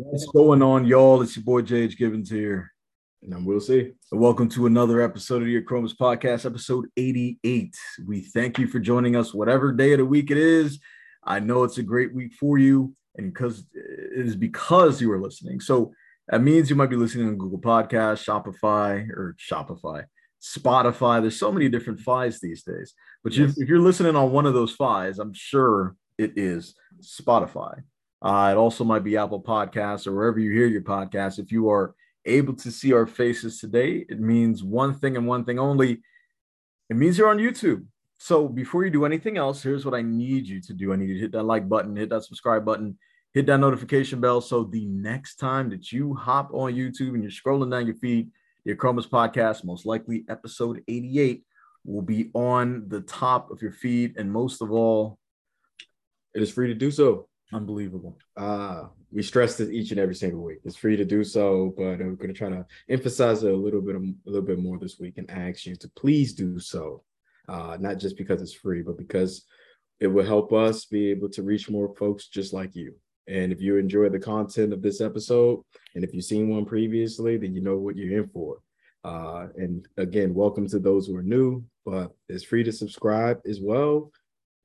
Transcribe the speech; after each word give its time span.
What's 0.00 0.26
going 0.26 0.62
on, 0.62 0.84
y'all? 0.84 1.20
It's 1.22 1.34
your 1.34 1.44
boy 1.44 1.62
JH 1.62 1.96
Gibbons 1.96 2.30
here. 2.30 2.72
And 3.20 3.34
I'm 3.34 3.44
Will 3.44 3.58
C. 3.58 3.94
Welcome 4.12 4.48
to 4.50 4.66
another 4.66 5.02
episode 5.02 5.42
of 5.42 5.48
your 5.48 5.62
Chromas 5.62 5.92
Podcast, 5.92 6.46
episode 6.46 6.86
88. 6.96 7.76
We 8.06 8.20
thank 8.20 8.60
you 8.60 8.68
for 8.68 8.78
joining 8.78 9.16
us, 9.16 9.34
whatever 9.34 9.72
day 9.72 9.94
of 9.94 9.98
the 9.98 10.04
week 10.04 10.30
it 10.30 10.36
is. 10.36 10.78
I 11.24 11.40
know 11.40 11.64
it's 11.64 11.78
a 11.78 11.82
great 11.82 12.14
week 12.14 12.32
for 12.34 12.58
you, 12.58 12.94
and 13.16 13.34
because 13.34 13.64
it 13.74 14.24
is 14.24 14.36
because 14.36 15.00
you 15.00 15.10
are 15.10 15.20
listening. 15.20 15.58
So 15.58 15.92
that 16.28 16.42
means 16.42 16.70
you 16.70 16.76
might 16.76 16.90
be 16.90 16.96
listening 16.96 17.26
on 17.26 17.36
Google 17.36 17.58
Podcast, 17.58 18.24
Shopify, 18.24 19.10
or 19.10 19.34
Shopify, 19.36 20.04
Spotify. 20.40 21.20
There's 21.20 21.40
so 21.40 21.50
many 21.50 21.68
different 21.68 21.98
files 21.98 22.38
these 22.38 22.62
days. 22.62 22.94
But 23.24 23.36
yes. 23.36 23.58
if 23.58 23.68
you're 23.68 23.80
listening 23.80 24.14
on 24.14 24.30
one 24.30 24.46
of 24.46 24.54
those 24.54 24.70
files, 24.70 25.18
I'm 25.18 25.34
sure 25.34 25.96
it 26.18 26.34
is 26.36 26.76
Spotify. 27.02 27.82
Uh, 28.20 28.48
it 28.52 28.56
also 28.56 28.84
might 28.84 29.04
be 29.04 29.16
Apple 29.16 29.40
Podcasts 29.40 30.06
or 30.06 30.14
wherever 30.14 30.38
you 30.38 30.50
hear 30.52 30.66
your 30.66 30.82
podcast. 30.82 31.38
If 31.38 31.52
you 31.52 31.70
are 31.70 31.94
able 32.24 32.54
to 32.54 32.70
see 32.70 32.92
our 32.92 33.06
faces 33.06 33.60
today, 33.60 34.04
it 34.08 34.20
means 34.20 34.62
one 34.62 34.94
thing 34.94 35.16
and 35.16 35.26
one 35.26 35.44
thing 35.44 35.58
only. 35.58 36.02
It 36.90 36.96
means 36.96 37.16
you're 37.16 37.28
on 37.28 37.38
YouTube. 37.38 37.84
So 38.18 38.48
before 38.48 38.84
you 38.84 38.90
do 38.90 39.04
anything 39.04 39.36
else, 39.36 39.62
here's 39.62 39.84
what 39.84 39.94
I 39.94 40.02
need 40.02 40.46
you 40.46 40.60
to 40.62 40.72
do. 40.72 40.92
I 40.92 40.96
need 40.96 41.08
you 41.08 41.14
to 41.14 41.20
hit 41.20 41.32
that 41.32 41.44
like 41.44 41.68
button, 41.68 41.96
hit 41.96 42.10
that 42.10 42.24
subscribe 42.24 42.64
button, 42.64 42.98
hit 43.32 43.46
that 43.46 43.58
notification 43.58 44.20
bell. 44.20 44.40
So 44.40 44.64
the 44.64 44.86
next 44.86 45.36
time 45.36 45.70
that 45.70 45.92
you 45.92 46.14
hop 46.14 46.50
on 46.52 46.74
YouTube 46.74 47.14
and 47.14 47.22
you're 47.22 47.30
scrolling 47.30 47.70
down 47.70 47.86
your 47.86 47.94
feed, 47.96 48.30
your 48.64 48.76
Chromas 48.76 49.08
podcast, 49.08 49.64
most 49.64 49.86
likely 49.86 50.24
episode 50.28 50.82
88, 50.88 51.44
will 51.84 52.02
be 52.02 52.30
on 52.34 52.88
the 52.88 53.02
top 53.02 53.52
of 53.52 53.62
your 53.62 53.72
feed. 53.72 54.16
And 54.16 54.32
most 54.32 54.60
of 54.60 54.72
all, 54.72 55.18
it 56.34 56.42
is 56.42 56.50
free 56.50 56.66
to 56.68 56.74
do 56.74 56.90
so. 56.90 57.28
Unbelievable. 57.52 58.18
Uh, 58.36 58.84
we 59.10 59.22
stress 59.22 59.56
this 59.56 59.70
each 59.70 59.90
and 59.90 59.98
every 59.98 60.14
single 60.14 60.42
week. 60.42 60.58
It's 60.64 60.76
free 60.76 60.96
to 60.96 61.04
do 61.04 61.24
so, 61.24 61.72
but 61.76 61.98
we're 61.98 62.12
going 62.12 62.28
to 62.28 62.34
try 62.34 62.50
to 62.50 62.66
emphasize 62.90 63.42
it 63.42 63.52
a 63.52 63.56
little 63.56 63.80
bit, 63.80 63.96
a 63.96 64.12
little 64.26 64.46
bit 64.46 64.58
more 64.58 64.78
this 64.78 64.98
week, 65.00 65.14
and 65.16 65.30
ask 65.30 65.64
you 65.64 65.74
to 65.76 65.88
please 65.96 66.34
do 66.34 66.58
so. 66.58 67.02
Uh, 67.48 67.78
not 67.80 67.98
just 67.98 68.18
because 68.18 68.42
it's 68.42 68.52
free, 68.52 68.82
but 68.82 68.98
because 68.98 69.46
it 69.98 70.08
will 70.08 70.26
help 70.26 70.52
us 70.52 70.84
be 70.84 71.10
able 71.10 71.30
to 71.30 71.42
reach 71.42 71.70
more 71.70 71.94
folks 71.96 72.28
just 72.28 72.52
like 72.52 72.76
you. 72.76 72.94
And 73.26 73.50
if 73.50 73.62
you 73.62 73.76
enjoy 73.76 74.10
the 74.10 74.18
content 74.18 74.74
of 74.74 74.82
this 74.82 75.00
episode, 75.00 75.62
and 75.94 76.04
if 76.04 76.12
you've 76.12 76.24
seen 76.24 76.50
one 76.50 76.66
previously, 76.66 77.38
then 77.38 77.54
you 77.54 77.62
know 77.62 77.78
what 77.78 77.96
you're 77.96 78.22
in 78.22 78.28
for. 78.28 78.58
Uh, 79.04 79.46
and 79.56 79.88
again, 79.96 80.34
welcome 80.34 80.68
to 80.68 80.78
those 80.78 81.06
who 81.06 81.16
are 81.16 81.22
new, 81.22 81.64
but 81.86 82.12
it's 82.28 82.44
free 82.44 82.62
to 82.64 82.72
subscribe 82.72 83.40
as 83.48 83.58
well. 83.58 84.10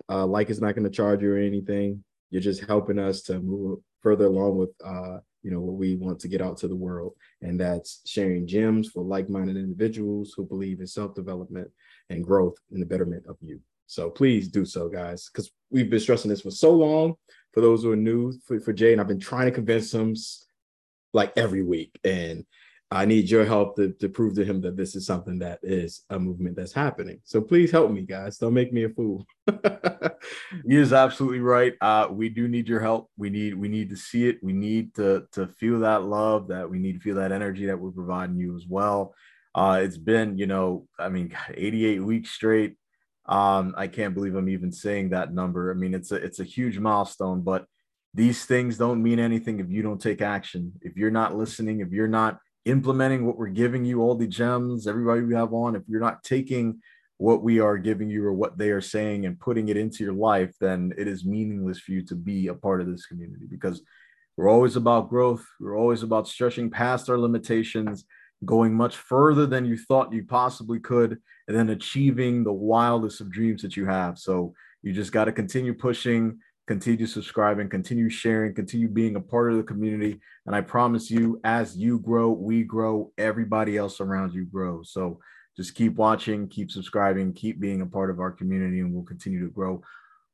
Uh, 0.09 0.25
like 0.25 0.49
is 0.49 0.59
not 0.59 0.75
going 0.75 0.83
to 0.83 0.89
charge 0.89 1.21
you 1.21 1.33
or 1.33 1.37
anything 1.37 2.03
you're 2.33 2.41
just 2.41 2.65
helping 2.65 2.97
us 2.97 3.21
to 3.21 3.39
move 3.39 3.77
further 4.01 4.25
along 4.25 4.57
with 4.57 4.71
uh, 4.83 5.19
you 5.43 5.51
know 5.51 5.59
what 5.59 5.75
we 5.75 5.95
want 5.95 6.19
to 6.19 6.27
get 6.27 6.41
out 6.41 6.57
to 6.57 6.67
the 6.67 6.75
world. 6.75 7.13
And 7.43 7.59
that's 7.59 8.01
sharing 8.07 8.47
gems 8.47 8.89
for 8.89 9.03
like-minded 9.03 9.55
individuals 9.55 10.33
who 10.35 10.43
believe 10.43 10.79
in 10.79 10.87
self-development 10.87 11.69
and 12.09 12.23
growth 12.23 12.55
in 12.71 12.79
the 12.79 12.87
betterment 12.87 13.25
of 13.29 13.37
you. 13.39 13.59
So 13.85 14.09
please 14.09 14.47
do 14.47 14.65
so 14.65 14.89
guys 14.89 15.29
because 15.31 15.51
we've 15.69 15.91
been 15.91 15.99
stressing 15.99 16.29
this 16.29 16.41
for 16.41 16.49
so 16.49 16.71
long. 16.71 17.13
For 17.51 17.61
those 17.61 17.83
who 17.83 17.91
are 17.91 17.95
new 17.95 18.33
for, 18.47 18.59
for 18.59 18.73
jay 18.73 18.93
and 18.93 18.99
i've 18.99 19.07
been 19.07 19.19
trying 19.19 19.45
to 19.45 19.51
convince 19.51 19.93
him 19.93 20.15
like 21.13 21.33
every 21.37 21.61
week. 21.61 21.99
And 22.03 22.45
I 22.93 23.05
need 23.05 23.29
your 23.29 23.43
help 23.43 23.75
to, 23.77 23.91
to 23.93 24.07
prove 24.07 24.35
to 24.35 24.45
him 24.45 24.61
that 24.61 24.77
this 24.77 24.95
is 24.95 25.05
something 25.05 25.39
that 25.39 25.59
is 25.63 26.03
a 26.11 26.19
movement 26.19 26.55
that's 26.55 26.73
happening. 26.73 27.19
So 27.23 27.41
please 27.41 27.71
help 27.71 27.89
me, 27.89 28.03
guys. 28.03 28.37
Don't 28.37 28.53
make 28.53 28.71
me 28.71 28.83
a 28.83 28.89
fool. 28.89 29.25
he 29.47 30.77
is 30.77 30.93
absolutely 30.93 31.39
right. 31.39 31.73
Uh, 31.81 32.07
we 32.11 32.29
do 32.29 32.47
need 32.47 32.69
your 32.69 32.81
help. 32.81 33.09
We 33.17 33.31
need 33.31 33.55
we 33.55 33.67
need 33.67 33.89
to 33.89 33.95
see 33.95 34.27
it. 34.27 34.37
We 34.43 34.53
need 34.53 34.93
to 34.95 35.25
to 35.31 35.47
feel 35.47 35.79
that 35.79 36.03
love. 36.03 36.49
That 36.49 36.69
we 36.69 36.77
need 36.77 36.93
to 36.93 36.99
feel 36.99 37.15
that 37.15 37.31
energy 37.31 37.65
that 37.65 37.79
we're 37.79 37.91
providing 37.91 38.37
you 38.37 38.55
as 38.55 38.67
well. 38.67 39.15
Uh, 39.55 39.81
it's 39.81 39.97
been, 39.97 40.37
you 40.37 40.47
know, 40.47 40.87
I 40.99 41.09
mean, 41.09 41.35
88 41.53 41.99
weeks 41.99 42.31
straight. 42.31 42.75
Um, 43.25 43.73
I 43.77 43.87
can't 43.87 44.13
believe 44.13 44.35
I'm 44.35 44.49
even 44.49 44.71
saying 44.71 45.09
that 45.09 45.33
number. 45.33 45.71
I 45.71 45.73
mean, 45.73 45.95
it's 45.95 46.11
a 46.11 46.15
it's 46.15 46.39
a 46.39 46.43
huge 46.43 46.77
milestone, 46.77 47.41
but 47.41 47.65
these 48.13 48.45
things 48.45 48.77
don't 48.77 49.01
mean 49.01 49.19
anything 49.19 49.59
if 49.59 49.71
you 49.71 49.81
don't 49.81 50.01
take 50.01 50.21
action. 50.21 50.73
If 50.81 50.95
you're 50.95 51.09
not 51.09 51.35
listening, 51.35 51.79
if 51.79 51.91
you're 51.91 52.07
not 52.07 52.37
implementing 52.65 53.25
what 53.25 53.37
we're 53.37 53.47
giving 53.47 53.85
you, 53.85 54.01
all 54.01 54.15
the 54.15 54.27
gems, 54.27 54.87
everybody 54.87 55.21
we 55.21 55.35
have 55.35 55.53
on, 55.53 55.75
if 55.75 55.83
you're 55.87 55.99
not 55.99 56.23
taking 56.23 56.79
what 57.17 57.43
we 57.43 57.59
are 57.59 57.77
giving 57.77 58.09
you 58.09 58.25
or 58.25 58.33
what 58.33 58.57
they 58.57 58.69
are 58.69 58.81
saying 58.81 59.25
and 59.25 59.39
putting 59.39 59.69
it 59.69 59.77
into 59.77 60.03
your 60.03 60.13
life, 60.13 60.53
then 60.59 60.93
it 60.97 61.07
is 61.07 61.25
meaningless 61.25 61.79
for 61.79 61.91
you 61.91 62.03
to 62.05 62.15
be 62.15 62.47
a 62.47 62.53
part 62.53 62.81
of 62.81 62.87
this 62.87 63.05
community 63.05 63.45
because 63.49 63.81
we're 64.35 64.49
always 64.49 64.75
about 64.75 65.09
growth. 65.09 65.45
We're 65.59 65.77
always 65.77 66.03
about 66.03 66.27
stretching 66.27 66.69
past 66.69 67.09
our 67.09 67.17
limitations, 67.17 68.05
going 68.43 68.73
much 68.73 68.97
further 68.97 69.45
than 69.45 69.65
you 69.65 69.77
thought 69.77 70.11
you 70.11 70.25
possibly 70.25 70.79
could, 70.79 71.19
and 71.47 71.55
then 71.55 71.69
achieving 71.69 72.43
the 72.43 72.53
wildest 72.53 73.21
of 73.21 73.31
dreams 73.31 73.61
that 73.61 73.77
you 73.77 73.85
have. 73.85 74.17
So 74.17 74.53
you 74.81 74.91
just 74.91 75.11
got 75.11 75.25
to 75.25 75.31
continue 75.31 75.73
pushing, 75.73 76.39
continue 76.67 77.05
subscribing, 77.05 77.69
continue 77.69 78.09
sharing, 78.09 78.53
continue 78.53 78.87
being 78.87 79.15
a 79.15 79.21
part 79.21 79.51
of 79.51 79.57
the 79.57 79.63
community. 79.63 80.19
And 80.45 80.55
I 80.55 80.61
promise 80.61 81.11
you, 81.11 81.39
as 81.43 81.75
you 81.75 81.99
grow, 81.99 82.29
we 82.29 82.63
grow, 82.63 83.11
everybody 83.17 83.77
else 83.77 83.99
around 83.99 84.33
you 84.33 84.45
grows. 84.45 84.91
So 84.91 85.19
just 85.57 85.75
keep 85.75 85.95
watching, 85.95 86.47
keep 86.47 86.71
subscribing, 86.71 87.33
keep 87.33 87.59
being 87.59 87.81
a 87.81 87.85
part 87.85 88.09
of 88.09 88.19
our 88.19 88.31
community, 88.31 88.79
and 88.79 88.93
we'll 88.93 89.03
continue 89.03 89.41
to 89.41 89.51
grow. 89.51 89.83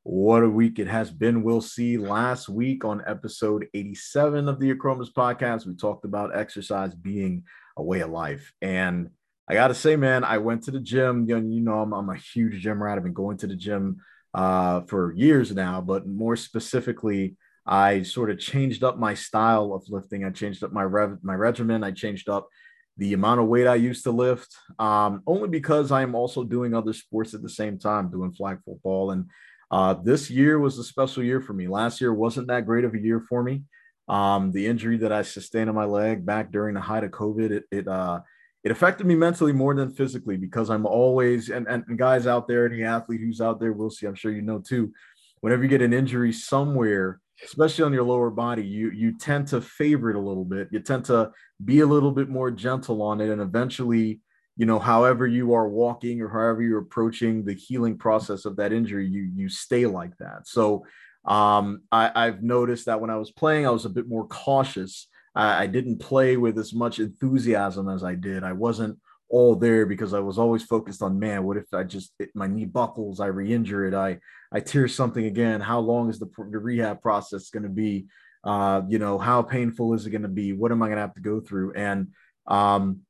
What 0.02 0.42
a 0.42 0.48
week 0.48 0.78
it 0.78 0.86
has 0.86 1.10
been. 1.10 1.42
Will 1.42 1.60
C. 1.60 1.98
Last 1.98 2.48
week 2.48 2.84
on 2.84 3.02
episode 3.06 3.66
87 3.74 4.48
of 4.48 4.58
the 4.58 4.72
Achromous 4.72 5.12
podcast, 5.12 5.66
we 5.66 5.74
talked 5.74 6.06
about 6.06 6.34
exercise 6.34 6.94
being 6.94 7.44
a 7.76 7.82
way 7.82 8.00
of 8.00 8.10
life. 8.10 8.52
And 8.62 9.10
I 9.46 9.54
got 9.54 9.68
to 9.68 9.74
say, 9.74 9.96
man, 9.96 10.24
I 10.24 10.38
went 10.38 10.62
to 10.64 10.70
the 10.70 10.80
gym. 10.80 11.26
You 11.28 11.38
know, 11.38 11.46
you 11.46 11.60
know 11.60 11.80
I'm, 11.80 11.92
I'm 11.92 12.08
a 12.08 12.16
huge 12.16 12.62
gym 12.62 12.82
rat. 12.82 12.96
I've 12.96 13.04
been 13.04 13.12
going 13.12 13.36
to 13.38 13.46
the 13.46 13.56
gym 13.56 14.00
uh, 14.34 14.82
for 14.82 15.12
years 15.12 15.52
now, 15.52 15.80
but 15.80 16.06
more 16.06 16.36
specifically, 16.36 17.36
I 17.66 18.02
sort 18.02 18.30
of 18.30 18.38
changed 18.38 18.82
up 18.84 18.98
my 18.98 19.14
style 19.14 19.72
of 19.72 19.84
lifting. 19.88 20.24
I 20.24 20.30
changed 20.30 20.64
up 20.64 20.72
my 20.72 20.82
rev- 20.82 21.18
my 21.22 21.34
regimen. 21.34 21.84
I 21.84 21.90
changed 21.90 22.28
up 22.28 22.48
the 22.96 23.12
amount 23.12 23.40
of 23.40 23.46
weight 23.46 23.66
I 23.66 23.76
used 23.76 24.04
to 24.04 24.10
lift, 24.10 24.54
um, 24.78 25.22
only 25.26 25.48
because 25.48 25.90
I 25.90 26.02
am 26.02 26.14
also 26.14 26.44
doing 26.44 26.74
other 26.74 26.92
sports 26.92 27.32
at 27.34 27.42
the 27.42 27.48
same 27.48 27.78
time, 27.78 28.10
doing 28.10 28.32
flag 28.32 28.58
football. 28.64 29.12
And 29.12 29.30
uh, 29.70 29.94
this 29.94 30.30
year 30.30 30.58
was 30.58 30.78
a 30.78 30.84
special 30.84 31.22
year 31.22 31.40
for 31.40 31.52
me. 31.52 31.68
Last 31.68 32.00
year 32.00 32.12
wasn't 32.12 32.48
that 32.48 32.66
great 32.66 32.84
of 32.84 32.94
a 32.94 33.00
year 33.00 33.24
for 33.28 33.42
me. 33.42 33.62
Um, 34.08 34.50
the 34.50 34.66
injury 34.66 34.98
that 34.98 35.12
I 35.12 35.22
sustained 35.22 35.68
on 35.68 35.76
my 35.76 35.84
leg 35.84 36.26
back 36.26 36.50
during 36.50 36.74
the 36.74 36.80
height 36.80 37.04
of 37.04 37.12
COVID, 37.12 37.50
it, 37.50 37.64
it 37.70 37.88
uh, 37.88 38.20
it 38.62 38.70
affected 38.70 39.06
me 39.06 39.14
mentally 39.14 39.52
more 39.52 39.74
than 39.74 39.90
physically 39.90 40.36
because 40.36 40.68
I'm 40.68 40.86
always 40.86 41.48
and, 41.48 41.66
and, 41.66 41.84
and 41.88 41.98
guys 41.98 42.26
out 42.26 42.46
there, 42.46 42.66
any 42.66 42.82
athlete 42.82 43.20
who's 43.20 43.40
out 43.40 43.58
there, 43.58 43.72
Will 43.72 43.90
C, 43.90 44.06
I'm 44.06 44.14
sure 44.14 44.32
you 44.32 44.42
know 44.42 44.58
too. 44.58 44.92
Whenever 45.40 45.62
you 45.62 45.68
get 45.68 45.80
an 45.80 45.94
injury 45.94 46.32
somewhere, 46.32 47.20
especially 47.42 47.84
on 47.84 47.92
your 47.92 48.02
lower 48.02 48.30
body, 48.30 48.62
you 48.62 48.90
you 48.90 49.16
tend 49.16 49.48
to 49.48 49.62
favor 49.62 50.10
it 50.10 50.16
a 50.16 50.20
little 50.20 50.44
bit. 50.44 50.68
You 50.70 50.80
tend 50.80 51.06
to 51.06 51.30
be 51.64 51.80
a 51.80 51.86
little 51.86 52.12
bit 52.12 52.28
more 52.28 52.50
gentle 52.50 53.00
on 53.00 53.22
it, 53.22 53.30
and 53.30 53.40
eventually, 53.40 54.20
you 54.58 54.66
know, 54.66 54.78
however 54.78 55.26
you 55.26 55.54
are 55.54 55.68
walking 55.68 56.20
or 56.20 56.28
however 56.28 56.60
you're 56.60 56.80
approaching 56.80 57.44
the 57.44 57.54
healing 57.54 57.96
process 57.96 58.44
of 58.44 58.56
that 58.56 58.74
injury, 58.74 59.06
you 59.06 59.30
you 59.34 59.48
stay 59.48 59.86
like 59.86 60.14
that. 60.18 60.46
So 60.46 60.84
um, 61.24 61.82
I, 61.90 62.10
I've 62.14 62.42
noticed 62.42 62.86
that 62.86 63.00
when 63.00 63.10
I 63.10 63.16
was 63.16 63.30
playing, 63.30 63.66
I 63.66 63.70
was 63.70 63.86
a 63.86 63.90
bit 63.90 64.08
more 64.08 64.26
cautious 64.26 65.08
I, 65.34 65.64
I 65.64 65.66
didn't 65.66 65.98
play 65.98 66.36
with 66.36 66.58
as 66.58 66.72
much 66.72 66.98
enthusiasm 66.98 67.88
as 67.88 68.04
I 68.04 68.14
did. 68.14 68.44
I 68.44 68.52
wasn't 68.52 68.98
all 69.28 69.54
there 69.54 69.86
because 69.86 70.12
I 70.12 70.18
was 70.18 70.38
always 70.38 70.64
focused 70.64 71.02
on 71.02 71.18
man. 71.18 71.44
What 71.44 71.56
if 71.56 71.72
I 71.72 71.84
just 71.84 72.12
it, 72.18 72.30
my 72.34 72.48
knee 72.48 72.64
buckles, 72.64 73.20
I 73.20 73.26
re-injure 73.26 73.86
it, 73.86 73.94
I 73.94 74.18
I 74.52 74.60
tear 74.60 74.88
something 74.88 75.24
again? 75.24 75.60
How 75.60 75.78
long 75.78 76.10
is 76.10 76.18
the, 76.18 76.26
the 76.50 76.58
rehab 76.58 77.00
process 77.00 77.50
going 77.50 77.62
to 77.62 77.68
be? 77.68 78.06
Uh, 78.42 78.82
you 78.88 78.98
know, 78.98 79.18
how 79.18 79.42
painful 79.42 79.94
is 79.94 80.06
it 80.06 80.10
going 80.10 80.22
to 80.22 80.28
be? 80.28 80.52
What 80.52 80.72
am 80.72 80.82
I 80.82 80.86
going 80.86 80.96
to 80.96 81.02
have 81.02 81.14
to 81.14 81.20
go 81.20 81.40
through? 81.40 81.74
And 81.74 82.08
um, 82.46 83.00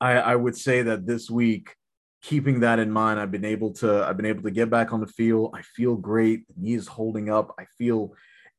I, 0.00 0.12
I 0.14 0.34
would 0.34 0.56
say 0.56 0.82
that 0.82 1.06
this 1.06 1.30
week, 1.30 1.74
keeping 2.22 2.60
that 2.60 2.78
in 2.78 2.90
mind, 2.90 3.20
I've 3.20 3.30
been 3.30 3.44
able 3.44 3.72
to 3.74 4.04
I've 4.04 4.16
been 4.16 4.26
able 4.26 4.42
to 4.42 4.50
get 4.50 4.70
back 4.70 4.92
on 4.92 5.00
the 5.00 5.06
field. 5.06 5.54
I 5.54 5.62
feel 5.62 5.94
great. 5.94 6.46
The 6.48 6.54
knee 6.58 6.74
is 6.74 6.88
holding 6.88 7.30
up. 7.30 7.54
I 7.58 7.66
feel 7.78 8.14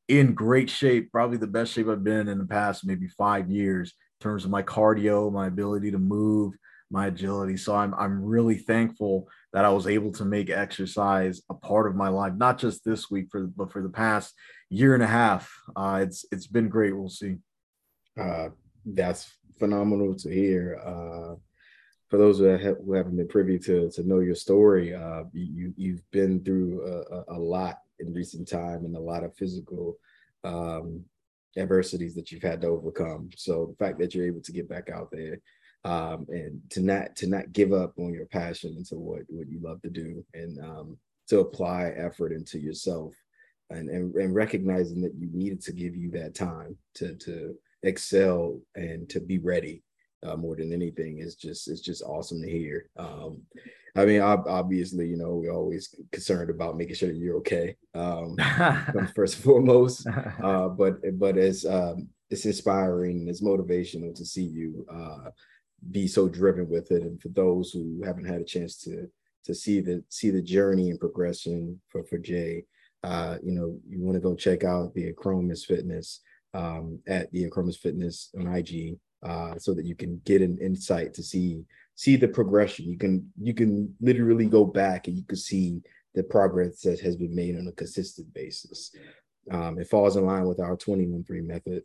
in 0.08 0.32
great 0.34 0.70
shape, 0.70 1.12
probably 1.12 1.36
the 1.36 1.46
best 1.46 1.72
shape 1.72 1.88
I've 1.88 2.02
been 2.02 2.28
in 2.28 2.38
the 2.38 2.46
past 2.46 2.86
maybe 2.86 3.08
five 3.08 3.50
years 3.50 3.92
in 4.18 4.24
terms 4.24 4.44
of 4.44 4.50
my 4.50 4.62
cardio, 4.62 5.30
my 5.30 5.46
ability 5.46 5.90
to 5.90 5.98
move, 5.98 6.54
my 6.90 7.06
agility. 7.08 7.56
So 7.56 7.76
I'm 7.76 7.94
I'm 7.94 8.22
really 8.24 8.56
thankful 8.56 9.28
that 9.52 9.64
I 9.64 9.70
was 9.70 9.86
able 9.86 10.12
to 10.12 10.24
make 10.24 10.50
exercise 10.50 11.42
a 11.50 11.54
part 11.54 11.86
of 11.86 11.94
my 11.94 12.08
life, 12.08 12.32
not 12.34 12.58
just 12.58 12.84
this 12.84 13.10
week, 13.10 13.28
for 13.30 13.46
but 13.46 13.70
for 13.70 13.82
the 13.82 13.90
past 13.90 14.34
year 14.70 14.94
and 14.94 15.02
a 15.02 15.06
half. 15.06 15.52
Uh, 15.76 16.00
it's 16.02 16.24
it's 16.32 16.46
been 16.46 16.68
great. 16.68 16.96
Will 16.96 17.10
C. 17.10 17.36
Uh, 18.18 18.48
that's 18.86 19.30
phenomenal 19.58 20.14
to 20.16 20.30
hear. 20.30 20.80
Uh, 20.82 21.36
for 22.08 22.16
those 22.16 22.38
who, 22.38 22.44
have, 22.44 22.78
who 22.84 22.94
haven't 22.94 23.16
been 23.16 23.28
privy 23.28 23.58
to 23.58 23.90
to 23.90 24.02
know 24.02 24.20
your 24.20 24.34
story, 24.34 24.94
uh, 24.94 25.24
you 25.34 25.74
you've 25.76 26.10
been 26.10 26.42
through 26.42 26.82
a, 26.82 27.34
a 27.34 27.38
lot 27.38 27.80
in 28.00 28.12
recent 28.12 28.48
time 28.48 28.84
and 28.84 28.96
a 28.96 29.00
lot 29.00 29.24
of 29.24 29.36
physical 29.36 29.96
um, 30.44 31.04
adversities 31.56 32.14
that 32.14 32.30
you've 32.30 32.42
had 32.42 32.60
to 32.60 32.68
overcome. 32.68 33.30
So 33.36 33.66
the 33.66 33.84
fact 33.84 33.98
that 33.98 34.14
you're 34.14 34.26
able 34.26 34.42
to 34.42 34.52
get 34.52 34.68
back 34.68 34.90
out 34.90 35.10
there 35.10 35.40
um, 35.84 36.26
and 36.28 36.60
to 36.70 36.80
not 36.80 37.16
to 37.16 37.26
not 37.26 37.52
give 37.52 37.72
up 37.72 37.94
on 37.98 38.12
your 38.12 38.26
passion 38.26 38.74
into 38.76 38.96
what 38.96 39.22
what 39.28 39.48
you 39.48 39.60
love 39.60 39.80
to 39.82 39.90
do 39.90 40.24
and 40.34 40.58
um, 40.60 40.98
to 41.28 41.40
apply 41.40 41.92
effort 41.96 42.32
into 42.32 42.58
yourself 42.58 43.14
and, 43.70 43.88
and 43.88 44.14
and 44.14 44.34
recognizing 44.34 45.00
that 45.02 45.14
you 45.14 45.28
needed 45.32 45.60
to 45.62 45.72
give 45.72 45.94
you 45.94 46.10
that 46.10 46.34
time 46.34 46.76
to 46.94 47.14
to 47.16 47.54
excel 47.84 48.60
and 48.74 49.08
to 49.08 49.20
be 49.20 49.38
ready 49.38 49.82
uh, 50.24 50.36
more 50.36 50.56
than 50.56 50.72
anything 50.72 51.18
is 51.18 51.36
just 51.36 51.68
it's 51.68 51.80
just 51.80 52.02
awesome 52.02 52.42
to 52.42 52.50
hear. 52.50 52.90
Um, 52.96 53.42
I 53.98 54.04
mean, 54.04 54.20
obviously, 54.20 55.08
you 55.08 55.16
know, 55.16 55.34
we're 55.34 55.52
always 55.52 55.92
concerned 56.12 56.50
about 56.50 56.76
making 56.76 56.94
sure 56.94 57.08
that 57.08 57.18
you're 57.18 57.38
okay. 57.38 57.76
Um, 57.94 58.36
first 59.16 59.36
and 59.36 59.44
foremost, 59.44 60.06
uh, 60.42 60.68
but 60.68 60.98
but 61.18 61.36
as 61.36 61.64
um, 61.64 62.08
it's 62.30 62.46
inspiring, 62.46 63.26
it's 63.28 63.42
motivational 63.42 64.14
to 64.14 64.24
see 64.24 64.44
you 64.44 64.86
uh, 64.88 65.30
be 65.90 66.06
so 66.06 66.28
driven 66.28 66.68
with 66.68 66.92
it. 66.92 67.02
And 67.02 67.20
for 67.20 67.28
those 67.28 67.72
who 67.72 68.02
haven't 68.04 68.26
had 68.26 68.40
a 68.40 68.44
chance 68.44 68.76
to 68.84 69.08
to 69.44 69.54
see 69.54 69.80
the 69.80 70.04
see 70.08 70.30
the 70.30 70.42
journey 70.42 70.90
and 70.90 71.00
progression 71.00 71.80
for 71.88 72.04
for 72.04 72.18
Jay, 72.18 72.64
uh, 73.02 73.38
you 73.42 73.52
know, 73.52 73.78
you 73.88 74.00
want 74.00 74.14
to 74.14 74.20
go 74.20 74.36
check 74.36 74.62
out 74.62 74.94
the 74.94 75.12
Achromous 75.12 75.64
Fitness 75.64 76.20
um, 76.54 77.00
at 77.08 77.32
the 77.32 77.48
Achromous 77.48 77.78
Fitness 77.78 78.30
on 78.38 78.46
IG 78.46 78.96
uh, 79.24 79.58
so 79.58 79.74
that 79.74 79.86
you 79.86 79.96
can 79.96 80.20
get 80.24 80.40
an 80.42 80.56
insight 80.60 81.14
to 81.14 81.22
see 81.22 81.64
see 81.98 82.14
the 82.14 82.28
progression. 82.28 82.88
You 82.88 82.96
can 82.96 83.28
you 83.40 83.52
can 83.52 83.92
literally 84.00 84.46
go 84.46 84.64
back 84.64 85.08
and 85.08 85.16
you 85.16 85.24
can 85.24 85.36
see 85.36 85.82
the 86.14 86.22
progress 86.22 86.80
that 86.82 87.00
has 87.00 87.16
been 87.16 87.34
made 87.34 87.56
on 87.56 87.66
a 87.66 87.72
consistent 87.72 88.32
basis. 88.32 88.94
Um, 89.50 89.80
it 89.80 89.88
falls 89.88 90.16
in 90.16 90.24
line 90.24 90.46
with 90.46 90.60
our 90.60 90.76
21-3 90.76 91.44
method 91.44 91.82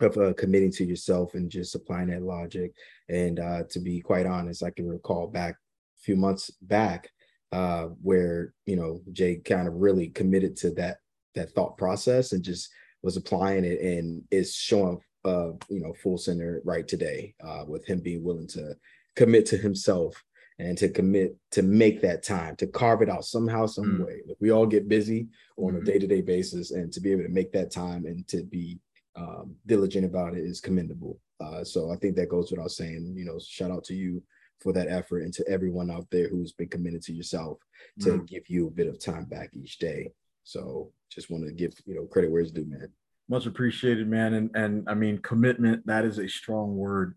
of 0.00 0.16
uh, 0.16 0.32
committing 0.34 0.70
to 0.72 0.84
yourself 0.84 1.34
and 1.34 1.50
just 1.50 1.74
applying 1.74 2.08
that 2.08 2.22
logic. 2.22 2.72
And 3.08 3.40
uh, 3.40 3.64
to 3.70 3.80
be 3.80 4.00
quite 4.00 4.26
honest, 4.26 4.62
I 4.62 4.70
can 4.70 4.88
recall 4.88 5.26
back 5.26 5.54
a 5.54 6.02
few 6.02 6.14
months 6.14 6.52
back 6.62 7.10
uh, 7.50 7.86
where 8.02 8.54
you 8.64 8.76
know 8.76 9.00
Jay 9.12 9.36
kind 9.36 9.66
of 9.66 9.74
really 9.74 10.08
committed 10.10 10.56
to 10.58 10.70
that 10.74 10.98
that 11.34 11.50
thought 11.50 11.76
process 11.76 12.30
and 12.30 12.44
just 12.44 12.68
was 13.02 13.16
applying 13.16 13.64
it 13.64 13.80
and 13.80 14.22
is 14.30 14.54
showing 14.54 15.00
uh, 15.24 15.50
you 15.68 15.80
know 15.80 15.92
full 15.94 16.16
center 16.16 16.62
right 16.64 16.86
today 16.86 17.34
uh, 17.44 17.64
with 17.66 17.84
him 17.84 17.98
being 17.98 18.22
willing 18.22 18.46
to 18.46 18.76
commit 19.16 19.46
to 19.46 19.56
himself 19.56 20.22
and 20.58 20.78
to 20.78 20.88
commit 20.88 21.36
to 21.50 21.62
make 21.62 22.00
that 22.00 22.22
time 22.22 22.56
to 22.56 22.66
carve 22.66 23.02
it 23.02 23.10
out 23.10 23.24
somehow 23.24 23.66
some 23.66 23.98
mm. 23.98 24.06
way 24.06 24.20
like 24.26 24.36
we 24.40 24.50
all 24.50 24.66
get 24.66 24.88
busy 24.88 25.28
on 25.56 25.72
mm-hmm. 25.72 25.82
a 25.82 25.84
day-to-day 25.84 26.20
basis 26.20 26.70
and 26.70 26.92
to 26.92 27.00
be 27.00 27.12
able 27.12 27.22
to 27.22 27.28
make 27.28 27.52
that 27.52 27.70
time 27.70 28.06
and 28.06 28.26
to 28.28 28.42
be 28.44 28.78
um, 29.16 29.54
diligent 29.66 30.04
about 30.04 30.34
it 30.34 30.44
is 30.44 30.60
commendable 30.60 31.18
uh, 31.40 31.64
so 31.64 31.90
i 31.90 31.96
think 31.96 32.16
that 32.16 32.28
goes 32.28 32.50
without 32.50 32.70
saying 32.70 33.14
you 33.16 33.24
know 33.24 33.38
shout 33.38 33.70
out 33.70 33.84
to 33.84 33.94
you 33.94 34.22
for 34.60 34.72
that 34.72 34.88
effort 34.88 35.22
and 35.22 35.34
to 35.34 35.46
everyone 35.48 35.90
out 35.90 36.06
there 36.10 36.28
who's 36.28 36.52
been 36.52 36.68
committed 36.68 37.02
to 37.02 37.12
yourself 37.12 37.58
to 38.00 38.10
mm. 38.10 38.26
give 38.26 38.48
you 38.48 38.66
a 38.66 38.70
bit 38.70 38.86
of 38.86 38.98
time 38.98 39.24
back 39.24 39.50
each 39.54 39.78
day 39.78 40.10
so 40.44 40.90
just 41.10 41.30
want 41.30 41.44
to 41.44 41.52
give 41.52 41.74
you 41.86 41.94
know 41.94 42.06
credit 42.06 42.30
where 42.30 42.40
it's 42.40 42.50
due 42.50 42.64
man 42.66 42.88
much 43.28 43.46
appreciated 43.46 44.08
man 44.08 44.34
and 44.34 44.50
and 44.54 44.88
i 44.88 44.94
mean 44.94 45.18
commitment 45.18 45.84
that 45.86 46.04
is 46.04 46.18
a 46.18 46.28
strong 46.28 46.76
word 46.76 47.14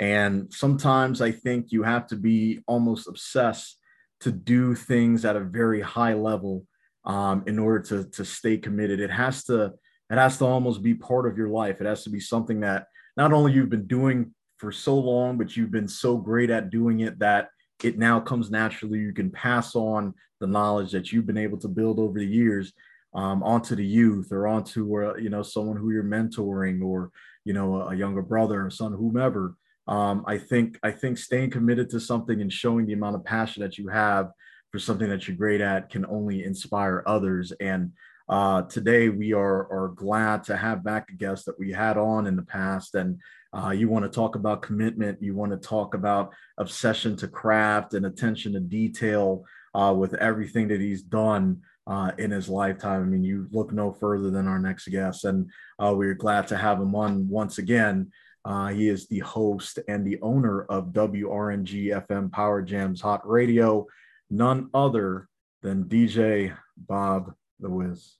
and 0.00 0.52
sometimes 0.52 1.20
I 1.20 1.30
think 1.30 1.72
you 1.72 1.82
have 1.82 2.06
to 2.06 2.16
be 2.16 2.60
almost 2.66 3.06
obsessed 3.06 3.76
to 4.20 4.32
do 4.32 4.74
things 4.74 5.26
at 5.26 5.36
a 5.36 5.40
very 5.40 5.82
high 5.82 6.14
level 6.14 6.66
um, 7.04 7.44
in 7.46 7.58
order 7.58 7.80
to, 7.80 8.10
to 8.10 8.24
stay 8.24 8.56
committed. 8.56 8.98
It 8.98 9.10
has 9.10 9.44
to 9.44 9.74
it 10.10 10.16
has 10.16 10.38
to 10.38 10.46
almost 10.46 10.82
be 10.82 10.94
part 10.94 11.26
of 11.26 11.36
your 11.36 11.50
life. 11.50 11.80
It 11.80 11.86
has 11.86 12.02
to 12.04 12.10
be 12.10 12.18
something 12.18 12.60
that 12.60 12.86
not 13.16 13.32
only 13.32 13.52
you've 13.52 13.70
been 13.70 13.86
doing 13.86 14.34
for 14.56 14.72
so 14.72 14.98
long, 14.98 15.38
but 15.38 15.56
you've 15.56 15.70
been 15.70 15.86
so 15.86 16.16
great 16.16 16.50
at 16.50 16.70
doing 16.70 17.00
it 17.00 17.18
that 17.20 17.50
it 17.84 17.96
now 17.96 18.18
comes 18.18 18.50
naturally. 18.50 18.98
You 18.98 19.12
can 19.12 19.30
pass 19.30 19.76
on 19.76 20.14
the 20.40 20.48
knowledge 20.48 20.90
that 20.92 21.12
you've 21.12 21.26
been 21.26 21.38
able 21.38 21.58
to 21.58 21.68
build 21.68 22.00
over 22.00 22.18
the 22.18 22.26
years 22.26 22.72
um, 23.14 23.42
onto 23.42 23.76
the 23.76 23.86
youth 23.86 24.32
or 24.32 24.48
onto 24.48 25.04
uh, 25.04 25.14
you 25.16 25.28
know 25.28 25.42
someone 25.42 25.76
who 25.76 25.90
you're 25.90 26.02
mentoring 26.02 26.82
or 26.82 27.10
you 27.44 27.52
know 27.52 27.82
a, 27.82 27.88
a 27.88 27.94
younger 27.94 28.22
brother 28.22 28.64
or 28.64 28.70
son, 28.70 28.92
whomever 28.92 29.54
um, 29.86 30.24
I 30.26 30.38
think 30.38 30.78
I 30.82 30.90
think 30.90 31.18
staying 31.18 31.50
committed 31.50 31.90
to 31.90 32.00
something 32.00 32.40
and 32.40 32.52
showing 32.52 32.86
the 32.86 32.92
amount 32.92 33.16
of 33.16 33.24
passion 33.24 33.62
that 33.62 33.78
you 33.78 33.88
have 33.88 34.30
for 34.70 34.78
something 34.78 35.08
that 35.08 35.26
you're 35.26 35.36
great 35.36 35.60
at 35.60 35.90
can 35.90 36.06
only 36.06 36.44
inspire 36.44 37.02
others. 37.06 37.52
And 37.60 37.92
uh, 38.28 38.62
today 38.62 39.08
we 39.08 39.32
are 39.32 39.70
are 39.72 39.92
glad 39.96 40.44
to 40.44 40.56
have 40.56 40.84
back 40.84 41.10
a 41.10 41.14
guest 41.14 41.46
that 41.46 41.58
we 41.58 41.72
had 41.72 41.96
on 41.98 42.26
in 42.26 42.36
the 42.36 42.42
past. 42.42 42.94
And 42.94 43.20
uh, 43.52 43.70
you 43.70 43.88
want 43.88 44.04
to 44.04 44.10
talk 44.10 44.36
about 44.36 44.62
commitment, 44.62 45.20
you 45.20 45.34
want 45.34 45.50
to 45.50 45.68
talk 45.68 45.94
about 45.94 46.32
obsession 46.58 47.16
to 47.16 47.28
craft 47.28 47.94
and 47.94 48.06
attention 48.06 48.52
to 48.52 48.60
detail 48.60 49.44
uh, 49.74 49.94
with 49.96 50.14
everything 50.14 50.68
that 50.68 50.80
he's 50.80 51.02
done. 51.02 51.62
Uh, 51.86 52.12
in 52.18 52.30
his 52.30 52.48
lifetime. 52.48 53.02
I 53.02 53.04
mean, 53.04 53.24
you 53.24 53.48
look 53.50 53.72
no 53.72 53.90
further 53.90 54.30
than 54.30 54.46
our 54.46 54.60
next 54.60 54.86
guest, 54.88 55.24
and 55.24 55.50
uh, 55.80 55.92
we're 55.96 56.14
glad 56.14 56.46
to 56.48 56.56
have 56.56 56.78
him 56.78 56.94
on 56.94 57.28
once 57.28 57.58
again. 57.58 58.12
Uh, 58.44 58.68
he 58.68 58.88
is 58.88 59.06
the 59.08 59.18
host 59.18 59.78
and 59.86 60.06
the 60.06 60.18
owner 60.22 60.62
of 60.62 60.92
WRNG 60.92 62.06
FM 62.06 62.32
Power 62.32 62.62
Jams 62.62 63.00
Hot 63.02 63.26
Radio, 63.28 63.86
none 64.30 64.70
other 64.72 65.28
than 65.62 65.84
DJ 65.84 66.56
Bob 66.76 67.34
the 67.58 67.68
Wiz. 67.68 68.16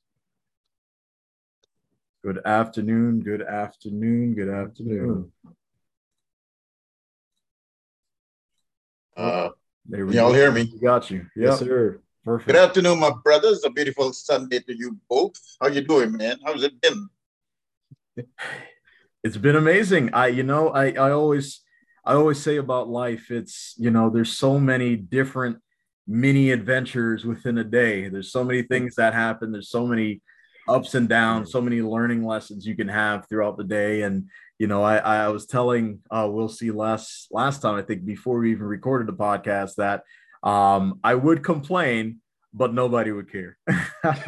Good 2.22 2.40
afternoon, 2.44 3.20
good 3.20 3.40
afternoon, 3.40 4.34
good 4.34 4.50
afternoon. 4.50 5.32
Uh, 9.16 9.50
there 9.86 10.04
y'all 10.12 10.32
hear 10.32 10.52
me? 10.52 10.70
We 10.70 10.80
got 10.80 11.10
you. 11.10 11.18
Yep. 11.18 11.28
Yes, 11.36 11.58
sir. 11.60 12.00
Perfect. 12.24 12.48
Good 12.48 12.56
afternoon, 12.56 13.00
my 13.00 13.12
brothers. 13.24 13.64
A 13.64 13.70
beautiful 13.70 14.12
Sunday 14.12 14.60
to 14.60 14.76
you 14.76 14.98
both. 15.08 15.32
How 15.60 15.68
you 15.68 15.80
doing, 15.80 16.12
man? 16.12 16.38
How's 16.44 16.62
it 16.62 16.78
been? 16.78 17.08
it's 19.22 19.36
been 19.36 19.56
amazing. 19.56 20.10
I, 20.14 20.28
you 20.28 20.42
know, 20.42 20.68
I, 20.68 20.92
I 20.92 21.10
always, 21.10 21.60
I 22.04 22.14
always 22.14 22.40
say 22.40 22.56
about 22.56 22.88
life, 22.88 23.30
it's, 23.30 23.74
you 23.78 23.90
know, 23.90 24.10
there's 24.10 24.36
so 24.36 24.58
many 24.58 24.96
different 24.96 25.58
mini 26.06 26.50
adventures 26.50 27.24
within 27.24 27.58
a 27.58 27.64
day. 27.64 28.08
There's 28.08 28.32
so 28.32 28.42
many 28.42 28.62
things 28.62 28.96
that 28.96 29.14
happen. 29.14 29.52
There's 29.52 29.70
so 29.70 29.86
many 29.86 30.22
ups 30.68 30.94
and 30.94 31.08
downs, 31.08 31.52
so 31.52 31.60
many 31.60 31.82
learning 31.82 32.24
lessons 32.24 32.66
you 32.66 32.74
can 32.74 32.88
have 32.88 33.28
throughout 33.28 33.58
the 33.58 33.64
day. 33.64 34.02
And, 34.02 34.28
you 34.58 34.66
know, 34.66 34.82
I, 34.82 34.96
I 34.96 35.28
was 35.28 35.46
telling 35.46 36.00
uh, 36.10 36.28
Will 36.30 36.48
C 36.48 36.70
last, 36.70 37.28
last 37.30 37.60
time, 37.60 37.74
I 37.74 37.82
think 37.82 38.04
before 38.04 38.38
we 38.38 38.52
even 38.52 38.66
recorded 38.66 39.06
the 39.06 39.12
podcast 39.12 39.74
that 39.76 40.04
um, 40.42 41.00
I 41.04 41.14
would 41.14 41.44
complain, 41.44 42.20
but 42.54 42.72
nobody 42.72 43.12
would 43.12 43.30
care. 43.30 43.58
That's 44.02 44.26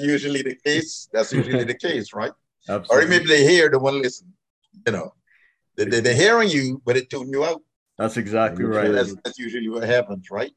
usually 0.00 0.42
the 0.42 0.56
case. 0.64 1.08
That's 1.12 1.32
usually 1.32 1.64
the 1.64 1.74
case, 1.74 2.14
right? 2.14 2.32
Absolutely. 2.68 3.06
Or 3.06 3.08
maybe 3.08 3.26
they 3.26 3.44
hear, 3.44 3.68
the 3.68 3.78
one 3.78 4.00
listen. 4.00 4.32
You 4.86 4.92
know, 4.92 5.14
they, 5.76 5.84
they, 5.84 6.00
they're 6.00 6.14
hearing 6.14 6.48
you, 6.48 6.82
but 6.84 6.96
it 6.96 7.10
tune 7.10 7.28
you 7.30 7.44
out. 7.44 7.62
That's 7.98 8.16
exactly 8.16 8.64
right. 8.64 8.90
That's, 8.90 9.14
that's 9.24 9.38
usually 9.38 9.68
what 9.68 9.84
happens, 9.84 10.30
right? 10.30 10.52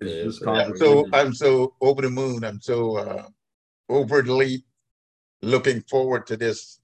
Yeah, 0.00 0.30
so 0.30 1.06
I'm 1.12 1.34
so 1.34 1.74
over 1.80 2.00
the 2.02 2.10
moon. 2.10 2.42
I'm 2.42 2.60
so 2.60 2.96
uh, 2.96 3.26
overly 3.88 4.64
looking 5.42 5.82
forward 5.82 6.26
to 6.28 6.36
this 6.38 6.80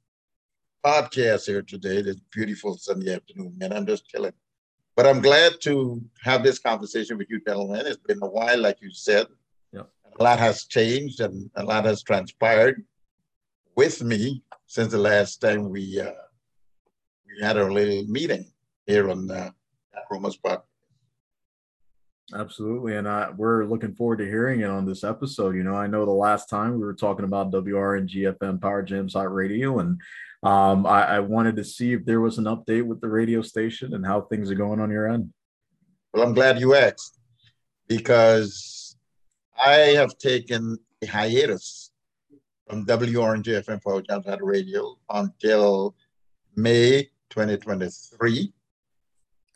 podcast 0.85 1.47
here 1.47 1.63
today. 1.63 2.03
This 2.03 2.21
beautiful 2.31 2.77
Sunday 2.77 3.15
afternoon, 3.15 3.55
man. 3.57 3.73
I'm 3.73 3.87
just 3.87 4.07
chilling. 4.07 4.35
But 4.97 5.07
I'm 5.07 5.21
glad 5.21 5.61
to 5.63 6.03
have 6.23 6.43
this 6.43 6.59
conversation 6.59 7.19
with 7.19 7.29
you, 7.31 7.41
gentlemen. 7.41 7.87
It's 7.87 7.97
been 7.97 8.23
a 8.23 8.29
while, 8.29 8.59
like 8.59 8.79
you 8.81 8.91
said. 8.91 9.27
Yeah. 9.73 9.83
A 10.19 10.23
lot 10.23 10.39
has 10.39 10.65
changed 10.65 11.21
and 11.21 11.51
a 11.57 11.65
lot 11.65 11.85
has 11.87 12.03
transpired 12.03 12.85
with 13.77 14.03
me 14.03 14.43
since 14.67 14.93
the 14.93 14.99
last 14.99 15.41
time 15.41 15.69
we 15.69 16.01
uh, 16.01 16.11
we 17.27 17.45
had 17.45 17.57
our 17.57 17.71
little 17.71 18.05
meeting 18.09 18.45
here 18.87 19.11
on 19.11 19.31
uh, 19.31 19.51
Roma 20.11 20.31
Spot. 20.31 20.65
Absolutely, 22.35 22.97
and 22.97 23.09
I, 23.09 23.31
we're 23.31 23.65
looking 23.65 23.95
forward 23.95 24.19
to 24.19 24.25
hearing 24.25 24.61
it 24.61 24.71
on 24.71 24.85
this 24.85 25.05
episode. 25.05 25.55
You 25.55 25.63
know, 25.63 25.77
I 25.77 25.87
know 25.87 26.05
the 26.05 26.11
last 26.11 26.51
time 26.51 26.73
we 26.73 26.85
were 26.85 26.95
talking 26.95 27.25
about 27.25 27.53
WRNG 27.53 28.37
FM 28.37 28.61
Power 28.61 28.83
Jams 28.83 29.15
Hot 29.15 29.33
Radio, 29.33 29.79
and 29.79 30.01
um, 30.43 30.87
I, 30.87 31.17
I 31.17 31.21
wanted 31.21 31.55
to 31.57 31.65
see 31.65 31.93
if 31.93 32.05
there 32.05 32.21
was 32.21 32.39
an 32.39 32.45
update 32.45 32.85
with 32.85 33.01
the 33.01 33.09
radio 33.09 33.43
station 33.43 33.95
and 33.95 34.05
how 34.05 34.23
things 34.23 34.51
are 34.51 34.57
going 34.57 34.81
on 34.81 34.91
your 34.91 35.09
end. 35.09 35.33
Well, 36.13 36.27
I'm 36.27 36.35
glad 36.35 36.59
you 36.59 36.75
asked 36.75 37.21
because 37.87 38.97
I 39.57 39.95
have 39.95 40.19
taken 40.19 40.79
a 41.03 41.07
hiatus 41.07 41.86
from 42.67 42.85
WRNG 42.85 43.45
FM 43.45 43.83
Power 43.83 44.03
Jams 44.03 44.27
Hot 44.27 44.43
Radio 44.43 44.97
until 45.11 45.95
May 46.57 47.05
2023. 47.31 48.53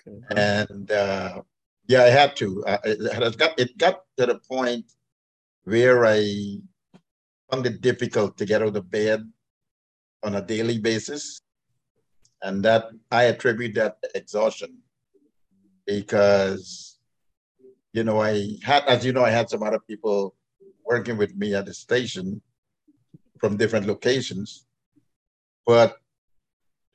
Okay. 0.07 0.19
And 0.37 0.91
uh, 0.91 1.43
yeah, 1.87 2.03
I 2.03 2.09
had 2.09 2.37
to. 2.37 2.65
Uh, 2.65 2.79
it, 2.85 3.37
got, 3.37 3.59
it 3.59 3.77
got 3.77 4.03
to 4.17 4.27
the 4.27 4.39
point 4.39 4.93
where 5.65 6.07
I 6.07 6.59
found 7.51 7.67
it 7.67 7.81
difficult 7.81 8.39
to 8.39 8.47
get 8.47 8.63
out 8.63 8.77
of 8.77 8.91
bed 8.91 9.29
on 10.23 10.37
a 10.37 10.43
daily 10.43 10.79
basis. 10.79 11.41
And 12.43 12.65
that 12.65 12.87
I 13.11 13.25
attribute 13.25 13.75
that 13.75 14.01
to 14.03 14.11
exhaustion 14.17 14.79
because, 15.87 16.99
you 17.93 18.05
know, 18.05 18.23
I 18.23 18.57
had, 18.63 18.85
as 18.85 19.05
you 19.05 19.13
know, 19.13 19.25
I 19.25 19.31
had 19.31 19.51
some 19.51 19.63
other 19.63 19.81
people 19.81 20.37
working 20.87 21.19
with 21.19 21.37
me 21.37 21.55
at 21.55 21.67
the 21.67 21.75
station 21.75 22.41
from 23.41 23.57
different 23.57 23.87
locations. 23.87 24.67
But 25.67 25.97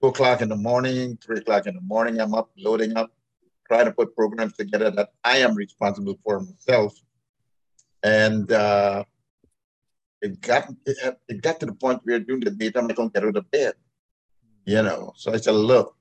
two 0.01 0.09
o'clock 0.09 0.41
in 0.41 0.49
the 0.49 0.55
morning, 0.55 1.17
three 1.17 1.39
o'clock 1.39 1.65
in 1.65 1.75
the 1.75 1.81
morning, 1.81 2.19
I'm 2.19 2.33
up 2.33 2.51
loading 2.57 2.95
up, 2.95 3.11
trying 3.67 3.85
to 3.85 3.91
put 3.91 4.15
programs 4.15 4.53
together 4.53 4.91
that 4.91 5.09
I 5.23 5.37
am 5.37 5.55
responsible 5.55 6.17
for 6.23 6.39
myself. 6.39 6.93
And 8.03 8.51
uh, 8.51 9.03
it 10.21 10.39
got 10.41 10.69
it, 10.85 11.19
it 11.27 11.41
got 11.41 11.59
to 11.59 11.65
the 11.65 11.73
point 11.73 12.01
where 12.03 12.19
during 12.19 12.41
the 12.41 12.51
daytime 12.51 12.85
I 12.85 12.93
couldn't 12.93 13.13
get 13.13 13.23
out 13.23 13.35
of 13.35 13.49
bed. 13.51 13.73
You 14.65 14.81
know, 14.81 15.13
so 15.15 15.33
I 15.33 15.37
said, 15.37 15.51
look, 15.51 15.95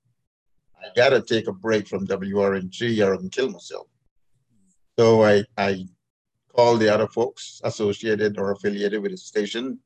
I 0.79 0.89
gotta 0.97 1.21
take 1.21 1.49
a 1.49 1.53
break 1.53 1.87
from 1.89 2.07
WRNG 2.07 3.07
or 3.07 3.15
I 3.15 3.17
can 3.17 3.31
kill 3.31 3.51
myself. 3.51 3.87
So 4.99 5.25
I 5.25 5.45
I 5.57 5.87
called 6.55 6.81
the 6.81 6.93
other 6.93 7.09
folks 7.09 7.61
associated 7.65 8.39
or 8.39 8.53
affiliated 8.53 9.03
with 9.03 9.11
the 9.11 9.17
station, 9.17 9.79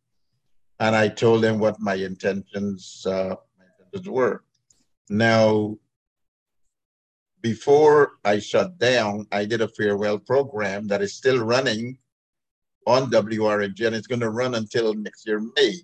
and 0.81 0.95
I 0.95 1.09
told 1.09 1.43
them 1.43 1.59
what 1.59 1.81
my 1.81 1.95
intentions 1.95 3.05
uh, 3.07 3.35
my 3.59 3.65
intentions 3.79 4.09
were. 4.09 4.45
Now, 5.11 5.77
before 7.41 8.13
I 8.25 8.39
shut 8.39 8.79
down, 8.79 9.27
I 9.33 9.45
did 9.45 9.61
a 9.61 9.69
farewell 9.69 10.19
program 10.19 10.87
that 10.89 11.03
is 11.03 11.15
still 11.15 11.45
running 11.45 11.99
on 12.87 13.11
WRNG, 13.11 13.87
and 13.87 13.97
it's 13.97 14.07
going 14.07 14.21
to 14.21 14.31
run 14.31 14.55
until 14.55 14.95
next 14.95 15.27
year, 15.27 15.41
May. 15.57 15.75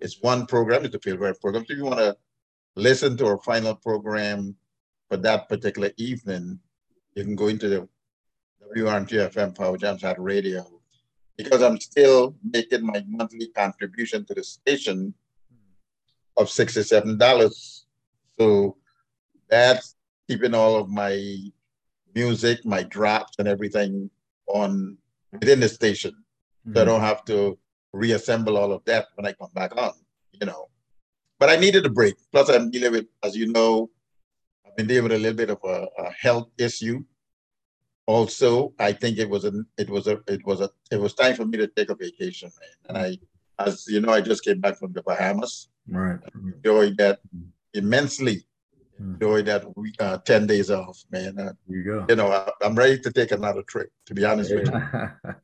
It's 0.00 0.20
one 0.20 0.46
program, 0.46 0.84
it's 0.84 0.94
a 0.94 1.00
farewell 1.00 1.34
program. 1.40 1.64
So 1.66 1.72
if 1.72 1.78
you 1.78 1.84
want 1.84 1.98
to 1.98 2.16
listen 2.76 3.16
to 3.16 3.26
our 3.26 3.38
final 3.38 3.74
program 3.74 4.56
for 5.08 5.16
that 5.18 5.48
particular 5.48 5.90
evening, 5.96 6.60
you 7.14 7.24
can 7.24 7.34
go 7.34 7.48
into 7.48 7.68
the 7.68 7.88
WRNG 8.76 9.30
FM 9.32 9.56
Power 9.56 9.78
Jams 9.78 10.02
Hot 10.02 10.22
radio 10.22 10.75
because 11.36 11.62
I'm 11.62 11.78
still 11.78 12.34
making 12.42 12.84
my 12.84 13.04
monthly 13.06 13.48
contribution 13.48 14.24
to 14.26 14.34
the 14.34 14.42
station 14.42 15.14
of 16.36 16.48
$67. 16.48 17.84
So 18.38 18.76
that's 19.48 19.96
keeping 20.28 20.54
all 20.54 20.76
of 20.76 20.88
my 20.88 21.16
music, 22.14 22.64
my 22.64 22.82
drops, 22.82 23.38
and 23.38 23.48
everything 23.48 24.10
on 24.48 24.96
within 25.32 25.60
the 25.60 25.68
station. 25.68 26.12
Mm-hmm. 26.12 26.74
So 26.74 26.80
I 26.80 26.84
mm-hmm. 26.84 26.92
don't 26.92 27.00
have 27.00 27.24
to 27.26 27.58
reassemble 27.92 28.56
all 28.56 28.72
of 28.72 28.84
that 28.84 29.06
when 29.14 29.26
I 29.26 29.32
come 29.32 29.50
back 29.54 29.76
on, 29.76 29.92
you 30.32 30.46
know. 30.46 30.68
But 31.38 31.50
I 31.50 31.56
needed 31.56 31.84
a 31.84 31.90
break. 31.90 32.14
Plus, 32.32 32.48
I'm 32.48 32.70
dealing 32.70 32.92
with, 32.92 33.06
as 33.22 33.36
you 33.36 33.52
know, 33.52 33.90
I've 34.66 34.76
been 34.76 34.86
dealing 34.86 35.04
with 35.04 35.12
a 35.12 35.18
little 35.18 35.36
bit 35.36 35.50
of 35.50 35.58
a, 35.64 35.86
a 35.98 36.10
health 36.12 36.48
issue 36.58 37.04
also 38.06 38.72
i 38.78 38.92
think 38.92 39.18
it 39.18 39.28
was 39.28 39.44
a 39.44 39.52
it 39.76 39.90
was 39.90 40.06
a 40.06 40.20
it 40.28 40.44
was 40.46 40.60
a 40.60 40.70
it 40.90 41.00
was 41.00 41.14
time 41.14 41.34
for 41.34 41.44
me 41.44 41.58
to 41.58 41.66
take 41.66 41.90
a 41.90 41.94
vacation 41.94 42.50
man. 42.60 42.76
And 42.88 42.98
i 42.98 43.64
as 43.64 43.86
you 43.88 44.00
know 44.00 44.12
i 44.12 44.20
just 44.20 44.44
came 44.44 44.60
back 44.60 44.78
from 44.78 44.92
the 44.92 45.02
bahamas. 45.02 45.68
Right. 45.88 46.18
Enjoyed 46.34 46.96
that 46.98 47.20
immensely. 47.74 48.46
Hmm. 48.98 49.12
enjoyed 49.12 49.44
that 49.44 49.76
week 49.76 49.94
uh, 50.00 50.16
10 50.18 50.46
days 50.46 50.70
off 50.70 51.04
man. 51.10 51.38
Uh, 51.38 51.52
you 51.68 51.84
go. 51.84 52.06
you 52.08 52.16
know 52.16 52.28
I, 52.32 52.50
am 52.64 52.74
ready 52.74 52.98
to 53.00 53.12
take 53.12 53.30
another 53.30 53.62
trip 53.62 53.90
to 54.06 54.14
be 54.14 54.24
honest 54.24 54.54
with 54.54 54.66
you. 54.66 54.80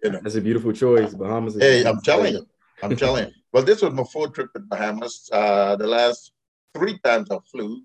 You 0.03 0.11
know. 0.13 0.21
That's 0.23 0.37
a 0.37 0.41
beautiful 0.41 0.73
choice. 0.73 1.13
Bahamas 1.13 1.59
hey 1.59 1.85
i'm 1.85 2.01
telling 2.01 2.35
you. 2.35 2.47
I'm 2.83 2.97
telling 2.97 3.27
you. 3.27 3.33
Well 3.53 3.63
this 3.63 3.83
was 3.83 3.93
my 3.93 4.05
fourth 4.05 4.33
trip 4.33 4.53
to 4.55 4.61
bahamas. 4.61 5.29
Uh 5.31 5.77
the 5.77 5.87
last 5.87 6.33
three 6.75 6.99
times 7.05 7.31
i 7.31 7.37
flew 7.51 7.83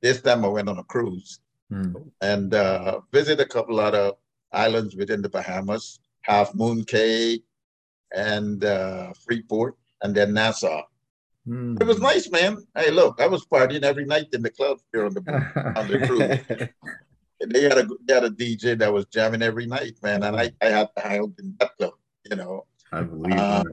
this 0.00 0.22
time 0.22 0.44
i 0.44 0.48
went 0.48 0.68
on 0.68 0.78
a 0.78 0.84
cruise 0.84 1.40
Hmm. 1.70 1.92
and 2.20 2.52
uh, 2.52 3.00
visit 3.12 3.38
a 3.38 3.46
couple 3.46 3.78
other 3.78 4.10
islands 4.52 4.96
within 4.96 5.22
the 5.22 5.28
Bahamas, 5.28 6.00
Half 6.22 6.52
Moon 6.56 6.82
Cay 6.84 7.44
and 8.12 8.64
uh, 8.64 9.12
Freeport, 9.24 9.76
and 10.02 10.12
then 10.12 10.34
Nassau. 10.34 10.82
Mm. 11.46 11.80
It 11.80 11.86
was 11.86 12.00
nice, 12.00 12.28
man. 12.30 12.58
Hey, 12.76 12.90
look, 12.90 13.20
I 13.20 13.28
was 13.28 13.46
partying 13.46 13.84
every 13.84 14.04
night 14.04 14.26
in 14.32 14.42
the 14.42 14.50
club 14.50 14.78
here 14.92 15.06
on 15.06 15.14
the 15.14 15.22
on 15.76 15.86
the 15.86 16.06
cruise. 16.06 16.68
they 17.48 17.62
had 17.62 17.78
a 17.78 17.88
they 18.04 18.14
had 18.14 18.24
a 18.24 18.30
DJ 18.30 18.76
that 18.78 18.92
was 18.92 19.06
jamming 19.06 19.42
every 19.42 19.66
night, 19.66 19.94
man, 20.02 20.24
and 20.24 20.36
I, 20.36 20.52
I 20.60 20.66
had 20.66 20.88
to 20.96 21.02
hang 21.02 21.34
in 21.38 21.56
that 21.60 21.76
club, 21.78 21.94
you 22.28 22.36
know. 22.36 22.66
I 22.92 23.02
believe 23.02 23.38
uh, 23.38 23.64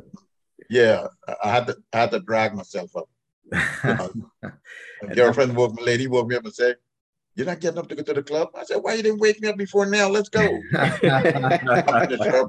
Yeah, 0.70 1.08
I 1.44 1.52
had 1.52 1.68
to 1.68 1.78
I 1.92 1.98
had 1.98 2.12
to 2.12 2.20
drag 2.20 2.54
myself 2.54 2.96
up. 2.96 3.10
girlfriend 5.16 5.56
woke 5.56 5.74
my 5.76 5.82
lady 5.84 6.08
woke 6.08 6.28
me 6.28 6.36
up 6.36 6.44
and 6.44 6.54
said, 6.54 6.76
you're 7.38 7.46
not 7.46 7.60
getting 7.60 7.78
up 7.78 7.88
to 7.88 7.96
go 7.96 8.02
to 8.02 8.14
the 8.14 8.24
club? 8.24 8.50
I 8.56 8.64
said, 8.64 8.78
Why 8.78 8.96
you 8.96 9.04
didn't 9.04 9.20
wake 9.20 9.40
me 9.42 9.48
up 9.48 9.58
before 9.58 9.86
now? 9.86 10.10
Let's 10.10 10.28
go. 10.28 10.42
I 10.74 10.90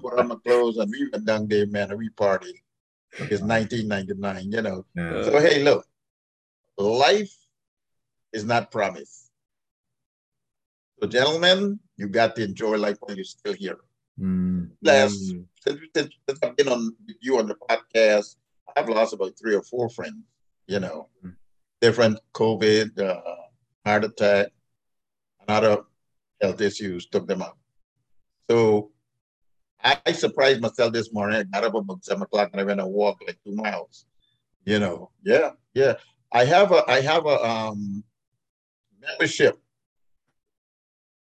put 0.01 0.19
on 0.19 0.29
my 0.29 0.37
clothes 0.47 0.79
and 0.79 0.91
we 0.91 1.09
went 1.11 1.27
down 1.27 1.47
there, 1.47 1.67
man, 1.67 1.91
and 1.91 1.99
we 1.99 2.09
partied. 2.09 2.57
It's 3.13 3.43
1999, 3.43 4.51
you 4.51 4.63
know. 4.63 4.87
Yeah. 4.95 5.23
So 5.25 5.39
hey, 5.41 5.63
look, 5.63 5.87
life 6.79 7.35
is 8.33 8.45
not 8.45 8.71
promised. 8.71 9.31
So, 11.01 11.07
gentlemen, 11.07 11.79
you 11.97 12.09
got 12.09 12.35
to 12.37 12.43
enjoy 12.43 12.77
life 12.77 12.97
while 13.01 13.15
you're 13.15 13.25
still 13.25 13.53
here. 13.53 13.79
Mm. 14.21 14.71
Last, 14.83 15.33
mm. 15.33 15.45
Since, 15.61 15.81
since, 15.95 16.15
since, 16.29 16.39
I've 16.43 16.57
been 16.57 16.69
on 16.69 16.97
you 17.21 17.39
on 17.39 17.47
the 17.47 17.55
podcast, 17.55 18.37
I've 18.75 18.89
lost 18.89 19.13
about 19.13 19.39
three 19.39 19.55
or 19.55 19.63
four 19.63 19.89
friends, 19.89 20.25
you 20.67 20.81
know, 20.81 21.09
mm. 21.25 21.35
different 21.81 22.19
COVID, 22.35 22.99
uh, 22.99 23.21
heart 23.85 24.05
attack, 24.05 24.49
other 25.49 25.83
health 26.41 26.61
issues 26.61 27.07
took 27.07 27.27
them 27.27 27.43
out. 27.43 27.57
So 28.51 28.91
I, 29.83 30.13
surprised 30.13 30.61
myself 30.61 30.93
this 30.93 31.13
morning. 31.13 31.39
I 31.39 31.43
got 31.45 31.65
up 31.65 31.75
about 31.75 32.05
seven 32.05 32.23
o'clock 32.23 32.51
and 32.53 32.61
I 32.61 32.65
went 32.65 32.81
a 32.81 32.87
walk 32.87 33.19
like 33.27 33.39
two 33.45 33.55
miles. 33.55 34.07
You 34.65 34.79
know, 34.79 35.11
yeah, 35.23 35.51
yeah. 35.75 35.95
I 36.33 36.45
have 36.45 36.73
a 36.73 36.83
I 36.89 37.01
have 37.01 37.25
a 37.27 37.43
um 37.43 38.05
membership 39.01 39.59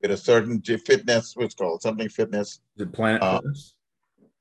with 0.01 0.11
a 0.11 0.17
certain 0.17 0.63
fitness, 0.63 1.35
what's 1.35 1.55
called 1.55 1.83
something 1.83 2.09
fitness. 2.09 2.61
It 2.77 2.93
Planet 2.93 3.23
uh, 3.23 3.41
Fitness? 3.41 3.75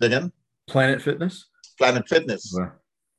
Again? 0.02 0.32
Planet 0.68 1.02
Fitness? 1.02 1.48
Planet 1.78 2.08
Fitness. 2.08 2.52
So 2.52 2.72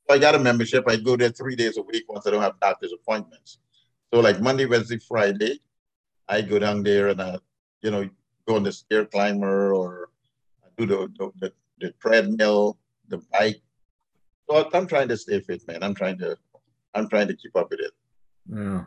I 0.09 0.17
got 0.19 0.35
a 0.35 0.39
membership. 0.39 0.85
I 0.87 0.97
go 0.97 1.17
there 1.17 1.29
three 1.29 1.55
days 1.55 1.77
a 1.77 1.81
week 1.81 2.03
once 2.07 2.27
I 2.27 2.31
don't 2.31 2.41
have 2.41 2.59
doctor's 2.59 2.93
appointments. 2.93 3.59
So 4.13 4.19
like 4.19 4.39
Monday, 4.41 4.65
Wednesday, 4.65 4.99
Friday, 4.99 5.59
I 6.27 6.41
go 6.41 6.59
down 6.59 6.83
there 6.83 7.09
and 7.09 7.21
I, 7.21 7.37
you 7.81 7.91
know, 7.91 8.09
go 8.47 8.55
on 8.55 8.63
the 8.63 8.71
stair 8.71 9.05
climber 9.05 9.73
or 9.73 10.09
do 10.77 10.85
the, 10.85 11.11
the, 11.17 11.31
the, 11.39 11.53
the 11.79 11.91
treadmill, 12.01 12.77
the 13.07 13.21
bike. 13.31 13.61
So 14.49 14.69
I'm 14.73 14.87
trying 14.87 15.07
to 15.09 15.17
stay 15.17 15.39
fit, 15.39 15.67
man. 15.67 15.83
I'm 15.83 15.95
trying 15.95 16.17
to, 16.19 16.37
I'm 16.93 17.09
trying 17.09 17.27
to 17.27 17.35
keep 17.35 17.55
up 17.55 17.69
with 17.69 17.79
it. 17.79 17.91
Yeah. 18.51 18.83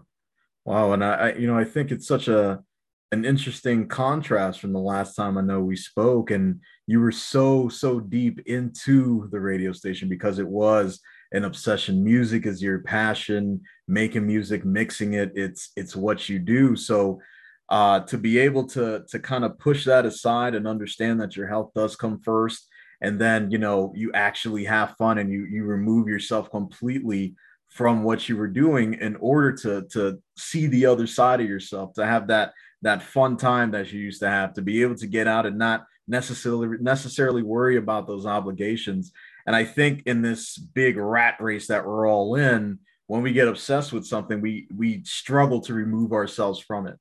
Wow. 0.65 0.93
And 0.93 1.05
I, 1.05 1.15
I 1.15 1.35
you 1.35 1.47
know, 1.47 1.59
I 1.59 1.65
think 1.65 1.91
it's 1.91 2.07
such 2.07 2.29
a, 2.29 2.63
an 3.11 3.25
interesting 3.25 3.89
contrast 3.89 4.61
from 4.61 4.73
the 4.73 4.79
last 4.79 5.15
time 5.15 5.39
I 5.39 5.41
know 5.41 5.61
we 5.61 5.77
spoke. 5.77 6.31
And 6.31 6.61
you 6.87 7.01
were 7.01 7.13
so, 7.13 7.69
so 7.69 8.01
deep 8.01 8.41
into 8.47 9.29
the 9.31 9.41
radio 9.41 9.73
station 9.73 10.09
because 10.09 10.39
it 10.39 10.47
was 10.47 11.01
an 11.33 11.45
obsession. 11.45 12.05
Music 12.05 12.47
is 12.47 12.63
your 12.63 12.81
passion, 12.81 13.63
making 13.89 14.27
music, 14.27 14.65
mixing 14.65 15.15
it, 15.15 15.33
it's 15.35 15.71
it's 15.77 15.97
what 15.97 16.29
you 16.29 16.39
do. 16.39 16.77
So 16.77 17.21
uh, 17.69 18.01
to 18.01 18.19
be 18.19 18.39
able 18.39 18.67
to 18.69 19.05
to 19.09 19.19
kind 19.19 19.45
of 19.45 19.59
push 19.59 19.85
that 19.85 20.07
aside 20.07 20.55
and 20.55 20.67
understand 20.67 21.21
that 21.21 21.37
your 21.37 21.49
health 21.49 21.73
does 21.75 21.97
come 21.97 22.21
first 22.21 22.67
and 23.01 23.21
then 23.21 23.51
you 23.51 23.59
know 23.59 23.93
you 23.95 24.11
actually 24.13 24.65
have 24.65 24.97
fun 24.97 25.19
and 25.19 25.31
you 25.31 25.45
you 25.45 25.65
remove 25.65 26.09
yourself 26.09 26.51
completely 26.51 27.35
from 27.69 28.03
what 28.03 28.29
you 28.29 28.37
were 28.37 28.49
doing 28.49 28.95
in 28.95 29.17
order 29.17 29.53
to 29.53 29.83
to 29.93 30.21
see 30.37 30.67
the 30.67 30.87
other 30.87 31.07
side 31.07 31.41
of 31.41 31.49
yourself 31.49 31.93
to 31.93 32.05
have 32.05 32.29
that 32.29 32.53
that 32.83 33.03
fun 33.03 33.37
time 33.37 33.71
that 33.71 33.93
you 33.93 34.01
used 34.01 34.21
to 34.21 34.29
have 34.29 34.55
to 34.55 34.63
be 34.63 34.83
able 34.83 34.95
to 34.95 35.07
get 35.07 35.29
out 35.29 35.45
and 35.45 35.59
not 35.59 35.85
necessarily 36.07 36.79
necessarily 36.81 37.43
worry 37.43 37.77
about 37.77 38.07
those 38.07 38.25
obligations 38.25 39.13
and 39.49 39.57
I 39.57 39.65
think 39.65 40.03
in 40.05 40.21
this 40.21 40.59
big 40.59 40.99
rat 40.99 41.37
race 41.41 41.69
that 41.69 41.87
we're 41.87 42.07
all 42.07 42.35
in, 42.35 42.81
when 43.09 43.23
we 43.23 43.33
get 43.33 43.49
obsessed 43.49 43.93
with 43.93 44.07
something, 44.07 44.41
we 44.41 44.69
we 44.75 45.03
struggle 45.03 45.61
to 45.63 45.75
remove 45.75 46.13
ourselves 46.13 46.61
from 46.61 46.87
it. 46.87 46.97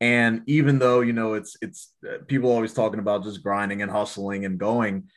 And 0.00 0.42
even 0.46 0.78
though 0.78 1.00
you 1.00 1.12
know 1.12 1.34
it's 1.34 1.56
it's 1.60 1.92
uh, 2.08 2.18
people 2.26 2.50
always 2.50 2.72
talking 2.72 3.00
about 3.00 3.24
just 3.24 3.42
grinding 3.42 3.82
and 3.82 3.90
hustling 3.90 4.46
and 4.46 4.58
going, 4.58 5.08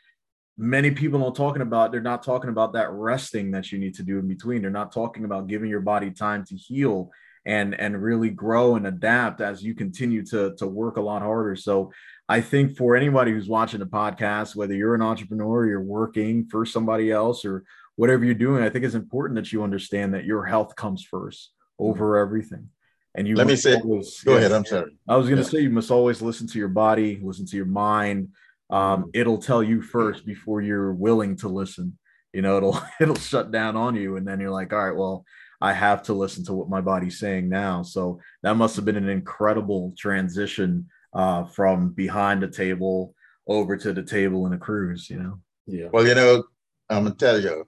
many 0.58 0.92
people 0.92 1.24
are 1.24 1.34
talking 1.34 1.62
about 1.62 1.92
they're 1.92 2.02
not 2.02 2.24
talking 2.24 2.50
about 2.50 2.74
that 2.74 2.92
resting 2.92 3.52
that 3.52 3.72
you 3.72 3.78
need 3.78 3.94
to 3.96 4.04
do 4.04 4.18
in 4.18 4.28
between. 4.28 4.64
They're 4.64 4.72
not 4.72 4.92
talking 4.92 5.26
about 5.26 5.48
giving 5.48 5.70
your 5.70 5.80
body 5.80 6.12
time 6.12 6.44
to 6.46 6.56
heal 6.56 7.12
and 7.46 7.80
and 7.80 8.02
really 8.02 8.32
grow 8.32 8.76
and 8.76 8.88
adapt 8.88 9.42
as 9.42 9.64
you 9.64 9.76
continue 9.76 10.26
to 10.26 10.56
to 10.56 10.66
work 10.66 10.98
a 10.98 11.02
lot 11.02 11.22
harder. 11.22 11.56
So 11.56 11.92
I 12.32 12.40
think 12.40 12.78
for 12.78 12.96
anybody 12.96 13.34
who's 13.34 13.50
watching 13.50 13.82
the 13.82 13.86
podcast, 13.86 14.56
whether 14.56 14.74
you're 14.74 14.96
an 14.96 15.02
entrepreneur, 15.02 15.68
you're 15.68 15.82
working 15.82 16.46
for 16.46 16.66
somebody 16.66 17.12
else, 17.12 17.44
or 17.44 17.66
whatever 17.98 18.24
you're 18.24 18.34
doing, 18.36 18.64
I 18.64 18.70
think 18.70 18.86
it's 18.86 18.96
important 18.96 19.36
that 19.36 19.52
you 19.52 19.64
understand 19.64 20.14
that 20.14 20.24
your 20.24 20.46
health 20.46 20.78
comes 20.78 21.04
first 21.04 21.52
over 21.78 22.18
everything. 22.18 22.70
And 23.16 23.28
you 23.28 23.36
let 23.36 23.48
me 23.48 23.58
say, 23.58 23.76
always, 23.76 24.22
go 24.22 24.38
ahead. 24.38 24.54
I'm 24.54 24.64
sorry. 24.64 24.98
I 25.10 25.18
was 25.18 25.28
going 25.28 25.40
to 25.40 25.44
yeah. 25.44 25.50
say 25.50 25.60
you 25.60 25.72
must 25.72 25.92
always 25.92 26.22
listen 26.22 26.48
to 26.48 26.58
your 26.58 26.70
body, 26.70 27.20
listen 27.22 27.46
to 27.48 27.58
your 27.58 27.66
mind. 27.66 28.30
Um, 28.70 29.12
it'll 29.14 29.40
tell 29.40 29.62
you 29.62 29.82
first 29.82 30.26
before 30.26 30.62
you're 30.62 30.94
willing 30.94 31.36
to 31.40 31.50
listen. 31.50 31.98
You 32.32 32.44
know, 32.44 32.56
it'll 32.56 32.82
it'll 33.02 33.16
shut 33.16 33.52
down 33.52 33.76
on 33.76 33.98
you, 33.98 34.16
and 34.16 34.26
then 34.26 34.40
you're 34.40 34.52
like, 34.52 34.72
all 34.72 34.86
right, 34.86 34.96
well, 34.96 35.26
I 35.60 35.74
have 35.74 36.04
to 36.04 36.14
listen 36.14 36.46
to 36.46 36.54
what 36.54 36.70
my 36.70 36.80
body's 36.80 37.20
saying 37.20 37.50
now. 37.50 37.84
So 37.84 38.22
that 38.42 38.56
must 38.56 38.78
have 38.78 38.86
been 38.86 38.96
an 38.96 39.10
incredible 39.10 39.94
transition 39.98 40.88
uh, 41.14 41.44
from 41.46 41.90
behind 41.90 42.42
the 42.42 42.48
table 42.48 43.14
over 43.48 43.76
to 43.78 43.94
the 43.94 44.04
table 44.04 44.46
in 44.46 44.54
a 44.54 44.58
cruise. 44.58 45.10
You 45.10 45.20
know. 45.20 45.40
Yeah. 45.68 45.88
Well, 45.92 46.08
you 46.08 46.16
know, 46.16 46.44
I'm 46.90 47.04
gonna 47.04 47.16
tell 47.16 47.40
you, 47.40 47.68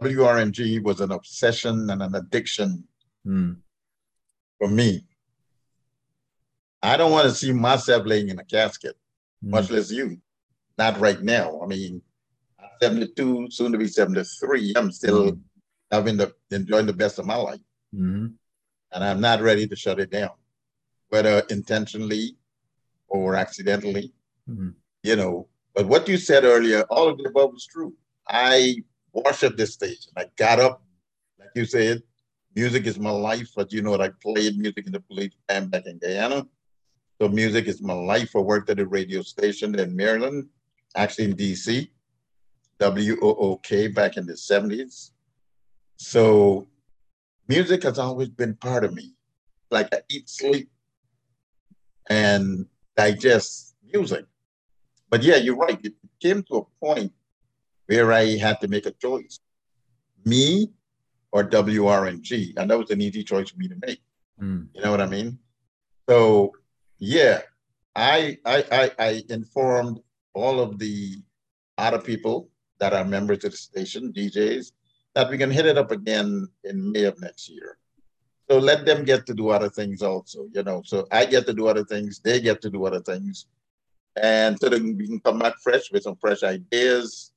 WRNG 0.00 0.82
was 0.82 1.00
an 1.00 1.12
obsession 1.12 1.88
and 1.90 2.02
an 2.02 2.14
addiction 2.14 2.84
hmm. 3.24 3.52
for 4.58 4.68
me. 4.68 5.06
I 6.82 6.96
don't 6.96 7.12
want 7.12 7.28
to 7.28 7.34
see 7.34 7.52
myself 7.52 8.06
laying 8.06 8.28
in 8.28 8.38
a 8.38 8.44
casket, 8.44 8.96
hmm. 9.42 9.50
much 9.50 9.70
less 9.70 9.90
you. 9.90 10.18
Not 10.78 10.98
right 10.98 11.22
now. 11.22 11.60
I 11.62 11.66
mean, 11.66 12.02
72, 12.80 13.48
soon 13.50 13.72
to 13.72 13.78
be 13.78 13.86
73. 13.86 14.74
I'm 14.76 14.90
still 14.90 15.30
hmm. 15.30 15.40
having 15.90 16.16
the 16.16 16.34
enjoying 16.50 16.86
the 16.86 16.92
best 16.92 17.18
of 17.18 17.26
my 17.26 17.36
life. 17.36 17.60
Mm-hmm. 17.94 18.26
And 18.92 19.04
I'm 19.04 19.20
not 19.20 19.40
ready 19.40 19.66
to 19.66 19.76
shut 19.76 20.00
it 20.00 20.10
down, 20.10 20.30
whether 21.08 21.40
intentionally 21.50 22.36
or 23.12 23.36
accidentally. 23.36 24.12
Mm-hmm. 24.48 24.70
You 25.02 25.16
know, 25.16 25.48
but 25.74 25.86
what 25.86 26.08
you 26.08 26.16
said 26.16 26.44
earlier, 26.44 26.82
all 26.90 27.08
of 27.08 27.18
the 27.18 27.28
above 27.28 27.52
was 27.52 27.66
true. 27.66 27.94
I 28.28 28.76
worship 29.12 29.56
this 29.56 29.74
station. 29.74 30.12
I 30.16 30.26
got 30.36 30.58
up, 30.58 30.82
like 31.38 31.50
you 31.54 31.64
said, 31.64 32.02
music 32.54 32.86
is 32.86 32.98
my 32.98 33.10
life. 33.10 33.50
But 33.54 33.72
you 33.72 33.82
know, 33.82 34.00
I 34.00 34.10
played 34.22 34.58
music 34.58 34.86
in 34.86 34.92
the 34.92 35.00
police 35.00 35.32
band 35.48 35.70
back 35.70 35.86
in 35.86 35.98
Guyana. 35.98 36.46
So 37.20 37.28
music 37.28 37.66
is 37.66 37.82
my 37.82 37.94
life. 37.94 38.34
I 38.34 38.40
worked 38.40 38.70
at 38.70 38.80
a 38.80 38.86
radio 38.86 39.22
station 39.22 39.78
in 39.78 39.94
Maryland, 39.94 40.48
actually 40.96 41.26
in 41.26 41.36
DC, 41.36 41.88
WOOK 42.80 43.94
back 43.94 44.16
in 44.16 44.26
the 44.26 44.32
70s. 44.32 45.10
So 45.96 46.68
music 47.48 47.82
has 47.84 47.98
always 47.98 48.28
been 48.28 48.56
part 48.56 48.84
of 48.84 48.94
me. 48.94 49.14
Like 49.70 49.88
I 49.94 50.00
eat, 50.10 50.28
sleep, 50.28 50.68
and 52.10 52.66
digest 52.96 53.74
music. 53.92 54.26
But 55.10 55.22
yeah, 55.22 55.36
you're 55.36 55.56
right. 55.56 55.78
It 55.82 55.94
came 56.20 56.42
to 56.44 56.56
a 56.56 56.64
point 56.84 57.12
where 57.86 58.12
I 58.12 58.36
had 58.36 58.60
to 58.60 58.68
make 58.68 58.86
a 58.86 58.92
choice 58.92 59.40
me 60.24 60.70
or 61.32 61.44
WRNG. 61.44 62.54
And 62.56 62.70
that 62.70 62.78
was 62.78 62.90
an 62.90 63.00
easy 63.00 63.24
choice 63.24 63.50
for 63.50 63.58
me 63.58 63.68
to 63.68 63.76
make. 63.86 64.00
Mm. 64.40 64.68
You 64.74 64.82
know 64.82 64.90
what 64.90 65.00
I 65.00 65.06
mean? 65.06 65.38
So, 66.08 66.52
yeah, 66.98 67.40
I, 67.94 68.38
I, 68.44 68.64
I, 68.70 68.90
I 68.98 69.22
informed 69.28 70.00
all 70.34 70.60
of 70.60 70.78
the 70.78 71.16
other 71.78 71.98
people 71.98 72.50
that 72.78 72.92
are 72.92 73.04
members 73.04 73.44
of 73.44 73.52
the 73.52 73.56
station, 73.56 74.12
DJs, 74.12 74.72
that 75.14 75.30
we 75.30 75.38
can 75.38 75.50
hit 75.50 75.66
it 75.66 75.78
up 75.78 75.90
again 75.90 76.48
in 76.64 76.92
May 76.92 77.04
of 77.04 77.20
next 77.20 77.48
year. 77.48 77.78
So 78.52 78.58
let 78.58 78.84
them 78.84 79.04
get 79.04 79.24
to 79.26 79.34
do 79.34 79.48
other 79.48 79.70
things 79.70 80.02
also, 80.02 80.46
you 80.52 80.62
know. 80.62 80.82
So 80.84 81.06
I 81.10 81.24
get 81.24 81.46
to 81.46 81.54
do 81.54 81.68
other 81.68 81.84
things, 81.84 82.20
they 82.20 82.38
get 82.38 82.60
to 82.60 82.70
do 82.70 82.84
other 82.84 83.00
things 83.00 83.46
and 84.16 84.58
so 84.60 84.68
that 84.68 84.82
we 84.82 85.06
can 85.06 85.20
come 85.20 85.38
back 85.38 85.54
fresh 85.62 85.90
with 85.90 86.02
some 86.02 86.16
fresh 86.16 86.42
ideas, 86.42 87.32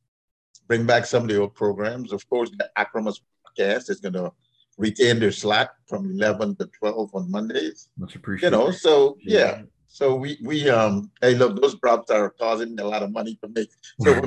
bring 0.68 0.86
back 0.86 1.06
some 1.06 1.24
of 1.24 1.30
the 1.30 1.40
old 1.40 1.56
programs. 1.56 2.12
Of 2.12 2.28
course, 2.30 2.52
the 2.52 2.70
Achromous 2.78 3.22
podcast 3.46 3.90
is 3.90 4.00
going 4.00 4.14
to 4.14 4.32
retain 4.78 5.20
their 5.20 5.32
slot 5.32 5.70
from 5.88 6.12
11 6.12 6.58
to 6.58 6.66
12 6.66 7.16
on 7.16 7.32
Mondays. 7.32 7.90
Much 7.98 8.16
appreciated. 8.16 8.54
You 8.54 8.66
know, 8.66 8.72
so 8.72 9.18
yeah. 9.22 9.62
So 9.96 10.14
we 10.14 10.38
we 10.44 10.70
um 10.70 11.10
hey 11.22 11.36
look 11.36 11.62
those 11.62 11.79
drops 11.79 12.12
are 12.12 12.29
causing 12.31 12.77
a 12.81 12.84
lot 12.84 13.01
of 13.01 13.14
money 13.14 13.40
to 13.42 13.48
make. 13.48 13.70
So 14.01 14.14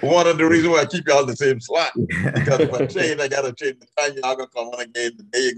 one 0.00 0.28
of 0.28 0.38
the 0.38 0.46
reasons 0.48 0.72
why 0.72 0.82
I 0.82 0.86
keep 0.86 1.08
y'all 1.08 1.22
in 1.22 1.26
the 1.26 1.34
same 1.34 1.58
slot 1.58 1.90
because 1.96 2.60
if 2.60 2.72
I 2.72 2.86
change, 2.98 3.20
I 3.20 3.26
gotta 3.26 3.52
change 3.52 3.80
the 3.80 3.88
time 3.98 4.12
y'all 4.12 4.36
gonna 4.36 4.46
come 4.46 4.68
on 4.68 4.82
again 4.82 5.10
the 5.16 5.24
day. 5.24 5.54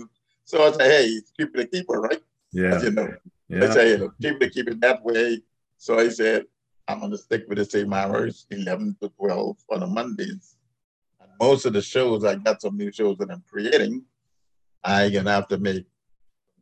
So 0.46 0.66
I 0.66 0.72
say, 0.72 0.88
hey, 0.88 1.20
keep 1.38 1.54
it 1.54 1.60
a 1.60 1.66
keeper, 1.66 2.00
right? 2.00 2.22
Yeah. 2.52 2.80
You 2.80 2.90
know, 2.90 3.14
yeah. 3.50 3.64
I 3.64 3.68
say, 3.74 3.90
you 3.90 3.98
know, 3.98 4.12
keep 4.22 4.40
it, 4.40 4.54
keep 4.54 4.68
it 4.68 4.80
that 4.80 5.04
way. 5.04 5.42
So 5.76 5.98
I 5.98 6.08
said, 6.08 6.46
I'm 6.88 7.00
going 7.00 7.10
to 7.10 7.18
stick 7.18 7.44
with 7.48 7.58
the 7.58 7.66
same 7.66 7.92
hours, 7.92 8.46
11 8.50 8.96
to 9.02 9.10
12 9.10 9.56
on 9.72 9.80
the 9.80 9.86
Mondays. 9.86 10.56
And 11.20 11.28
most 11.38 11.66
of 11.66 11.74
the 11.74 11.82
shows, 11.82 12.24
I 12.24 12.36
got 12.36 12.62
some 12.62 12.78
new 12.78 12.90
shows 12.92 13.18
that 13.18 13.30
I'm 13.30 13.42
creating. 13.46 14.04
Going 14.86 15.12
to 15.12 15.30
have 15.30 15.48
to 15.48 15.58
make 15.58 15.84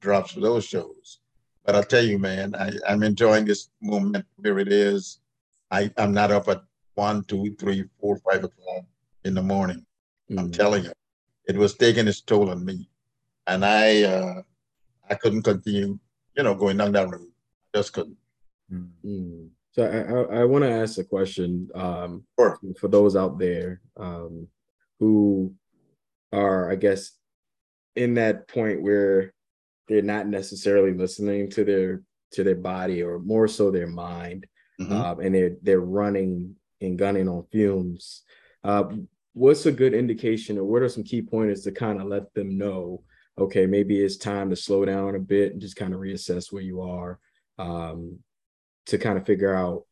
drops 0.05 0.33
for 0.33 0.41
those 0.41 0.65
shows. 0.65 1.21
But 1.65 1.75
I'll 1.75 1.83
tell 1.83 2.05
you, 2.05 2.19
man, 2.19 2.55
I, 2.55 2.73
I'm 2.87 3.03
enjoying 3.03 3.47
this 3.47 3.71
moment 3.81 4.27
where 4.37 4.59
it 4.59 4.71
is. 4.71 5.21
I, 5.71 5.91
I'm 5.97 6.13
not 6.13 6.31
up 6.31 6.47
at 6.49 6.63
one, 6.95 7.25
two, 7.25 7.57
three, 7.59 7.85
four, 7.99 8.19
five 8.19 8.45
o'clock 8.45 8.85
in 9.25 9.35
the 9.35 9.43
morning. 9.43 9.85
Mm-hmm. 10.31 10.39
I'm 10.39 10.51
telling 10.53 10.85
you, 10.85 10.93
it 11.49 11.57
was 11.57 11.75
taking 11.75 12.07
its 12.07 12.21
toll 12.21 12.51
on 12.51 12.65
me. 12.65 12.89
And 13.47 13.65
I, 13.65 14.03
uh, 14.03 14.43
I 15.11 15.15
couldn't 15.15 15.43
continue, 15.43 15.99
you 16.37 16.43
know, 16.43 16.55
going 16.55 16.77
down 16.77 16.93
that 16.93 17.09
road. 17.09 17.29
I 17.75 17.79
just 17.79 17.93
couldn't. 17.95 18.17
Mm-hmm. 18.71 19.47
So 19.73 19.83
I, 19.83 20.39
I, 20.39 20.43
I 20.43 20.45
want 20.45 20.65
to 20.65 20.71
ask 20.71 20.99
a 20.99 21.05
question 21.05 21.69
um, 21.75 22.25
sure. 22.39 22.59
for 22.79 22.89
those 22.89 23.17
out 23.17 23.39
there 23.39 23.81
um, 23.97 24.47
who 25.01 25.55
are, 26.33 26.71
I 26.71 26.77
guess, 26.77 27.13
in 27.97 28.15
that 28.15 28.49
point 28.49 28.83
where 28.83 29.34
they're 29.89 30.03
not 30.03 30.27
necessarily 30.27 30.93
listening 30.93 31.51
to 31.51 31.65
their 31.65 32.03
to 32.33 32.43
their 32.43 32.57
body 32.57 33.03
or 33.03 33.19
more 33.19 33.47
so 33.47 33.71
their 33.71 33.87
mind, 33.87 34.47
mm-hmm. 34.81 34.93
um, 34.93 35.21
and 35.21 35.35
they're 35.35 35.57
they're 35.63 35.81
running 35.81 36.57
and 36.81 36.99
gunning 36.99 37.29
on 37.29 37.47
fumes. 37.53 38.23
Uh, 38.63 38.85
what's 39.33 39.67
a 39.67 39.73
good 39.73 39.95
indication, 39.95 40.59
or 40.59 40.65
what 40.65 40.83
are 40.83 40.89
some 40.89 41.05
key 41.05 41.23
pointers 41.23 41.63
to 41.63 41.73
kind 41.73 42.01
of 42.01 42.07
let 42.07 42.33
them 42.35 42.57
know 42.57 43.03
okay, 43.39 43.67
maybe 43.67 44.01
it's 44.01 44.17
time 44.17 44.51
to 44.51 44.57
slow 44.57 44.85
down 44.85 45.17
a 45.17 45.19
bit 45.19 45.53
and 45.53 45.61
just 45.61 45.77
kind 45.77 45.93
of 45.93 46.01
reassess 46.01 46.53
where 46.53 46.63
you 46.63 46.83
are 46.83 47.19
um, 47.59 48.19
to 48.87 48.99
kind 48.99 49.19
of 49.19 49.27
figure 49.27 49.55
out 49.55 49.85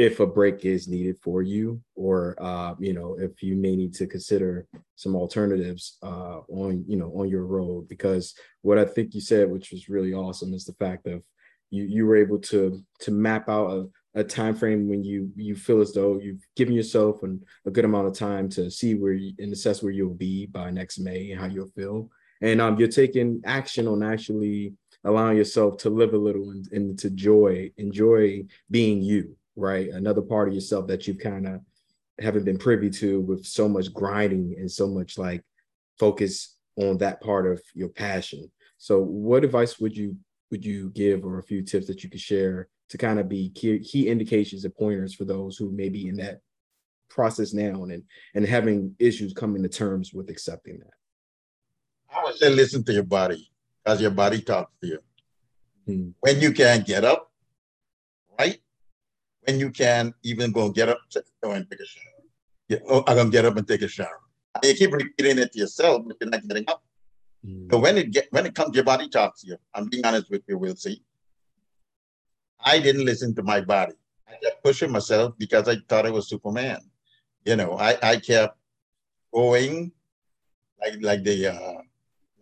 if 0.00 0.18
a 0.18 0.26
break 0.26 0.64
is 0.64 0.88
needed 0.88 1.18
for 1.20 1.42
you 1.42 1.78
or 1.94 2.34
uh, 2.40 2.74
you 2.78 2.94
know 2.94 3.18
if 3.20 3.42
you 3.42 3.54
may 3.54 3.76
need 3.76 3.92
to 3.92 4.06
consider 4.06 4.66
some 4.96 5.14
alternatives 5.14 5.98
uh, 6.02 6.38
on 6.48 6.82
you 6.88 6.96
know 6.96 7.12
on 7.14 7.28
your 7.28 7.44
road. 7.44 7.86
Because 7.86 8.34
what 8.62 8.78
i 8.78 8.84
think 8.84 9.14
you 9.14 9.20
said 9.20 9.50
which 9.50 9.70
was 9.72 9.90
really 9.90 10.14
awesome 10.14 10.54
is 10.54 10.64
the 10.64 10.80
fact 10.84 11.06
of 11.06 11.22
you 11.68 11.84
you 11.84 12.06
were 12.06 12.16
able 12.16 12.38
to 12.38 12.82
to 12.98 13.10
map 13.10 13.48
out 13.50 13.68
a, 13.76 14.20
a 14.20 14.24
time 14.24 14.54
frame 14.54 14.88
when 14.88 15.04
you 15.04 15.30
you 15.36 15.54
feel 15.54 15.82
as 15.82 15.92
though 15.92 16.18
you've 16.18 16.46
given 16.56 16.74
yourself 16.74 17.22
an, 17.22 17.42
a 17.66 17.70
good 17.70 17.84
amount 17.84 18.06
of 18.06 18.14
time 18.14 18.48
to 18.48 18.70
see 18.70 18.94
where 18.94 19.12
you, 19.12 19.34
and 19.38 19.52
assess 19.52 19.82
where 19.82 19.92
you'll 19.92 20.14
be 20.14 20.46
by 20.46 20.70
next 20.70 20.98
may 20.98 21.30
and 21.30 21.40
how 21.40 21.46
you'll 21.46 21.76
feel. 21.76 22.08
And 22.40 22.58
um, 22.62 22.78
you're 22.78 22.88
taking 23.02 23.42
action 23.44 23.86
on 23.86 24.02
actually 24.02 24.72
allowing 25.04 25.36
yourself 25.36 25.76
to 25.76 25.90
live 25.90 26.14
a 26.14 26.24
little 26.26 26.50
and, 26.50 26.66
and 26.72 26.98
to 26.98 27.10
joy 27.10 27.70
enjoy 27.76 28.44
being 28.70 29.02
you 29.02 29.36
right 29.56 29.88
another 29.90 30.22
part 30.22 30.48
of 30.48 30.54
yourself 30.54 30.86
that 30.86 31.06
you 31.06 31.14
kind 31.14 31.46
of 31.46 31.60
haven't 32.18 32.44
been 32.44 32.58
privy 32.58 32.90
to 32.90 33.20
with 33.20 33.44
so 33.44 33.68
much 33.68 33.92
grinding 33.92 34.54
and 34.58 34.70
so 34.70 34.86
much 34.86 35.18
like 35.18 35.42
focus 35.98 36.56
on 36.76 36.98
that 36.98 37.20
part 37.20 37.46
of 37.46 37.60
your 37.74 37.88
passion 37.88 38.50
so 38.78 39.00
what 39.00 39.44
advice 39.44 39.78
would 39.78 39.96
you 39.96 40.16
would 40.50 40.64
you 40.64 40.90
give 40.90 41.24
or 41.24 41.38
a 41.38 41.42
few 41.42 41.62
tips 41.62 41.86
that 41.86 42.02
you 42.02 42.10
could 42.10 42.20
share 42.20 42.68
to 42.88 42.98
kind 42.98 43.20
of 43.20 43.28
be 43.28 43.50
key, 43.50 43.78
key 43.78 44.08
indications 44.08 44.64
and 44.64 44.74
pointers 44.74 45.14
for 45.14 45.24
those 45.24 45.56
who 45.56 45.70
may 45.70 45.88
be 45.88 46.08
in 46.08 46.16
that 46.16 46.40
process 47.08 47.52
now 47.52 47.84
and 47.84 48.02
and 48.34 48.46
having 48.46 48.94
issues 48.98 49.32
coming 49.32 49.62
to 49.62 49.68
terms 49.68 50.12
with 50.12 50.30
accepting 50.30 50.78
that 50.78 50.94
I 52.14 52.24
would 52.24 52.36
say 52.36 52.48
listen 52.50 52.84
to 52.84 52.92
your 52.92 53.04
body 53.04 53.50
because 53.84 54.00
your 54.00 54.10
body 54.10 54.40
talks 54.40 54.72
to 54.80 54.86
you. 54.86 54.98
Hmm. 55.86 56.10
When 56.20 56.40
you 56.40 56.52
can't 56.52 56.86
get 56.86 57.04
up? 57.04 57.29
When 59.50 59.58
you 59.58 59.70
can 59.70 60.14
even 60.22 60.52
go 60.52 60.66
and 60.66 60.74
get 60.74 60.88
up, 60.88 61.00
go 61.42 61.50
and 61.50 61.68
take 61.68 61.80
a 61.80 61.84
shower. 61.84 62.04
Yeah, 62.68 62.78
oh, 62.88 63.02
I'm 63.08 63.16
gonna 63.16 63.30
get 63.30 63.44
up 63.44 63.56
and 63.56 63.66
take 63.66 63.82
a 63.82 63.88
shower. 63.88 64.20
And 64.54 64.64
you 64.64 64.74
keep 64.74 64.92
repeating 64.92 65.38
it 65.38 65.50
to 65.52 65.58
yourself, 65.58 66.04
but 66.06 66.18
you're 66.20 66.30
not 66.30 66.46
getting 66.46 66.66
up. 66.68 66.84
Hmm. 67.44 67.66
So 67.68 67.78
when 67.80 67.98
it 67.98 68.12
get 68.12 68.28
when 68.30 68.46
it 68.46 68.54
comes, 68.54 68.76
your 68.76 68.84
body 68.84 69.08
talks 69.08 69.40
to 69.40 69.48
you. 69.48 69.56
I'm 69.74 69.88
being 69.88 70.06
honest 70.06 70.30
with 70.30 70.42
you, 70.46 70.56
Will 70.56 70.76
C. 70.76 71.02
I 72.64 72.78
didn't 72.78 73.04
listen 73.04 73.34
to 73.34 73.42
my 73.42 73.60
body. 73.60 73.94
I 74.28 74.34
kept 74.40 74.62
pushing 74.62 74.92
myself 74.92 75.34
because 75.36 75.66
I 75.66 75.78
thought 75.88 76.06
I 76.06 76.10
was 76.10 76.28
Superman. 76.28 76.78
You 77.44 77.56
know, 77.56 77.76
I, 77.76 77.98
I 78.00 78.16
kept 78.18 78.56
going 79.34 79.90
like 80.80 81.02
like 81.02 81.24
the 81.24 81.48
uh, 81.48 81.80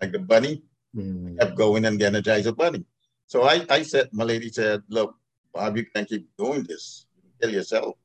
like 0.02 0.12
the 0.12 0.18
bunny, 0.18 0.62
mm. 0.94 1.38
kept 1.38 1.56
going 1.56 1.86
and 1.86 1.98
the 1.98 2.54
bunny. 2.54 2.84
So 3.28 3.44
I, 3.44 3.64
I 3.68 3.82
said, 3.82 4.08
my 4.12 4.24
lady 4.24 4.48
said, 4.48 4.82
look, 4.88 5.17
Bob, 5.52 5.76
you 5.76 5.86
can't 5.86 6.08
keep 6.08 6.28
doing 6.36 6.62
this. 6.64 7.06
Kill 7.40 7.50
yourself. 7.50 7.96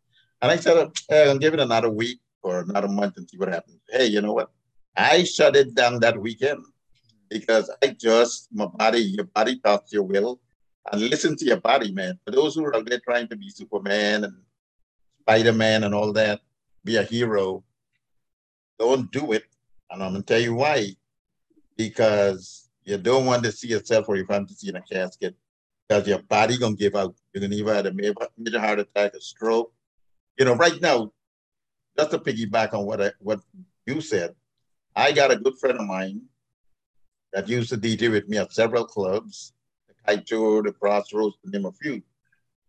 And 0.41 0.51
I 0.51 0.57
said, 0.57 0.91
hey, 1.09 1.29
I'll 1.29 1.37
give 1.37 1.53
it 1.53 1.59
another 1.59 1.89
week 1.89 2.19
or 2.41 2.59
another 2.59 2.87
month 2.87 3.17
and 3.17 3.29
see 3.29 3.37
what 3.37 3.49
happens. 3.49 3.79
Hey, 3.89 4.07
you 4.07 4.21
know 4.21 4.33
what? 4.33 4.51
I 4.95 5.23
shut 5.23 5.55
it 5.55 5.73
down 5.73 5.99
that 6.01 6.19
weekend 6.19 6.63
because 7.29 7.71
I 7.81 7.87
just, 7.87 8.49
my 8.53 8.65
body, 8.65 8.99
your 8.99 9.25
body 9.25 9.59
talks 9.59 9.91
your 9.91 10.03
will 10.03 10.39
and 10.91 11.01
listen 11.01 11.35
to 11.37 11.45
your 11.45 11.61
body, 11.61 11.91
man. 11.91 12.19
For 12.25 12.31
those 12.31 12.55
who 12.55 12.65
are 12.65 12.75
out 12.75 12.87
there 12.87 12.99
trying 12.99 13.27
to 13.29 13.35
be 13.35 13.49
Superman 13.49 14.25
and 14.25 14.35
Spider-Man 15.21 15.85
and 15.85 15.95
all 15.95 16.11
that, 16.13 16.41
be 16.83 16.97
a 16.97 17.03
hero, 17.03 17.63
don't 18.77 19.09
do 19.11 19.31
it. 19.31 19.45
And 19.89 20.03
I'm 20.03 20.11
gonna 20.11 20.23
tell 20.23 20.39
you 20.39 20.55
why. 20.55 20.89
Because 21.77 22.69
you 22.83 22.97
don't 22.97 23.25
want 23.25 23.43
to 23.43 23.51
see 23.51 23.69
yourself 23.69 24.07
or 24.09 24.15
your 24.15 24.27
fantasy 24.27 24.69
in 24.69 24.75
a 24.75 24.81
casket 24.81 25.35
because 25.93 26.07
your 26.07 26.19
body 26.23 26.57
gonna 26.57 26.75
give 26.75 26.95
out. 26.95 27.15
You're 27.33 27.41
gonna 27.41 27.55
either 27.55 27.73
have 27.75 27.85
a 27.85 27.93
major 28.37 28.59
heart 28.59 28.79
attack, 28.79 29.13
a 29.13 29.21
stroke. 29.21 29.71
You 30.39 30.45
know, 30.45 30.55
right 30.55 30.81
now, 30.81 31.11
just 31.95 32.09
to 32.11 32.17
piggyback 32.17 32.73
on 32.73 32.85
what 32.85 32.99
I, 32.99 33.11
what 33.19 33.41
you 33.85 34.01
said, 34.01 34.33
I 34.95 35.11
got 35.11 35.31
a 35.31 35.35
good 35.35 35.57
friend 35.59 35.79
of 35.79 35.85
mine 35.85 36.23
that 37.31 37.47
used 37.47 37.69
to 37.69 37.77
DJ 37.77 38.09
with 38.09 38.27
me 38.27 38.37
at 38.37 38.53
several 38.53 38.85
clubs, 38.85 39.53
the 40.07 40.17
Tour, 40.17 40.63
the 40.63 40.71
Crossroads, 40.71 41.35
to 41.43 41.51
name 41.51 41.65
a 41.65 41.71
few. 41.71 42.01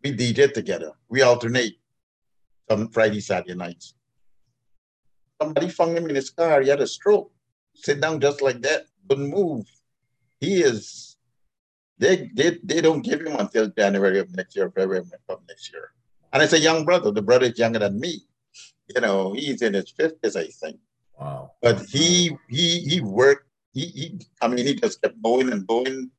We 0.02 0.14
DJ 0.14 0.52
together. 0.52 0.92
We 1.08 1.22
alternate 1.22 1.78
some 2.68 2.88
Friday, 2.88 3.20
Saturday 3.20 3.54
nights. 3.54 3.94
Somebody 5.40 5.70
found 5.70 5.96
him 5.96 6.10
in 6.10 6.14
his 6.14 6.28
car. 6.28 6.60
He 6.60 6.68
had 6.68 6.82
a 6.82 6.86
stroke. 6.86 7.32
Sit 7.74 8.02
down 8.02 8.20
just 8.20 8.42
like 8.42 8.60
that. 8.62 8.84
Couldn't 9.08 9.30
move. 9.30 9.66
He 10.40 10.62
is. 10.62 11.13
They, 11.98 12.30
they, 12.34 12.58
they 12.62 12.80
don't 12.80 13.02
give 13.02 13.20
him 13.20 13.36
until 13.36 13.68
January 13.68 14.18
of 14.18 14.34
next 14.34 14.56
year, 14.56 14.70
February 14.70 15.04
of 15.28 15.40
next 15.48 15.72
year. 15.72 15.90
And 16.32 16.42
it's 16.42 16.52
a 16.52 16.58
young 16.58 16.84
brother. 16.84 17.12
The 17.12 17.22
brother 17.22 17.46
is 17.46 17.58
younger 17.58 17.78
than 17.78 18.00
me. 18.00 18.22
You 18.94 19.00
know, 19.00 19.32
he's 19.32 19.62
in 19.62 19.74
his 19.74 19.90
fifties, 19.90 20.36
I 20.36 20.46
think. 20.46 20.78
Wow. 21.18 21.52
But 21.62 21.80
he 21.88 22.36
he 22.48 22.80
he 22.80 23.00
worked. 23.00 23.46
He, 23.72 23.86
he 23.86 24.20
I 24.42 24.48
mean, 24.48 24.66
he 24.66 24.74
just 24.74 25.00
kept 25.00 25.22
going 25.22 25.52
and 25.52 25.66
going. 25.66 26.10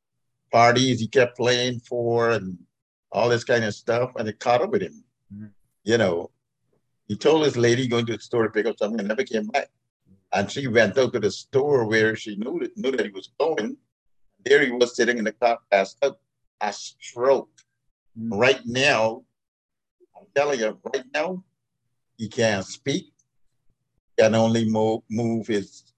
Parties 0.50 1.00
he 1.00 1.08
kept 1.08 1.36
playing 1.36 1.80
for 1.80 2.30
and 2.30 2.56
all 3.12 3.28
this 3.28 3.44
kind 3.44 3.64
of 3.64 3.74
stuff, 3.74 4.12
and 4.16 4.28
it 4.28 4.40
caught 4.40 4.62
up 4.62 4.70
with 4.70 4.82
him. 4.82 5.04
Mm-hmm. 5.34 5.46
You 5.84 5.98
know, 5.98 6.30
he 7.08 7.16
told 7.16 7.44
his 7.44 7.56
lady 7.56 7.86
going 7.86 8.06
to 8.06 8.16
the 8.16 8.22
store 8.22 8.44
to 8.44 8.50
pick 8.50 8.66
up 8.66 8.78
something 8.78 8.98
and 8.98 9.08
never 9.08 9.22
came 9.22 9.46
back. 9.46 9.68
And 10.32 10.50
she 10.50 10.66
went 10.66 10.98
out 10.98 11.12
to 11.12 11.20
the 11.20 11.30
store 11.30 11.86
where 11.86 12.16
she 12.16 12.36
knew 12.36 12.58
that, 12.60 12.76
knew 12.76 12.90
that 12.90 13.06
he 13.06 13.12
was 13.12 13.30
going. 13.38 13.76
There 14.46 14.64
he 14.64 14.70
was 14.70 14.94
sitting 14.94 15.18
in 15.18 15.24
the 15.24 15.32
car, 15.32 15.58
passed 15.72 15.98
out, 16.04 16.20
a 16.60 16.72
stroke. 16.72 17.50
Mm-hmm. 18.16 18.32
Right 18.32 18.60
now, 18.64 19.24
I'm 20.16 20.26
telling 20.36 20.60
you, 20.60 20.78
right 20.94 21.04
now, 21.12 21.42
he 22.16 22.28
can't 22.28 22.64
speak, 22.64 23.12
can 24.16 24.36
only 24.36 24.64
move, 24.64 25.02
move 25.10 25.48
his 25.48 25.92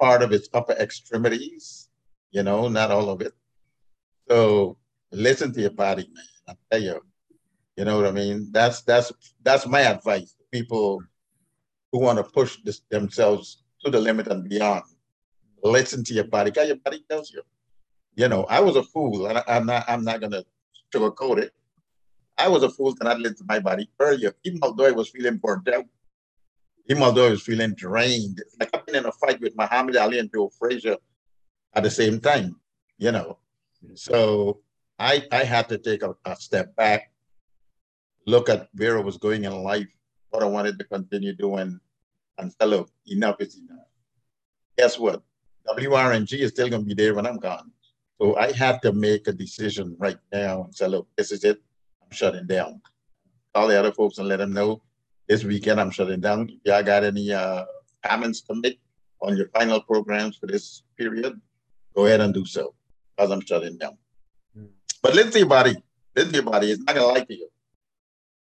part 0.00 0.22
of 0.22 0.30
his 0.30 0.48
upper 0.54 0.72
extremities, 0.72 1.90
you 2.30 2.42
know, 2.42 2.66
not 2.68 2.90
all 2.90 3.10
of 3.10 3.20
it. 3.20 3.34
So 4.26 4.78
listen 5.12 5.52
to 5.52 5.60
your 5.60 5.70
body, 5.70 6.08
man. 6.14 6.24
I 6.48 6.54
tell 6.70 6.82
you, 6.82 7.00
you 7.76 7.84
know 7.84 7.96
what 7.96 8.06
I 8.06 8.10
mean? 8.10 8.48
That's 8.52 8.80
that's 8.82 9.12
that's 9.42 9.66
my 9.66 9.80
advice 9.82 10.32
to 10.32 10.44
people 10.50 11.02
who 11.92 12.00
want 12.00 12.16
to 12.16 12.24
push 12.24 12.56
this, 12.64 12.80
themselves 12.90 13.64
to 13.84 13.90
the 13.90 14.00
limit 14.00 14.28
and 14.28 14.48
beyond. 14.48 14.84
Listen 15.62 16.02
to 16.04 16.14
your 16.14 16.24
body. 16.24 16.50
Because 16.50 16.68
your 16.68 16.78
body 16.78 17.04
tells 17.08 17.30
you. 17.30 17.42
You 18.14 18.28
know, 18.28 18.44
I 18.44 18.60
was 18.60 18.76
a 18.76 18.82
fool, 18.82 19.26
and 19.26 19.38
I, 19.38 19.44
am 19.46 19.66
not 19.66 19.84
I'm 19.88 20.04
not 20.04 20.20
gonna 20.20 20.44
sugarcoat 20.94 21.38
it. 21.38 21.52
I 22.38 22.48
was 22.48 22.62
a 22.62 22.70
fool 22.70 22.94
to 22.94 23.04
not 23.04 23.18
listen 23.20 23.38
to 23.38 23.44
my 23.46 23.58
body 23.58 23.88
earlier, 23.98 24.34
even 24.44 24.60
although 24.62 24.86
I 24.86 24.90
was 24.90 25.08
feeling 25.10 25.36
burnt 25.36 25.68
out 25.68 25.86
even 26.88 27.02
although 27.02 27.28
I 27.28 27.30
was 27.30 27.42
feeling 27.42 27.74
drained, 27.74 28.42
like 28.58 28.70
I've 28.74 28.84
been 28.86 28.96
in 28.96 29.06
a 29.06 29.12
fight 29.12 29.40
with 29.40 29.56
Muhammad 29.56 29.96
Ali 29.96 30.18
and 30.18 30.30
Joe 30.32 30.50
Frazier 30.58 30.96
at 31.74 31.82
the 31.82 31.90
same 31.90 32.20
time, 32.20 32.56
you 32.98 33.12
know. 33.12 33.38
So 33.94 34.60
I 34.98 35.24
I 35.30 35.44
had 35.44 35.68
to 35.68 35.78
take 35.78 36.02
a, 36.02 36.14
a 36.24 36.36
step 36.36 36.74
back, 36.76 37.12
look 38.26 38.48
at 38.48 38.68
where 38.74 38.98
I 38.98 39.02
was 39.02 39.16
going 39.16 39.44
in 39.44 39.62
life, 39.62 39.92
what 40.30 40.42
I 40.42 40.46
wanted 40.46 40.78
to 40.78 40.84
continue 40.84 41.34
doing, 41.34 41.78
and 42.38 42.52
say, 42.52 42.66
look, 42.66 42.90
enough 43.06 43.40
is 43.40 43.58
enough. 43.58 43.86
Guess 44.76 44.98
what? 44.98 45.22
WRNG 45.68 46.38
is 46.40 46.50
still 46.50 46.68
going 46.68 46.82
to 46.82 46.86
be 46.86 46.94
there 46.94 47.14
when 47.14 47.26
I'm 47.26 47.38
gone. 47.38 47.70
So 48.22 48.36
I 48.36 48.52
have 48.52 48.80
to 48.82 48.92
make 48.92 49.26
a 49.26 49.32
decision 49.32 49.96
right 49.98 50.16
now 50.32 50.62
and 50.62 50.72
say, 50.72 50.86
look, 50.86 51.08
this 51.16 51.32
is 51.32 51.42
it. 51.42 51.60
I'm 52.00 52.12
shutting 52.12 52.46
down. 52.46 52.80
All 53.52 53.66
the 53.66 53.76
other 53.76 53.90
folks 53.90 54.18
and 54.18 54.28
let 54.28 54.36
them 54.36 54.52
know 54.52 54.80
this 55.28 55.42
weekend 55.42 55.80
I'm 55.80 55.90
shutting 55.90 56.20
down. 56.20 56.48
If 56.48 56.60
Y'all 56.64 56.84
got 56.84 57.02
any 57.02 57.32
uh, 57.32 57.64
comments 58.06 58.42
to 58.42 58.54
make 58.54 58.78
on 59.22 59.36
your 59.36 59.48
final 59.48 59.80
programs 59.80 60.36
for 60.36 60.46
this 60.46 60.84
period? 60.96 61.40
Go 61.96 62.06
ahead 62.06 62.20
and 62.20 62.32
do 62.32 62.46
so, 62.46 62.74
because 63.16 63.32
I'm 63.32 63.44
shutting 63.44 63.76
down. 63.76 63.98
Mm. 64.56 64.68
But 65.02 65.16
listen 65.16 65.32
to 65.32 65.38
your 65.40 65.48
body. 65.48 65.74
Listen 66.14 66.30
to 66.30 66.36
your 66.36 66.44
body. 66.44 66.70
It's 66.70 66.82
not 66.84 66.94
gonna 66.94 67.08
lie 67.08 67.24
to 67.24 67.34
you. 67.34 67.48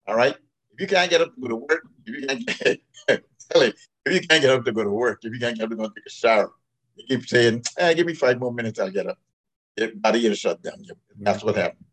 All 0.07 0.15
right. 0.15 0.35
If 0.73 0.81
you 0.81 0.87
can't 0.87 1.11
get 1.11 1.21
up 1.21 1.35
to 1.35 1.41
go 1.41 1.49
to 1.49 1.55
work, 1.55 1.85
if 2.03 2.19
you 2.19 2.25
can't 2.25 2.47
get, 2.47 2.81
tell 3.51 3.61
it, 3.61 3.75
if 4.07 4.13
you 4.13 4.27
can't 4.27 4.41
get 4.41 4.49
up 4.49 4.65
to 4.65 4.71
go 4.71 4.83
to 4.83 4.89
work, 4.89 5.19
if 5.21 5.31
you 5.31 5.39
can't 5.39 5.55
get 5.55 5.65
up 5.65 5.69
to 5.69 5.75
go 5.75 5.83
take 5.83 6.07
a 6.07 6.09
shower, 6.09 6.51
you 6.95 7.05
keep 7.05 7.29
saying, 7.29 7.61
eh, 7.77 7.93
"Give 7.93 8.07
me 8.07 8.15
five 8.15 8.39
more 8.39 8.51
minutes, 8.51 8.79
I'll 8.79 8.89
get 8.89 9.05
up." 9.05 9.19
Body 9.95 10.25
is 10.25 10.39
shut 10.39 10.61
down. 10.61 10.83
That's 11.19 11.43
what 11.43 11.55
happened. 11.55 11.85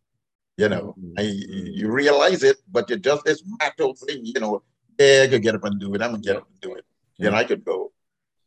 You 0.56 0.68
know, 0.68 0.94
mm-hmm. 0.98 1.18
you 1.18 1.90
realize 1.90 2.42
it, 2.44 2.58
but 2.70 2.88
you 2.88 2.96
just 2.96 3.24
this 3.24 3.42
macho 3.60 3.92
thing. 3.94 4.20
You 4.24 4.40
know, 4.40 4.62
yeah, 4.98 5.22
I 5.24 5.26
could 5.26 5.42
get 5.42 5.54
up 5.56 5.64
and 5.64 5.80
do 5.80 5.94
it. 5.94 6.02
I'm 6.02 6.12
gonna 6.12 6.22
get 6.22 6.36
up 6.36 6.46
and 6.48 6.60
do 6.60 6.74
it. 6.74 6.84
Yeah. 7.18 7.30
Then 7.30 7.34
I 7.34 7.44
could 7.44 7.64
go. 7.64 7.92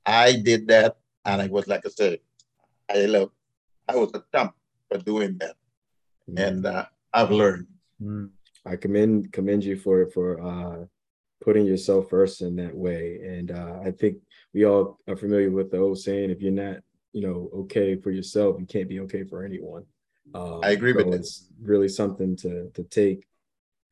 I 0.05 0.37
did 0.37 0.67
that, 0.69 0.97
and 1.25 1.41
I 1.41 1.47
was 1.47 1.67
like 1.67 1.85
I 1.85 1.89
said, 1.89 2.19
I 2.89 3.05
love. 3.05 3.31
I 3.87 3.95
was 3.95 4.11
a 4.13 4.23
thump 4.31 4.53
for 4.89 4.97
doing 4.99 5.37
that, 5.39 5.55
mm. 6.29 6.39
and 6.39 6.65
uh, 6.65 6.85
I've 7.13 7.31
learned. 7.31 7.67
Mm. 8.01 8.29
I 8.65 8.75
commend 8.77 9.33
commend 9.33 9.65
you 9.65 9.75
for 9.75 10.07
for 10.07 10.41
uh, 10.41 10.85
putting 11.43 11.65
yourself 11.65 12.09
first 12.09 12.41
in 12.41 12.55
that 12.55 12.75
way, 12.75 13.19
and 13.23 13.51
uh, 13.51 13.79
I 13.83 13.91
think 13.91 14.17
we 14.53 14.65
all 14.65 14.99
are 15.07 15.17
familiar 15.17 15.51
with 15.51 15.71
the 15.71 15.79
old 15.79 15.99
saying: 15.99 16.29
if 16.29 16.41
you're 16.41 16.51
not, 16.51 16.77
you 17.13 17.21
know, 17.21 17.49
okay 17.53 17.95
for 17.95 18.11
yourself, 18.11 18.57
you 18.59 18.65
can't 18.65 18.89
be 18.89 18.99
okay 19.01 19.23
for 19.23 19.43
anyone. 19.43 19.85
Um, 20.33 20.61
I 20.63 20.71
agree 20.71 20.93
so 20.93 21.05
with 21.05 21.13
It's 21.13 21.47
really 21.61 21.89
something 21.89 22.35
to 22.37 22.69
to 22.73 22.83
take 22.83 23.25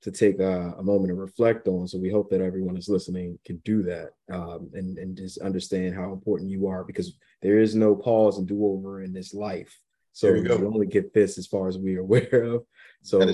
to 0.01 0.11
take 0.11 0.39
a, 0.39 0.75
a, 0.77 0.83
moment 0.83 1.09
to 1.09 1.15
reflect 1.15 1.67
on. 1.67 1.87
So 1.87 1.97
we 1.97 2.11
hope 2.11 2.29
that 2.29 2.39
everyone 2.39 2.77
is 2.77 2.87
listening 2.87 3.39
can 3.43 3.57
do 3.65 3.81
that 3.83 4.11
um, 4.31 4.69
and, 4.73 4.99
and 4.99 5.17
just 5.17 5.39
understand 5.39 5.95
how 5.95 6.13
important 6.13 6.51
you 6.51 6.67
are 6.67 6.83
because 6.83 7.17
there 7.41 7.57
is 7.57 7.73
no 7.73 7.95
pause 7.95 8.37
and 8.37 8.47
do 8.47 8.67
over 8.67 9.01
in 9.01 9.13
this 9.13 9.33
life. 9.33 9.75
So 10.13 10.27
you, 10.27 10.43
you, 10.43 10.67
only 10.67 10.85
get 10.85 11.11
this 11.11 11.39
as 11.39 11.47
far 11.47 11.67
as 11.67 11.79
we 11.79 11.95
are 11.97 12.01
aware 12.01 12.43
of. 12.43 12.65
So 13.01 13.19
uh, 13.19 13.25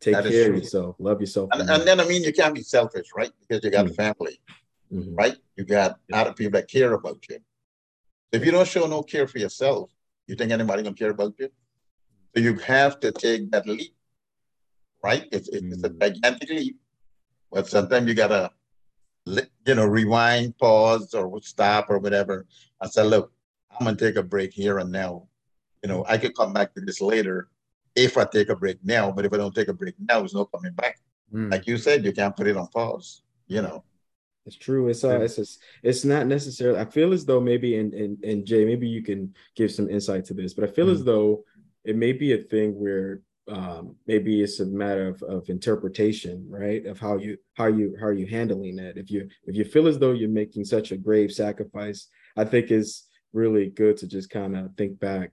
take 0.00 0.14
that 0.14 0.24
care 0.24 0.50
of 0.50 0.56
yourself, 0.56 0.96
love 0.98 1.20
yourself. 1.20 1.50
And, 1.52 1.68
and, 1.68 1.82
then, 1.82 2.00
I 2.00 2.06
mean, 2.06 2.22
you 2.24 2.32
can't 2.32 2.54
be 2.54 2.62
selfish, 2.62 3.08
right? 3.14 3.30
Because 3.40 3.62
you 3.62 3.70
got 3.70 3.84
mm-hmm. 3.84 3.94
family, 3.94 4.40
mm-hmm. 4.90 5.14
right? 5.14 5.36
You 5.56 5.64
got 5.64 5.98
yeah. 6.08 6.22
other 6.22 6.32
people 6.32 6.58
that 6.58 6.68
care 6.68 6.94
about 6.94 7.18
you. 7.28 7.38
If 8.34 8.44
you 8.44 8.50
don't 8.50 8.68
show 8.68 8.86
no 8.86 9.02
care 9.02 9.26
for 9.26 9.38
yourself, 9.38 9.90
you 10.26 10.34
think 10.34 10.52
anybody 10.52 10.82
gonna 10.82 10.94
care 10.94 11.10
about 11.10 11.34
you? 11.38 11.48
So 12.34 12.42
you 12.42 12.54
have 12.56 13.00
to 13.00 13.12
take 13.12 13.50
that 13.52 13.66
leap 13.66 13.94
right? 15.04 15.28
It's, 15.30 15.48
it's 15.48 15.84
a 15.84 15.90
mm. 15.90 16.00
gigantic 16.00 16.48
leap, 16.48 16.78
but 17.52 17.68
sometimes 17.68 18.08
you 18.08 18.14
gotta, 18.14 18.50
you 19.26 19.74
know, 19.74 19.84
rewind, 19.84 20.56
pause, 20.56 21.12
or 21.12 21.40
stop, 21.42 21.90
or 21.90 21.98
whatever. 21.98 22.46
I 22.80 22.88
said, 22.88 23.06
look, 23.06 23.30
I'm 23.70 23.84
gonna 23.84 23.98
take 23.98 24.16
a 24.16 24.22
break 24.22 24.52
here 24.54 24.78
and 24.78 24.90
now. 24.90 25.28
You 25.82 25.88
know, 25.90 26.06
I 26.08 26.16
could 26.16 26.34
come 26.34 26.54
back 26.54 26.72
to 26.74 26.80
this 26.80 27.02
later 27.02 27.50
if 27.94 28.16
I 28.16 28.24
take 28.24 28.48
a 28.48 28.56
break 28.56 28.78
now, 28.82 29.12
but 29.12 29.26
if 29.26 29.32
I 29.34 29.36
don't 29.36 29.54
take 29.54 29.68
a 29.68 29.74
break 29.74 29.94
now, 30.00 30.20
there's 30.20 30.34
no 30.34 30.46
coming 30.46 30.72
back. 30.72 30.98
Mm. 31.32 31.50
Like 31.50 31.66
you 31.66 31.76
said, 31.76 32.02
you 32.02 32.12
can't 32.12 32.34
put 32.34 32.46
it 32.46 32.56
on 32.56 32.66
pause. 32.68 33.22
You 33.46 33.60
know. 33.60 33.84
It's 34.46 34.56
true. 34.56 34.88
It's 34.88 35.04
uh, 35.04 35.20
it's 35.20 35.36
just, 35.36 35.62
it's 35.82 36.04
not 36.04 36.26
necessarily. 36.26 36.78
I 36.78 36.84
feel 36.84 37.12
as 37.12 37.24
though 37.24 37.40
maybe, 37.40 37.78
and 37.78 37.94
and 37.94 38.22
and 38.22 38.44
Jay, 38.44 38.64
maybe 38.64 38.86
you 38.86 39.02
can 39.02 39.34
give 39.56 39.72
some 39.72 39.88
insight 39.88 40.26
to 40.26 40.34
this, 40.34 40.52
but 40.52 40.64
I 40.64 40.72
feel 40.72 40.86
mm. 40.86 40.92
as 40.92 41.02
though 41.02 41.44
it 41.84 41.96
may 41.96 42.12
be 42.12 42.32
a 42.32 42.38
thing 42.38 42.78
where 42.78 43.22
um, 43.48 43.96
maybe 44.06 44.42
it's 44.42 44.60
a 44.60 44.66
matter 44.66 45.08
of, 45.08 45.22
of 45.22 45.48
interpretation 45.50 46.46
right 46.48 46.86
of 46.86 46.98
how 46.98 47.18
you 47.18 47.36
how 47.54 47.66
you 47.66 47.94
how 48.00 48.06
are 48.06 48.12
you 48.12 48.26
handling 48.26 48.76
that 48.76 48.96
if 48.96 49.10
you 49.10 49.28
if 49.44 49.54
you 49.54 49.64
feel 49.64 49.86
as 49.86 49.98
though 49.98 50.12
you're 50.12 50.30
making 50.30 50.64
such 50.64 50.92
a 50.92 50.96
grave 50.96 51.30
sacrifice 51.30 52.08
i 52.38 52.44
think 52.44 52.70
it's 52.70 53.06
really 53.34 53.68
good 53.68 53.98
to 53.98 54.06
just 54.06 54.30
kind 54.30 54.56
of 54.56 54.74
think 54.76 54.98
back 54.98 55.30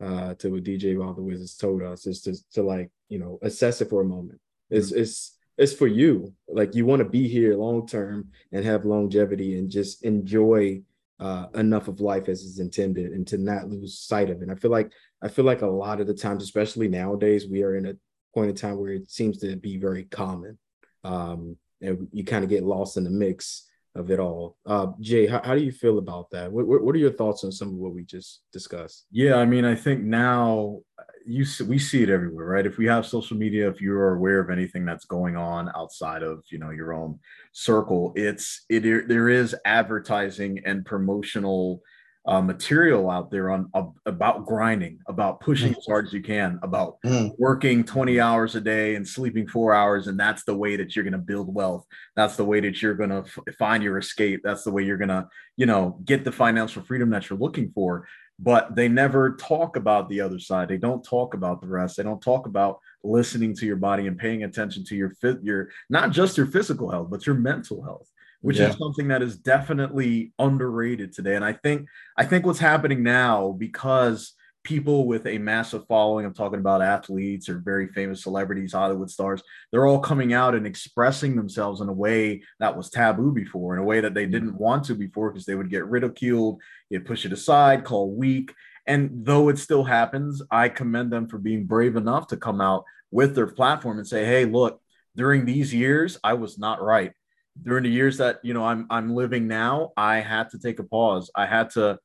uh, 0.00 0.34
to 0.34 0.50
what 0.50 0.64
dj 0.64 1.00
all 1.00 1.14
the 1.14 1.22
wizards 1.22 1.54
told 1.54 1.82
us 1.82 2.04
is 2.06 2.20
to, 2.22 2.34
to 2.52 2.62
like 2.64 2.90
you 3.08 3.20
know 3.20 3.38
assess 3.42 3.80
it 3.80 3.88
for 3.88 4.00
a 4.00 4.04
moment 4.04 4.40
mm-hmm. 4.40 4.78
it's 4.78 4.90
it's 4.90 5.38
for 5.78 5.86
you 5.86 6.32
like 6.48 6.74
you 6.74 6.86
want 6.86 7.00
to 7.00 7.08
be 7.08 7.28
here 7.28 7.56
long 7.56 7.86
term 7.86 8.28
and 8.52 8.64
have 8.64 8.84
longevity 8.84 9.58
and 9.58 9.70
just 9.70 10.04
enjoy 10.04 10.82
uh, 11.20 11.46
enough 11.54 11.88
of 11.88 12.00
life 12.00 12.28
as 12.28 12.42
is 12.42 12.58
intended 12.58 13.12
and 13.12 13.26
to 13.28 13.38
not 13.38 13.68
lose 13.68 13.98
sight 13.98 14.28
of 14.28 14.38
it. 14.38 14.42
And 14.42 14.50
I 14.50 14.56
feel 14.56 14.70
like 14.70 14.90
I 15.22 15.28
feel 15.28 15.44
like 15.44 15.62
a 15.62 15.66
lot 15.66 16.00
of 16.00 16.06
the 16.06 16.14
times, 16.14 16.42
especially 16.42 16.88
nowadays, 16.88 17.46
we 17.48 17.62
are 17.62 17.76
in 17.76 17.86
a 17.86 17.94
point 18.34 18.50
in 18.50 18.56
time 18.56 18.78
where 18.78 18.92
it 18.92 19.10
seems 19.10 19.38
to 19.38 19.54
be 19.56 19.76
very 19.76 20.04
common. 20.04 20.58
Um, 21.04 21.56
and 21.80 22.08
you 22.12 22.24
kind 22.24 22.44
of 22.44 22.50
get 22.50 22.64
lost 22.64 22.96
in 22.96 23.04
the 23.04 23.10
mix 23.10 23.68
of 23.94 24.10
it 24.10 24.18
all. 24.18 24.56
Uh, 24.64 24.88
Jay, 25.00 25.26
how, 25.26 25.42
how 25.44 25.54
do 25.54 25.62
you 25.62 25.72
feel 25.72 25.98
about 25.98 26.30
that? 26.30 26.50
What, 26.50 26.66
what 26.66 26.94
are 26.94 26.98
your 26.98 27.12
thoughts 27.12 27.44
on 27.44 27.52
some 27.52 27.68
of 27.68 27.74
what 27.74 27.92
we 27.92 28.04
just 28.04 28.42
discussed? 28.52 29.06
Yeah, 29.10 29.36
I 29.36 29.44
mean, 29.44 29.64
I 29.64 29.74
think 29.74 30.02
now 30.02 30.80
you 31.26 31.46
we 31.66 31.78
see 31.78 32.02
it 32.02 32.10
everywhere, 32.10 32.46
right? 32.46 32.66
If 32.66 32.78
we 32.78 32.86
have 32.86 33.06
social 33.06 33.36
media, 33.36 33.68
if 33.68 33.80
you 33.80 33.94
are 33.94 34.14
aware 34.14 34.40
of 34.40 34.50
anything 34.50 34.84
that's 34.84 35.04
going 35.04 35.36
on 35.36 35.70
outside 35.76 36.22
of 36.22 36.44
you 36.50 36.58
know 36.58 36.70
your 36.70 36.92
own 36.92 37.18
circle, 37.52 38.12
it's 38.16 38.64
it 38.68 38.82
there 39.08 39.28
is 39.28 39.54
advertising 39.64 40.60
and 40.64 40.84
promotional 40.84 41.82
uh, 42.24 42.40
material 42.40 43.10
out 43.10 43.30
there 43.30 43.50
on 43.50 43.68
uh, 43.74 43.84
about 44.06 44.46
grinding, 44.46 45.00
about 45.08 45.40
pushing 45.40 45.74
as 45.74 45.84
hard 45.86 46.06
as 46.06 46.12
you 46.12 46.22
can, 46.22 46.58
about 46.62 46.98
mm. 47.04 47.32
working 47.36 47.82
20 47.82 48.20
hours 48.20 48.54
a 48.54 48.60
day 48.60 48.94
and 48.94 49.06
sleeping 49.06 49.46
four 49.48 49.74
hours. 49.74 50.06
And 50.06 50.18
that's 50.18 50.44
the 50.44 50.56
way 50.56 50.76
that 50.76 50.94
you're 50.94 51.02
going 51.02 51.12
to 51.12 51.18
build 51.18 51.52
wealth. 51.52 51.84
That's 52.14 52.36
the 52.36 52.44
way 52.44 52.60
that 52.60 52.80
you're 52.80 52.94
going 52.94 53.10
to 53.10 53.24
f- 53.26 53.54
find 53.58 53.82
your 53.82 53.98
escape. 53.98 54.40
That's 54.44 54.62
the 54.62 54.70
way 54.70 54.84
you're 54.84 54.98
going 54.98 55.08
to, 55.08 55.26
you 55.56 55.66
know, 55.66 55.98
get 56.04 56.24
the 56.24 56.30
financial 56.30 56.84
freedom 56.84 57.10
that 57.10 57.28
you're 57.28 57.38
looking 57.38 57.72
for. 57.74 58.06
But 58.38 58.74
they 58.74 58.88
never 58.88 59.36
talk 59.36 59.76
about 59.76 60.08
the 60.08 60.20
other 60.20 60.38
side. 60.38 60.68
They 60.68 60.78
don't 60.78 61.04
talk 61.04 61.34
about 61.34 61.60
the 61.60 61.68
rest. 61.68 61.96
They 61.96 62.02
don't 62.02 62.20
talk 62.20 62.46
about 62.46 62.80
listening 63.04 63.54
to 63.56 63.66
your 63.66 63.76
body 63.76 64.06
and 64.06 64.18
paying 64.18 64.42
attention 64.42 64.84
to 64.86 64.96
your 64.96 65.10
fit, 65.10 65.38
your 65.42 65.70
not 65.88 66.10
just 66.10 66.36
your 66.36 66.46
physical 66.46 66.90
health, 66.90 67.08
but 67.10 67.26
your 67.26 67.36
mental 67.36 67.82
health 67.82 68.08
which 68.42 68.58
yeah. 68.58 68.68
is 68.68 68.76
something 68.76 69.08
that 69.08 69.22
is 69.22 69.38
definitely 69.38 70.32
underrated 70.38 71.12
today. 71.12 71.36
And 71.36 71.44
I 71.44 71.52
think 71.52 71.88
I 72.16 72.24
think 72.24 72.44
what's 72.44 72.58
happening 72.58 73.02
now 73.02 73.52
because 73.52 74.34
people 74.64 75.06
with 75.06 75.26
a 75.26 75.38
massive 75.38 75.86
following, 75.86 76.24
I'm 76.24 76.34
talking 76.34 76.58
about 76.58 76.82
athletes 76.82 77.48
or 77.48 77.58
very 77.58 77.88
famous 77.88 78.22
celebrities, 78.22 78.72
Hollywood 78.72 79.10
stars, 79.10 79.42
they're 79.70 79.86
all 79.86 79.98
coming 79.98 80.32
out 80.32 80.54
and 80.54 80.66
expressing 80.66 81.36
themselves 81.36 81.80
in 81.80 81.88
a 81.88 81.92
way 81.92 82.42
that 82.60 82.76
was 82.76 82.90
taboo 82.90 83.32
before, 83.32 83.74
in 83.74 83.80
a 83.80 83.84
way 83.84 84.00
that 84.00 84.14
they 84.14 84.26
didn't 84.26 84.50
mm-hmm. 84.50 84.62
want 84.62 84.84
to 84.84 84.94
before 84.94 85.30
because 85.30 85.46
they 85.46 85.54
would 85.54 85.70
get 85.70 85.86
ridiculed, 85.86 86.60
get 86.90 87.04
push 87.04 87.24
it 87.24 87.32
aside, 87.32 87.84
call 87.84 88.14
weak. 88.14 88.52
And 88.86 89.24
though 89.24 89.48
it 89.48 89.58
still 89.58 89.84
happens, 89.84 90.42
I 90.50 90.68
commend 90.68 91.12
them 91.12 91.28
for 91.28 91.38
being 91.38 91.66
brave 91.66 91.96
enough 91.96 92.28
to 92.28 92.36
come 92.36 92.60
out 92.60 92.84
with 93.10 93.34
their 93.34 93.46
platform 93.46 93.98
and 93.98 94.06
say, 94.06 94.24
hey, 94.24 94.44
look, 94.44 94.80
during 95.14 95.44
these 95.44 95.72
years, 95.72 96.18
I 96.24 96.34
was 96.34 96.58
not 96.58 96.82
right 96.82 97.12
during 97.60 97.84
the 97.84 97.90
years 97.90 98.18
that 98.18 98.40
you 98.42 98.54
know 98.54 98.64
I'm 98.64 98.86
I'm 98.90 99.14
living 99.14 99.46
now, 99.46 99.92
I 99.96 100.20
had 100.20 100.50
to 100.50 100.58
take 100.58 100.78
a 100.78 100.84
pause. 100.84 101.30
I 101.34 101.46
had 101.46 101.70
to 101.70 101.98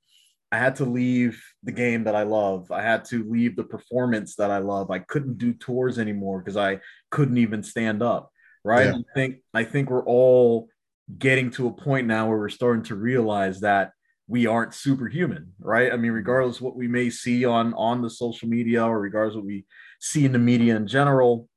I 0.52 0.58
had 0.58 0.78
to 0.78 0.86
leave 0.86 1.44
the 1.64 1.72
game 1.72 2.06
that 2.06 2.16
I 2.16 2.24
love. 2.24 2.72
I 2.72 2.82
had 2.82 3.04
to 3.06 3.30
leave 3.30 3.56
the 3.56 3.64
performance 3.64 4.36
that 4.36 4.50
I 4.50 4.60
love. 4.60 4.90
I 4.90 5.00
couldn't 5.00 5.38
do 5.38 5.54
tours 5.54 6.00
anymore 6.00 6.40
because 6.40 6.58
I 6.58 6.80
couldn't 7.12 7.38
even 7.38 7.64
stand 7.64 8.02
up. 8.02 8.32
Right. 8.64 8.88
Yeah. 8.88 8.94
I 8.96 9.04
think 9.14 9.38
I 9.54 9.64
think 9.64 9.90
we're 9.90 10.06
all 10.06 10.70
getting 11.18 11.52
to 11.52 11.68
a 11.68 11.72
point 11.72 12.08
now 12.08 12.28
where 12.28 12.38
we're 12.38 12.50
starting 12.50 12.84
to 12.84 12.96
realize 12.96 13.62
that 13.62 13.92
we 14.28 14.46
aren't 14.46 14.74
superhuman, 14.74 15.54
right? 15.60 15.92
I 15.92 15.96
mean, 15.96 16.08
mm-hmm. 16.08 16.16
regardless 16.16 16.60
what 16.60 16.76
we 16.76 16.88
may 16.88 17.10
see 17.10 17.46
on 17.46 17.74
on 17.76 18.02
the 18.02 18.10
social 18.10 18.48
media 18.48 18.84
or 18.84 19.00
regardless 19.00 19.36
what 19.36 19.46
we 19.46 19.66
see 20.00 20.26
in 20.26 20.32
the 20.32 20.40
media 20.40 20.76
in 20.76 20.88
general, 20.88 21.48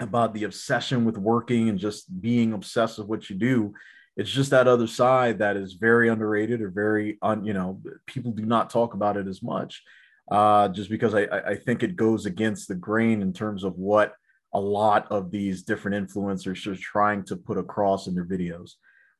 about 0.00 0.32
the 0.34 0.44
obsession 0.44 1.04
with 1.04 1.18
working 1.18 1.68
and 1.68 1.78
just 1.78 2.20
being 2.20 2.52
obsessed 2.52 2.98
with 2.98 3.06
what 3.06 3.28
you 3.28 3.36
do 3.36 3.74
it's 4.20 4.30
just 4.30 4.50
that 4.50 4.68
other 4.68 4.86
side 4.86 5.38
that 5.38 5.56
is 5.56 5.72
very 5.72 6.10
underrated 6.10 6.60
or 6.60 6.68
very 6.68 7.16
un, 7.22 7.42
you 7.42 7.54
know 7.54 7.80
people 8.06 8.32
do 8.32 8.44
not 8.44 8.68
talk 8.68 8.92
about 8.92 9.16
it 9.16 9.26
as 9.26 9.42
much 9.42 9.82
uh, 10.30 10.68
just 10.68 10.90
because 10.90 11.14
I, 11.14 11.22
I 11.24 11.56
think 11.56 11.82
it 11.82 11.96
goes 11.96 12.26
against 12.26 12.68
the 12.68 12.74
grain 12.74 13.22
in 13.22 13.32
terms 13.32 13.64
of 13.64 13.78
what 13.78 14.14
a 14.52 14.60
lot 14.60 15.10
of 15.10 15.30
these 15.30 15.62
different 15.62 16.06
influencers 16.06 16.66
are 16.66 16.76
trying 16.76 17.24
to 17.24 17.36
put 17.36 17.56
across 17.56 18.06
in 18.08 18.14
their 18.14 18.26
videos 18.26 18.72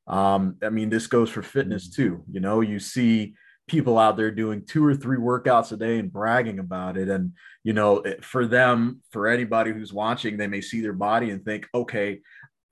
um, 0.07 0.57
i 0.63 0.69
mean 0.69 0.91
this 0.91 1.07
goes 1.07 1.31
for 1.31 1.43
fitness 1.43 1.89
mm-hmm. 1.89 2.03
too 2.03 2.25
you 2.31 2.41
know 2.41 2.61
you 2.61 2.79
see 2.79 3.35
people 3.71 3.99
out 3.99 4.17
there 4.17 4.33
doing 4.33 4.65
two 4.67 4.85
or 4.85 4.97
three 4.97 5.17
workouts 5.17 5.71
a 5.71 5.77
day 5.77 6.01
and 6.01 6.13
bragging 6.13 6.59
about 6.59 6.97
it. 6.97 7.09
And, 7.09 7.35
you 7.63 7.73
know, 7.73 8.03
for 8.21 8.45
them, 8.45 9.01
for 9.13 9.29
anybody 9.29 9.73
who's 9.73 9.93
watching, 9.93 10.37
they 10.37 10.49
may 10.49 10.61
see 10.61 10.81
their 10.81 10.93
body 10.93 11.31
and 11.31 11.45
think, 11.45 11.69
okay, 11.73 12.21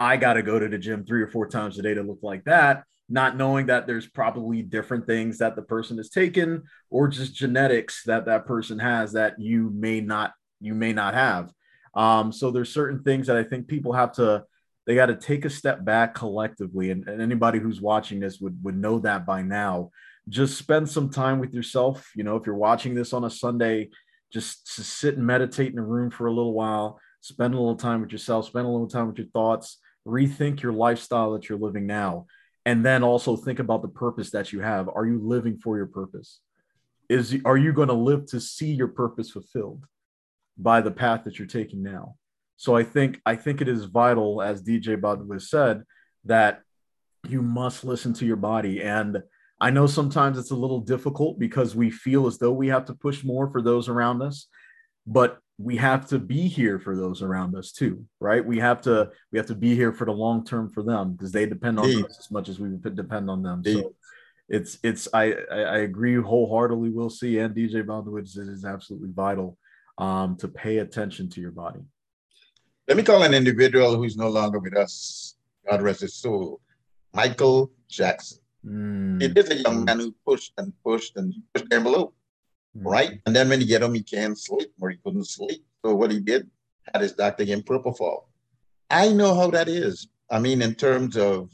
I 0.00 0.16
got 0.16 0.34
to 0.34 0.42
go 0.42 0.58
to 0.58 0.68
the 0.68 0.78
gym 0.78 1.04
three 1.04 1.22
or 1.22 1.28
four 1.28 1.48
times 1.48 1.78
a 1.78 1.82
day 1.82 1.94
to 1.94 2.02
look 2.02 2.20
like 2.22 2.44
that, 2.44 2.84
not 3.08 3.37
knowing 3.37 3.66
that 3.66 3.87
there's 3.87 4.06
probably 4.06 4.62
different 4.62 5.06
things 5.06 5.38
that 5.38 5.56
the 5.56 5.62
person 5.62 5.96
has 5.96 6.11
taken 6.11 6.62
or 6.90 7.08
just 7.08 7.34
genetics 7.34 8.04
that 8.04 8.26
that 8.26 8.46
person 8.46 8.78
has 8.78 9.12
that 9.12 9.40
you 9.40 9.70
may 9.74 10.00
not 10.00 10.32
you 10.61 10.74
may 10.74 10.92
not 10.92 11.14
have. 11.14 11.52
Um, 11.94 12.32
so 12.32 12.50
there's 12.50 12.72
certain 12.72 13.02
things 13.02 13.26
that 13.26 13.37
I 13.37 13.42
think 13.42 13.66
people 13.66 13.92
have 13.92 14.12
to 14.12 14.44
they 14.87 14.94
got 14.94 15.06
to 15.06 15.16
take 15.16 15.44
a 15.44 15.50
step 15.50 15.84
back 15.84 16.14
collectively, 16.14 16.90
and, 16.90 17.06
and 17.06 17.20
anybody 17.20 17.58
who's 17.58 17.80
watching 17.80 18.20
this 18.20 18.40
would 18.40 18.62
would 18.64 18.76
know 18.76 18.98
that 19.00 19.26
by 19.26 19.42
now 19.42 19.90
just 20.28 20.58
spend 20.58 20.88
some 20.88 21.11
time 21.11 21.38
with 21.38 21.54
yourself. 21.54 22.11
You 22.14 22.24
know, 22.24 22.37
if 22.37 22.46
you're 22.46 22.54
watching 22.54 22.94
this 22.94 23.12
on 23.12 23.24
a 23.24 23.30
Sunday, 23.30 23.90
just 24.32 24.76
to 24.76 24.84
sit 24.84 25.16
and 25.16 25.26
meditate 25.26 25.72
in 25.72 25.78
a 25.78 25.84
room 25.84 26.11
for 26.11 26.26
a 26.26 26.32
little 26.32 26.52
while, 26.52 27.00
spend 27.20 27.54
a 27.54 27.58
little 27.58 27.76
time 27.76 28.00
with 28.00 28.12
yourself, 28.12 28.46
spend 28.46 28.66
a 28.66 28.70
little 28.70 28.88
time 28.88 29.08
with 29.08 29.18
your 29.18 29.28
thoughts, 29.28 29.78
rethink 30.09 30.62
your 30.62 30.73
lifestyle 30.73 31.33
that 31.33 31.49
you're 31.49 31.59
living 31.59 31.87
now. 31.87 32.27
And 32.66 32.85
then 32.85 33.03
also 33.03 33.37
think 33.37 33.59
about 33.59 33.83
the 33.83 33.88
purpose 33.88 34.31
that 34.31 34.53
you 34.53 34.61
have. 34.61 34.88
Are 34.88 35.07
you 35.07 35.21
living 35.21 35.59
for 35.59 35.77
your 35.77 35.87
purpose? 35.87 36.40
Is 37.09 37.37
are 37.44 37.57
you 37.57 37.73
going 37.73 37.88
to 37.88 37.94
live 37.94 38.27
to 38.27 38.40
see 38.40 38.73
your 38.73 38.88
purpose 38.88 39.31
fulfilled 39.31 39.87
by 40.59 40.81
the 40.83 40.90
path 40.90 41.25
that 41.25 41.38
you're 41.38 41.49
taking 41.49 41.83
now? 41.83 42.16
So 42.57 42.77
I 42.77 42.83
think 42.83 43.21
I 43.25 43.37
think 43.37 43.61
it 43.61 43.68
is 43.68 43.85
vital, 43.85 44.42
as 44.42 44.62
DJ 44.62 45.01
Badu 45.01 45.33
has 45.33 45.49
said, 45.49 45.85
that 46.27 46.61
you 47.27 47.40
must 47.40 47.85
listen 47.85 48.12
to 48.14 48.27
your 48.27 48.37
body 48.37 48.83
and 48.83 49.23
I 49.61 49.71
know 49.71 49.87
sometimes 49.87 50.38
it's 50.38 50.53
a 50.53 50.57
little 50.57 50.81
difficult 50.81 51.38
because 51.38 51.75
we 51.75 51.90
feel 51.90 52.27
as 52.27 52.38
though 52.38 52.53
we 52.53 52.68
have 52.68 52.85
to 52.87 52.94
push 52.94 53.25
more 53.25 53.51
for 53.51 53.61
those 53.61 53.88
around 53.88 54.23
us, 54.23 54.47
but 55.07 55.38
we 55.59 55.77
have 55.77 56.09
to 56.09 56.18
be 56.21 56.47
here 56.47 56.79
for 56.79 56.97
those 56.97 57.21
around 57.21 57.57
us 57.57 57.73
too, 57.73 58.05
right? 58.21 58.44
We 58.44 58.61
have 58.61 58.81
to 58.83 59.11
we 59.33 59.38
have 59.38 59.47
to 59.47 59.57
be 59.57 59.75
here 59.75 59.92
for 59.92 60.05
the 60.05 60.12
long 60.12 60.44
term 60.44 60.71
for 60.71 60.85
them 60.85 61.12
because 61.12 61.33
they 61.33 61.47
depend 61.47 61.81
on 61.81 61.87
us 62.05 62.18
as 62.18 62.31
much 62.31 62.49
as 62.49 62.61
we 62.61 62.68
depend 62.94 63.29
on 63.29 63.42
them. 63.42 63.62
So 63.64 63.94
it's 64.49 64.79
it's 64.85 65.09
I 65.12 65.35
I 65.51 65.79
agree 65.79 66.14
wholeheartedly. 66.14 66.90
Will 66.90 67.11
C 67.11 67.38
and 67.40 67.55
DJ 67.55 67.85
Baldwin 67.85 68.23
is 68.25 68.64
absolutely 68.64 69.11
vital 69.12 69.59
um, 69.99 70.37
to 70.37 70.47
pay 70.47 70.79
attention 70.79 71.29
to 71.31 71.40
your 71.40 71.51
body. 71.51 71.81
Let 72.87 72.97
me 72.97 73.03
call 73.03 73.23
an 73.25 73.35
individual 73.35 73.97
who's 73.97 74.16
no 74.16 74.29
longer 74.29 74.61
with 74.61 74.77
us. 74.77 75.35
God 75.68 75.83
rest 75.83 76.01
his 76.01 76.14
soul. 76.14 76.61
Michael 77.12 77.73
Jackson. 77.88 78.38
Mm. 78.64 79.23
It 79.23 79.37
is 79.37 79.51
a 79.51 79.57
young 79.57 79.85
man 79.85 79.99
who 79.99 80.14
pushed 80.25 80.53
and 80.57 80.73
pushed 80.85 81.16
and 81.16 81.35
pushed 81.53 81.68
the 81.68 81.77
envelope. 81.77 82.14
Right? 82.83 83.21
And 83.27 83.35
then 83.35 83.49
when 83.49 83.61
he 83.61 83.67
get 83.67 83.83
home, 83.83 83.95
he 83.95 84.03
can't 84.03 84.38
sleep 84.38 84.73
or 84.81 84.91
he 84.91 84.97
couldn't 85.05 85.27
sleep. 85.27 85.64
So 85.85 85.95
what 85.95 86.11
he 86.11 86.21
did, 86.21 86.49
had 86.93 87.03
his 87.03 87.12
doctor 87.12 87.45
give 87.45 87.59
him 87.59 87.64
propofol. 87.64 88.25
I 88.91 89.12
know 89.12 89.35
how 89.35 89.51
that 89.51 89.69
is. 89.69 90.09
I 90.31 90.38
mean, 90.38 90.62
in 90.62 90.75
terms 90.75 91.17
of, 91.17 91.51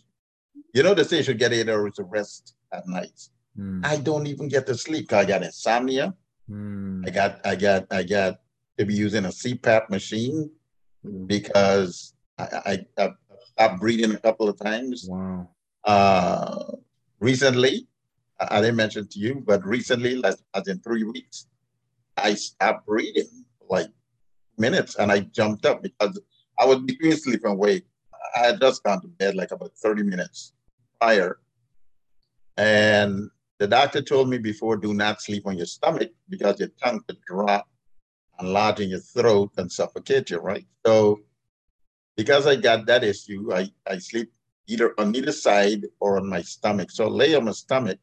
you 0.74 0.82
know, 0.82 0.94
they 0.94 1.04
say 1.04 1.18
you 1.18 1.22
should 1.22 1.38
get 1.38 1.52
eight 1.52 1.68
hours 1.68 1.98
of 1.98 2.06
rest 2.10 2.54
at 2.72 2.86
night. 2.86 3.28
Mm. 3.58 3.84
I 3.84 3.96
don't 3.96 4.26
even 4.26 4.48
get 4.48 4.66
to 4.66 4.74
sleep 4.76 5.08
because 5.08 5.24
I 5.24 5.28
got 5.28 5.42
insomnia. 5.42 6.14
Mm. 6.50 7.06
I 7.06 7.10
got, 7.10 7.40
I 7.44 7.56
got, 7.56 7.86
I 7.90 8.02
got 8.02 8.40
to 8.78 8.84
be 8.84 8.94
using 8.94 9.24
a 9.24 9.28
CPAP 9.28 9.90
machine 9.90 10.50
mm. 11.04 11.26
because 11.26 12.14
I, 12.38 12.44
I, 12.44 12.86
I 12.98 13.10
stopped 13.52 13.80
breathing 13.80 14.14
a 14.14 14.18
couple 14.18 14.48
of 14.48 14.58
times. 14.58 15.06
Wow. 15.08 15.50
Uh, 15.84 16.64
recently, 17.20 17.86
I 18.50 18.60
didn't 18.60 18.76
mention 18.76 19.08
to 19.08 19.18
you, 19.18 19.42
but 19.46 19.64
recently, 19.64 20.22
as 20.24 20.68
in 20.68 20.80
three 20.80 21.04
weeks, 21.04 21.46
I 22.16 22.34
stopped 22.34 22.86
breathing 22.86 23.44
like 23.68 23.88
minutes 24.58 24.96
and 24.96 25.10
I 25.10 25.20
jumped 25.20 25.66
up 25.66 25.82
because 25.82 26.20
I 26.58 26.66
was 26.66 26.78
between 26.80 27.16
sleep 27.16 27.40
and 27.44 27.58
wake. 27.58 27.84
I 28.36 28.46
had 28.46 28.60
just 28.60 28.82
gone 28.82 29.00
to 29.02 29.08
bed 29.08 29.34
like 29.34 29.50
about 29.50 29.72
30 29.76 30.02
minutes 30.04 30.52
prior. 31.00 31.38
And 32.56 33.30
the 33.58 33.66
doctor 33.66 34.02
told 34.02 34.28
me 34.28 34.38
before 34.38 34.76
do 34.76 34.94
not 34.94 35.22
sleep 35.22 35.46
on 35.46 35.56
your 35.56 35.66
stomach 35.66 36.10
because 36.28 36.60
your 36.60 36.70
tongue 36.82 37.00
could 37.06 37.20
drop 37.26 37.68
and 38.38 38.52
lodge 38.52 38.80
in 38.80 38.90
your 38.90 39.00
throat 39.00 39.52
and 39.56 39.70
suffocate 39.70 40.30
you, 40.30 40.38
right? 40.38 40.66
So 40.86 41.20
because 42.16 42.46
I 42.46 42.56
got 42.56 42.86
that 42.86 43.04
issue, 43.04 43.52
I, 43.52 43.70
I 43.86 43.98
sleep 43.98 44.32
either 44.66 44.94
on 44.98 45.14
either 45.14 45.32
side 45.32 45.86
or 46.00 46.16
on 46.16 46.28
my 46.28 46.42
stomach. 46.42 46.90
So 46.90 47.06
I 47.06 47.08
lay 47.08 47.34
on 47.34 47.44
my 47.44 47.52
stomach. 47.52 47.98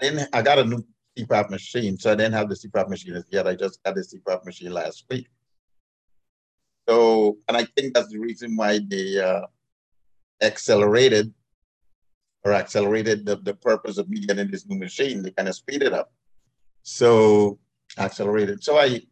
I 0.00 0.04
didn't. 0.04 0.28
I 0.32 0.42
got 0.42 0.58
a 0.58 0.64
new 0.64 0.84
CPAP 1.18 1.50
machine, 1.50 1.98
so 1.98 2.12
I 2.12 2.14
didn't 2.14 2.34
have 2.34 2.48
the 2.48 2.54
CPAP 2.54 2.88
machine 2.88 3.22
yet. 3.30 3.46
I 3.46 3.54
just 3.54 3.82
got 3.82 3.94
the 3.94 4.02
CPAP 4.02 4.44
machine 4.44 4.72
last 4.72 5.04
week. 5.10 5.28
So, 6.88 7.38
and 7.48 7.56
I 7.56 7.64
think 7.64 7.94
that's 7.94 8.08
the 8.08 8.18
reason 8.18 8.56
why 8.56 8.80
they 8.86 9.20
uh, 9.20 9.46
accelerated 10.42 11.32
or 12.44 12.52
accelerated 12.52 13.26
the, 13.26 13.36
the 13.36 13.54
purpose 13.54 13.98
of 13.98 14.08
me 14.08 14.20
getting 14.20 14.50
this 14.50 14.66
new 14.66 14.78
machine. 14.78 15.22
They 15.22 15.32
kind 15.32 15.48
of 15.48 15.54
speed 15.54 15.82
it 15.82 15.92
up. 15.92 16.12
So 16.82 17.58
accelerated. 17.98 18.62
So 18.62 18.78
I 18.78 19.02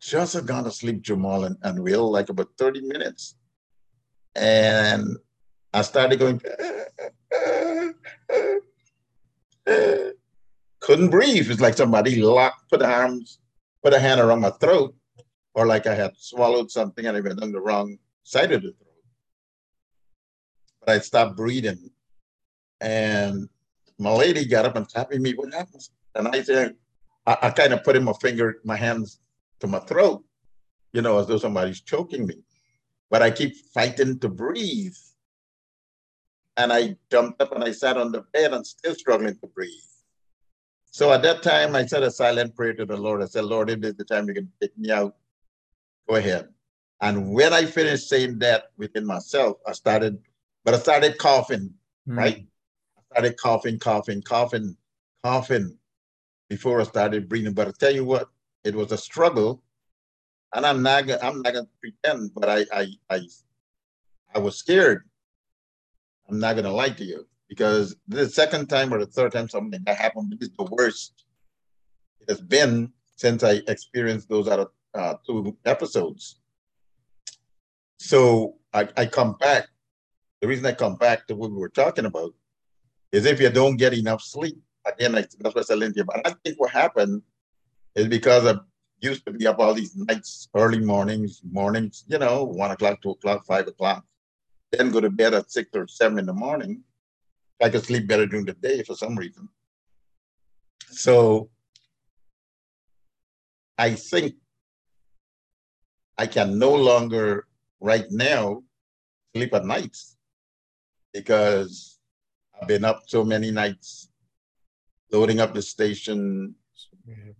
just 0.00 0.34
had 0.34 0.46
gone 0.46 0.64
to 0.64 0.70
sleep, 0.70 1.02
Jamal 1.02 1.44
and, 1.44 1.56
and 1.62 1.82
Will, 1.82 2.10
like 2.10 2.30
about 2.30 2.48
30 2.56 2.82
minutes 2.82 3.34
and 4.34 5.16
I 5.72 5.82
started 5.82 6.18
going. 6.18 6.40
Couldn't 10.80 11.10
breathe. 11.10 11.50
It's 11.50 11.60
like 11.60 11.76
somebody 11.76 12.22
locked, 12.22 12.70
put 12.70 12.82
arms, 12.82 13.38
put 13.82 13.94
a 13.94 14.00
hand 14.00 14.20
around 14.20 14.40
my 14.40 14.50
throat, 14.50 14.94
or 15.54 15.66
like 15.66 15.86
I 15.86 15.94
had 15.94 16.16
swallowed 16.16 16.70
something 16.70 17.06
and 17.06 17.16
I 17.16 17.20
went 17.20 17.42
on 17.42 17.52
the 17.52 17.60
wrong 17.60 17.98
side 18.22 18.52
of 18.52 18.62
the 18.62 18.72
throat. 18.72 18.86
But 20.80 20.88
I 20.90 20.98
stopped 21.00 21.36
breathing, 21.36 21.90
and 22.80 23.48
my 23.98 24.12
lady 24.12 24.46
got 24.46 24.64
up 24.64 24.76
and 24.76 24.88
tapped 24.88 25.14
me. 25.14 25.34
What 25.34 25.52
happened? 25.52 25.86
And 26.14 26.28
I 26.28 26.42
said, 26.42 26.76
I, 27.26 27.36
I 27.42 27.50
kind 27.50 27.72
of 27.74 27.84
put 27.84 27.96
in 27.96 28.04
my 28.04 28.14
finger, 28.14 28.60
my 28.64 28.76
hands 28.76 29.20
to 29.60 29.66
my 29.66 29.80
throat, 29.80 30.24
you 30.92 31.02
know, 31.02 31.18
as 31.18 31.26
though 31.26 31.36
somebody's 31.36 31.82
choking 31.82 32.26
me. 32.26 32.36
But 33.10 33.22
I 33.22 33.30
keep 33.30 33.56
fighting 33.74 34.18
to 34.20 34.28
breathe. 34.28 34.96
And 36.60 36.74
I 36.74 36.94
jumped 37.10 37.40
up 37.40 37.52
and 37.52 37.64
I 37.64 37.72
sat 37.72 37.96
on 37.96 38.12
the 38.12 38.20
bed 38.34 38.52
and 38.52 38.66
still 38.66 38.94
struggling 38.94 39.34
to 39.38 39.46
breathe. 39.46 39.70
So 40.90 41.10
at 41.10 41.22
that 41.22 41.42
time, 41.42 41.74
I 41.74 41.86
said 41.86 42.02
a 42.02 42.10
silent 42.10 42.54
prayer 42.54 42.74
to 42.74 42.84
the 42.84 42.98
Lord. 42.98 43.22
I 43.22 43.24
said, 43.24 43.46
Lord, 43.46 43.70
if 43.70 43.80
this 43.80 43.92
is 43.92 43.96
the 43.96 44.04
time 44.04 44.28
you 44.28 44.34
can 44.34 44.52
take 44.60 44.76
me 44.76 44.90
out, 44.90 45.16
go 46.06 46.16
ahead. 46.16 46.50
And 47.00 47.32
when 47.32 47.54
I 47.54 47.64
finished 47.64 48.10
saying 48.10 48.40
that 48.40 48.64
within 48.76 49.06
myself, 49.06 49.56
I 49.66 49.72
started, 49.72 50.18
but 50.62 50.74
I 50.74 50.78
started 50.78 51.16
coughing, 51.16 51.72
mm. 52.06 52.16
right? 52.18 52.44
I 52.98 53.00
started 53.10 53.38
coughing, 53.38 53.78
coughing, 53.78 54.20
coughing, 54.20 54.76
coughing 55.24 55.78
before 56.50 56.82
I 56.82 56.84
started 56.84 57.26
breathing. 57.26 57.54
But 57.54 57.68
I 57.68 57.72
tell 57.78 57.94
you 57.94 58.04
what, 58.04 58.28
it 58.64 58.74
was 58.74 58.92
a 58.92 58.98
struggle. 58.98 59.62
And 60.54 60.66
I'm 60.66 60.82
not 60.82 61.08
I'm 61.22 61.40
not 61.40 61.54
gonna 61.54 61.68
pretend, 61.80 62.34
but 62.34 62.50
I 62.50 62.66
I 62.70 62.86
I 63.08 63.20
I 64.34 64.38
was 64.40 64.58
scared. 64.58 65.08
I'm 66.30 66.38
not 66.38 66.56
gonna 66.56 66.72
lie 66.72 66.90
to 66.90 67.04
you 67.04 67.26
because 67.48 67.96
the 68.06 68.28
second 68.28 68.68
time 68.68 68.94
or 68.94 68.98
the 68.98 69.06
third 69.06 69.32
time 69.32 69.48
something 69.48 69.82
that 69.84 69.96
happened 69.96 70.36
is 70.40 70.50
the 70.56 70.64
worst 70.64 71.24
it 72.20 72.28
has 72.28 72.40
been 72.40 72.92
since 73.16 73.42
I 73.42 73.60
experienced 73.66 74.28
those 74.28 74.46
other 74.46 74.68
uh, 74.94 75.14
two 75.26 75.56
episodes. 75.64 76.40
So 77.98 78.56
I, 78.72 78.88
I 78.96 79.06
come 79.06 79.36
back. 79.40 79.68
The 80.40 80.48
reason 80.48 80.66
I 80.66 80.72
come 80.72 80.96
back 80.96 81.26
to 81.26 81.36
what 81.36 81.50
we 81.50 81.56
were 81.56 81.68
talking 81.68 82.06
about 82.06 82.32
is 83.12 83.26
if 83.26 83.40
you 83.40 83.50
don't 83.50 83.76
get 83.76 83.92
enough 83.92 84.22
sleep, 84.22 84.58
again, 84.86 85.14
I, 85.14 85.22
that's 85.40 85.54
what 85.54 85.58
I 85.58 85.62
said, 85.62 85.78
Lindsay. 85.78 86.02
But 86.02 86.26
I 86.26 86.34
think 86.44 86.58
what 86.58 86.70
happened 86.70 87.22
is 87.94 88.06
because 88.06 88.46
I 88.46 88.54
used 89.00 89.26
to 89.26 89.32
be 89.32 89.46
up 89.46 89.58
all 89.58 89.74
these 89.74 89.96
nights, 89.96 90.48
early 90.54 90.78
mornings, 90.78 91.42
mornings, 91.50 92.04
you 92.06 92.18
know, 92.18 92.44
one 92.44 92.70
o'clock, 92.70 93.02
two 93.02 93.10
o'clock, 93.10 93.44
five 93.44 93.66
o'clock, 93.66 94.04
then 94.72 94.90
go 94.90 95.00
to 95.00 95.10
bed 95.10 95.34
at 95.34 95.50
six 95.50 95.70
or 95.74 95.86
seven 95.88 96.18
in 96.18 96.26
the 96.26 96.32
morning. 96.32 96.82
I 97.62 97.68
could 97.68 97.84
sleep 97.84 98.06
better 98.06 98.26
during 98.26 98.46
the 98.46 98.54
day 98.54 98.82
for 98.82 98.94
some 98.94 99.16
reason. 99.16 99.48
So 100.90 101.50
I 103.76 103.94
think 103.94 104.34
I 106.16 106.26
can 106.26 106.58
no 106.58 106.74
longer 106.74 107.46
right 107.80 108.06
now 108.10 108.62
sleep 109.34 109.54
at 109.54 109.64
nights 109.64 110.16
because 111.12 111.98
I've 112.60 112.68
been 112.68 112.84
up 112.84 113.02
so 113.06 113.24
many 113.24 113.50
nights 113.50 114.10
loading 115.12 115.40
up 115.40 115.54
the 115.54 115.62
station, 115.62 116.54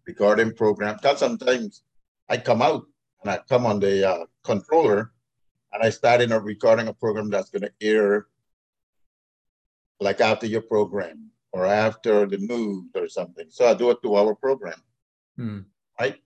recording 0.06 0.52
programs. 0.52 1.00
Because 1.00 1.18
sometimes 1.18 1.82
I 2.28 2.36
come 2.38 2.62
out 2.62 2.84
and 3.22 3.30
I 3.30 3.40
come 3.48 3.66
on 3.66 3.80
the 3.80 4.08
uh, 4.08 4.24
controller 4.44 5.12
and 5.72 5.82
I 5.82 5.90
start 5.90 6.20
in 6.20 6.32
a 6.32 6.40
recording 6.40 6.88
a 6.88 6.94
program 6.94 7.30
that's 7.30 7.50
going 7.50 7.62
to 7.62 7.72
air 7.80 8.26
like 10.00 10.20
after 10.20 10.46
your 10.46 10.62
program 10.62 11.30
or 11.52 11.66
after 11.66 12.26
the 12.26 12.38
news 12.38 12.86
or 12.94 13.08
something. 13.08 13.46
So 13.50 13.66
I 13.66 13.74
do 13.74 13.90
a 13.90 14.00
two 14.00 14.16
hour 14.16 14.34
program, 14.34 14.82
hmm. 15.36 15.60
right? 15.98 16.16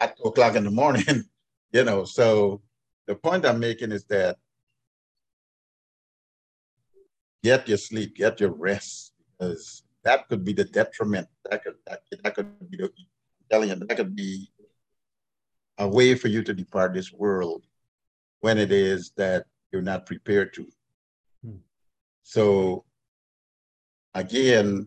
At 0.00 0.16
two 0.16 0.24
o'clock 0.24 0.56
in 0.56 0.64
the 0.64 0.70
morning, 0.70 1.24
you 1.72 1.84
know. 1.84 2.04
So 2.04 2.62
the 3.06 3.14
point 3.14 3.46
I'm 3.46 3.60
making 3.60 3.92
is 3.92 4.04
that 4.06 4.36
get 7.42 7.68
your 7.68 7.78
sleep, 7.78 8.16
get 8.16 8.40
your 8.40 8.52
rest, 8.52 9.12
because 9.38 9.82
that 10.02 10.28
could 10.28 10.44
be 10.44 10.52
the 10.52 10.64
detriment. 10.64 11.28
That 11.50 11.64
could 11.64 11.74
that, 11.86 12.02
that 12.22 12.34
could 12.34 12.70
be 12.70 12.76
the, 12.76 12.90
telling 13.50 13.70
you 13.70 13.76
that 13.76 13.96
could 13.96 14.14
be 14.14 14.50
a 15.78 15.88
way 15.88 16.14
for 16.14 16.28
you 16.28 16.42
to 16.42 16.54
depart 16.54 16.94
this 16.94 17.12
world 17.12 17.64
when 18.44 18.58
it 18.58 18.70
is 18.70 19.10
that 19.16 19.46
you're 19.72 19.80
not 19.80 20.04
prepared 20.04 20.52
to. 20.52 20.66
Hmm. 21.42 21.56
So 22.22 22.84
again, 24.12 24.86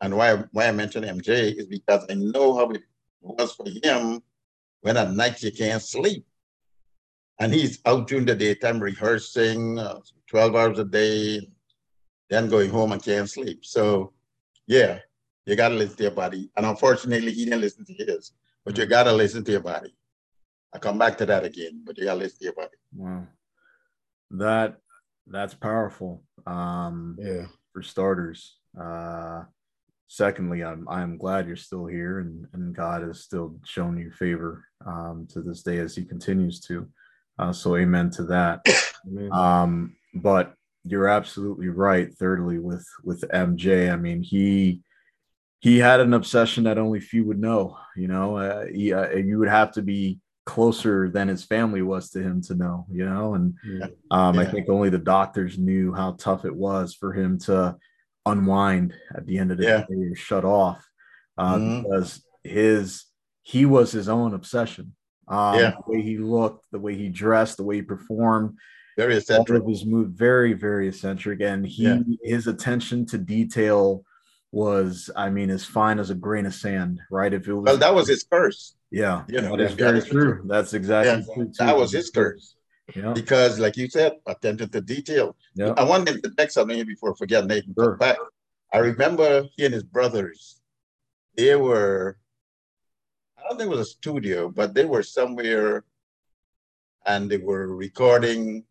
and 0.00 0.16
why 0.16 0.36
why 0.52 0.68
I 0.68 0.72
mentioned 0.72 1.04
MJ 1.04 1.54
is 1.58 1.66
because 1.66 2.06
I 2.08 2.14
know 2.14 2.56
how 2.56 2.70
it 2.70 2.80
was 3.20 3.52
for 3.52 3.66
him 3.68 4.22
when 4.80 4.96
at 4.96 5.12
night 5.12 5.42
you 5.42 5.52
can't 5.52 5.82
sleep. 5.82 6.24
And 7.38 7.52
he's 7.52 7.80
out 7.84 8.08
during 8.08 8.24
the 8.24 8.34
daytime 8.34 8.80
rehearsing 8.80 9.78
uh, 9.78 10.00
12 10.28 10.56
hours 10.56 10.78
a 10.78 10.84
day, 10.86 11.46
then 12.30 12.48
going 12.48 12.70
home 12.70 12.92
and 12.92 13.04
can't 13.04 13.28
sleep. 13.28 13.66
So 13.66 14.14
yeah, 14.66 15.00
you 15.44 15.54
got 15.54 15.68
to 15.68 15.74
listen 15.74 15.98
to 15.98 16.04
your 16.04 16.12
body. 16.12 16.48
And 16.56 16.64
unfortunately, 16.64 17.32
he 17.32 17.44
didn't 17.44 17.60
listen 17.60 17.84
to 17.84 17.92
his, 17.92 18.32
but 18.64 18.78
you 18.78 18.86
got 18.86 19.02
to 19.02 19.12
listen 19.12 19.44
to 19.44 19.52
your 19.52 19.60
body. 19.60 19.94
I 20.74 20.78
come 20.78 20.98
back 20.98 21.18
to 21.18 21.26
that 21.26 21.44
again, 21.44 21.82
but 21.84 21.96
yeah, 21.98 22.12
let's 22.12 22.40
listen 22.40 22.54
about 22.56 22.72
it. 22.72 22.78
Wow. 22.94 23.26
That 24.32 24.76
that's 25.26 25.54
powerful. 25.54 26.22
Um, 26.46 27.16
yeah. 27.18 27.46
For 27.72 27.82
starters. 27.82 28.56
Uh, 28.78 29.44
secondly, 30.08 30.62
I'm 30.64 30.88
I'm 30.88 31.18
glad 31.18 31.46
you're 31.46 31.56
still 31.56 31.86
here 31.86 32.20
and, 32.20 32.46
and 32.52 32.74
God 32.74 33.02
has 33.02 33.20
still 33.20 33.56
shown 33.64 33.98
you 33.98 34.10
favor 34.10 34.64
um, 34.86 35.26
to 35.30 35.42
this 35.42 35.62
day 35.62 35.78
as 35.78 35.94
He 35.94 36.04
continues 36.04 36.60
to. 36.62 36.88
Uh, 37.38 37.52
so, 37.52 37.76
amen 37.76 38.10
to 38.10 38.24
that. 38.24 38.60
um, 39.32 39.94
but 40.14 40.54
you're 40.84 41.08
absolutely 41.08 41.68
right. 41.68 42.12
Thirdly, 42.14 42.58
with 42.58 42.86
with 43.04 43.22
MJ, 43.32 43.92
I 43.92 43.96
mean 43.96 44.22
he 44.22 44.82
he 45.60 45.78
had 45.78 46.00
an 46.00 46.14
obsession 46.14 46.64
that 46.64 46.78
only 46.78 47.00
few 47.00 47.24
would 47.26 47.40
know. 47.40 47.76
You 47.96 48.08
know, 48.08 48.36
uh, 48.36 48.66
he, 48.66 48.92
uh, 48.92 49.10
you 49.16 49.38
would 49.38 49.48
have 49.48 49.72
to 49.72 49.82
be 49.82 50.20
closer 50.46 51.10
than 51.10 51.28
his 51.28 51.44
family 51.44 51.82
was 51.82 52.10
to 52.10 52.22
him 52.22 52.40
to 52.42 52.54
know. 52.54 52.86
You 52.90 53.04
know, 53.04 53.34
and 53.34 53.54
um, 54.10 54.34
yeah. 54.34 54.40
I 54.40 54.44
think 54.46 54.68
only 54.68 54.88
the 54.88 54.98
doctors 54.98 55.58
knew 55.58 55.92
how 55.92 56.12
tough 56.12 56.44
it 56.44 56.54
was 56.54 56.94
for 56.94 57.12
him 57.12 57.38
to 57.40 57.76
unwind 58.24 58.94
at 59.14 59.26
the 59.26 59.38
end 59.38 59.52
of 59.52 59.58
the 59.58 59.64
yeah. 59.64 59.84
day, 59.88 60.14
shut 60.14 60.44
off, 60.44 60.84
uh, 61.36 61.56
mm-hmm. 61.56 61.82
because 61.82 62.24
his 62.42 63.04
he 63.42 63.66
was 63.66 63.92
his 63.92 64.08
own 64.08 64.34
obsession. 64.34 64.94
Um, 65.28 65.58
yeah. 65.58 65.72
The 65.72 65.92
way 65.92 66.02
he 66.02 66.18
looked, 66.18 66.66
the 66.70 66.78
way 66.78 66.96
he 66.96 67.08
dressed, 67.08 67.56
the 67.56 67.64
way 67.64 67.76
he 67.76 67.82
performed 67.82 68.56
very 68.96 69.16
eccentric. 69.16 69.62
All 69.62 69.68
of 69.68 69.72
his 69.72 69.84
move 69.84 70.10
very 70.10 70.52
very 70.52 70.88
eccentric, 70.88 71.40
and 71.40 71.66
he 71.66 71.84
yeah. 71.84 71.98
his 72.22 72.46
attention 72.46 73.06
to 73.06 73.18
detail 73.18 74.04
was, 74.52 75.10
I 75.14 75.28
mean, 75.28 75.50
as 75.50 75.64
fine 75.64 75.98
as 75.98 76.10
a 76.10 76.14
grain 76.14 76.46
of 76.46 76.54
sand, 76.54 77.00
right? 77.10 77.32
If 77.32 77.46
it 77.46 77.52
was 77.54 77.64
well, 77.64 77.76
that 77.76 77.94
was 77.94 78.08
his 78.08 78.24
curse. 78.24 78.74
Yeah, 78.96 79.24
you 79.28 79.42
know, 79.42 79.54
that's 79.58 79.74
very 79.74 80.00
true. 80.00 80.40
That's 80.46 80.72
exactly 80.72 81.22
true. 81.34 81.52
That 81.58 81.76
was 81.76 81.92
his 81.92 82.08
curse. 82.08 82.56
Yeah. 82.94 83.12
Because, 83.12 83.58
like 83.58 83.76
you 83.76 83.90
said, 83.90 84.12
attention 84.26 84.70
to 84.70 84.80
detail. 84.80 85.36
Yeah. 85.54 85.74
I 85.76 85.84
wanted 85.84 86.22
to 86.22 86.30
text 86.30 86.54
something 86.54 86.76
here 86.76 86.86
before 86.86 87.12
I 87.12 87.16
forget 87.18 87.44
Nathan. 87.44 87.74
Sure. 87.78 87.96
Back. 87.96 88.16
I 88.72 88.78
remember 88.78 89.44
he 89.54 89.66
and 89.66 89.74
his 89.74 89.82
brothers. 89.82 90.62
They 91.36 91.54
were, 91.56 92.16
I 93.36 93.42
don't 93.42 93.58
think 93.58 93.70
it 93.70 93.76
was 93.76 93.86
a 93.86 93.90
studio, 93.90 94.48
but 94.48 94.72
they 94.72 94.86
were 94.86 95.02
somewhere, 95.02 95.84
and 97.04 97.30
they 97.30 97.36
were 97.36 97.76
recording 97.76 98.64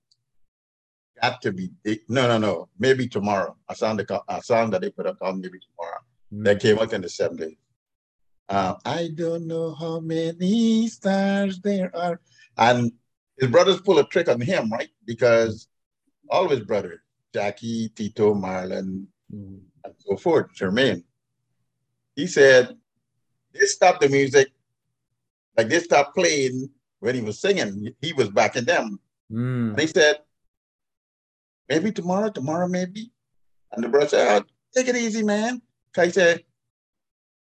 got 1.22 1.42
to 1.42 1.54
be 1.54 1.72
no 2.10 2.28
no 2.28 2.38
no 2.38 2.68
maybe 2.78 3.08
tomorrow 3.08 3.56
a 3.70 3.76
song 3.76 3.98
a 4.28 4.44
song 4.44 4.70
that 4.70 4.82
they 4.82 4.90
put 4.90 5.06
up 5.06 5.16
on 5.22 5.40
maybe 5.40 5.58
tomorrow 5.60 6.02
mm. 6.34 6.44
that 6.44 6.60
came 6.60 6.78
out 6.78 6.92
in 6.92 7.00
the 7.00 7.08
70s 7.08 7.56
uh, 8.50 8.76
i 8.86 9.10
don't 9.16 9.48
know 9.48 9.74
how 9.74 10.00
many 10.00 10.88
stars 10.88 11.60
there 11.62 11.96
are 11.96 12.20
and 12.58 12.92
his 13.40 13.50
brothers 13.50 13.82
pull 13.82 14.00
a 14.00 14.08
trick 14.08 14.30
on 14.30 14.40
him 14.40 14.72
right 14.72 14.90
because 15.06 15.68
all 16.30 16.46
of 16.46 16.52
his 16.52 16.62
brothers 16.62 17.00
jackie 17.34 17.90
tito 17.90 18.34
marlon 18.34 19.06
mm. 19.34 19.60
and 19.84 19.94
so 20.00 20.16
forth 20.16 20.48
jermaine 20.56 21.04
he 22.16 22.28
said 22.28 22.76
they 23.54 23.66
stopped 23.66 24.02
the 24.02 24.10
music 24.10 24.52
like 25.58 25.70
they 25.70 25.80
stopped 25.80 26.16
playing 26.16 26.70
when 27.00 27.16
he 27.16 27.22
was 27.22 27.40
singing 27.40 27.94
he 28.02 28.14
was 28.14 28.30
backing 28.30 28.66
them 28.66 29.00
mm. 29.32 29.70
and 29.70 29.80
he 29.80 29.88
said 29.88 30.18
maybe 31.70 31.92
tomorrow, 31.92 32.30
tomorrow 32.30 32.68
maybe. 32.68 33.12
And 33.72 33.84
the 33.84 33.90
brother 33.90 34.08
said, 34.08 34.42
oh, 34.42 34.46
take 34.74 34.88
it 34.88 34.96
easy, 34.96 35.24
man. 35.24 35.62
He 35.96 36.12
said, 36.12 36.44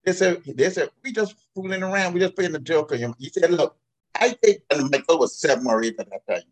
they 0.06 0.14
said, 0.14 0.42
they 0.46 0.70
said, 0.70 0.90
we 1.04 1.12
just 1.12 1.36
fooling 1.54 1.84
around, 1.84 2.14
we 2.14 2.20
just 2.20 2.36
playing 2.36 2.52
the 2.52 2.60
joke 2.60 2.92
on 2.92 3.00
him. 3.00 3.16
He 3.18 3.30
said, 3.30 3.52
look, 3.52 3.76
I 4.14 4.30
think 4.30 4.62
and 4.70 4.90
Michael 4.92 5.20
was 5.20 5.38
seven 5.38 5.68
or 5.68 5.84
eight 5.84 6.00
at 6.00 6.10
that 6.10 6.28
time. 6.28 6.44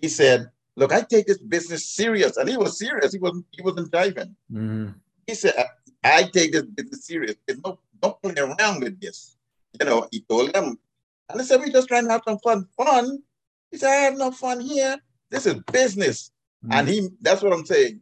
He 0.00 0.08
said, 0.08 0.50
look, 0.76 0.92
I 0.92 1.02
take 1.02 1.26
this 1.26 1.38
business 1.38 1.84
serious. 1.84 2.36
And 2.36 2.48
he 2.48 2.56
was 2.56 2.78
serious. 2.78 3.12
He 3.12 3.18
wasn't, 3.18 3.46
he 3.50 3.62
wasn't 3.62 3.90
jiving. 3.90 4.34
Mm-hmm. 4.52 4.88
He 5.26 5.34
said, 5.34 5.54
I, 6.04 6.22
take 6.24 6.52
this 6.52 6.62
business 6.62 7.06
serious. 7.06 7.36
There's 7.46 7.60
no, 7.64 7.78
don't 8.00 8.20
play 8.22 8.34
around 8.36 8.82
with 8.82 9.00
this. 9.00 9.36
You 9.78 9.86
know, 9.86 10.08
he 10.10 10.20
told 10.20 10.52
them. 10.52 10.78
And 11.28 11.40
I 11.40 11.44
said, 11.44 11.60
we're 11.60 11.68
just 11.68 11.88
trying 11.88 12.04
to 12.04 12.10
have 12.10 12.22
some 12.26 12.38
fun. 12.38 12.66
Fun? 12.76 13.22
He 13.70 13.78
said, 13.78 13.90
I 13.90 13.96
have 13.96 14.16
no 14.16 14.30
fun 14.30 14.60
here. 14.60 14.98
This 15.30 15.46
is 15.46 15.54
business. 15.72 16.30
Mm-hmm. 16.64 16.72
And 16.72 16.88
he, 16.88 17.08
that's 17.20 17.42
what 17.42 17.52
I'm 17.52 17.66
saying. 17.66 18.00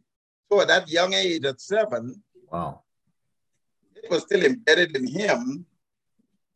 So 0.51 0.61
at 0.61 0.67
that 0.67 0.89
young 0.89 1.13
age, 1.13 1.45
at 1.45 1.61
seven, 1.61 2.21
wow, 2.51 2.81
it 4.03 4.11
was 4.11 4.23
still 4.23 4.43
embedded 4.43 4.95
in 4.95 5.07
him, 5.07 5.65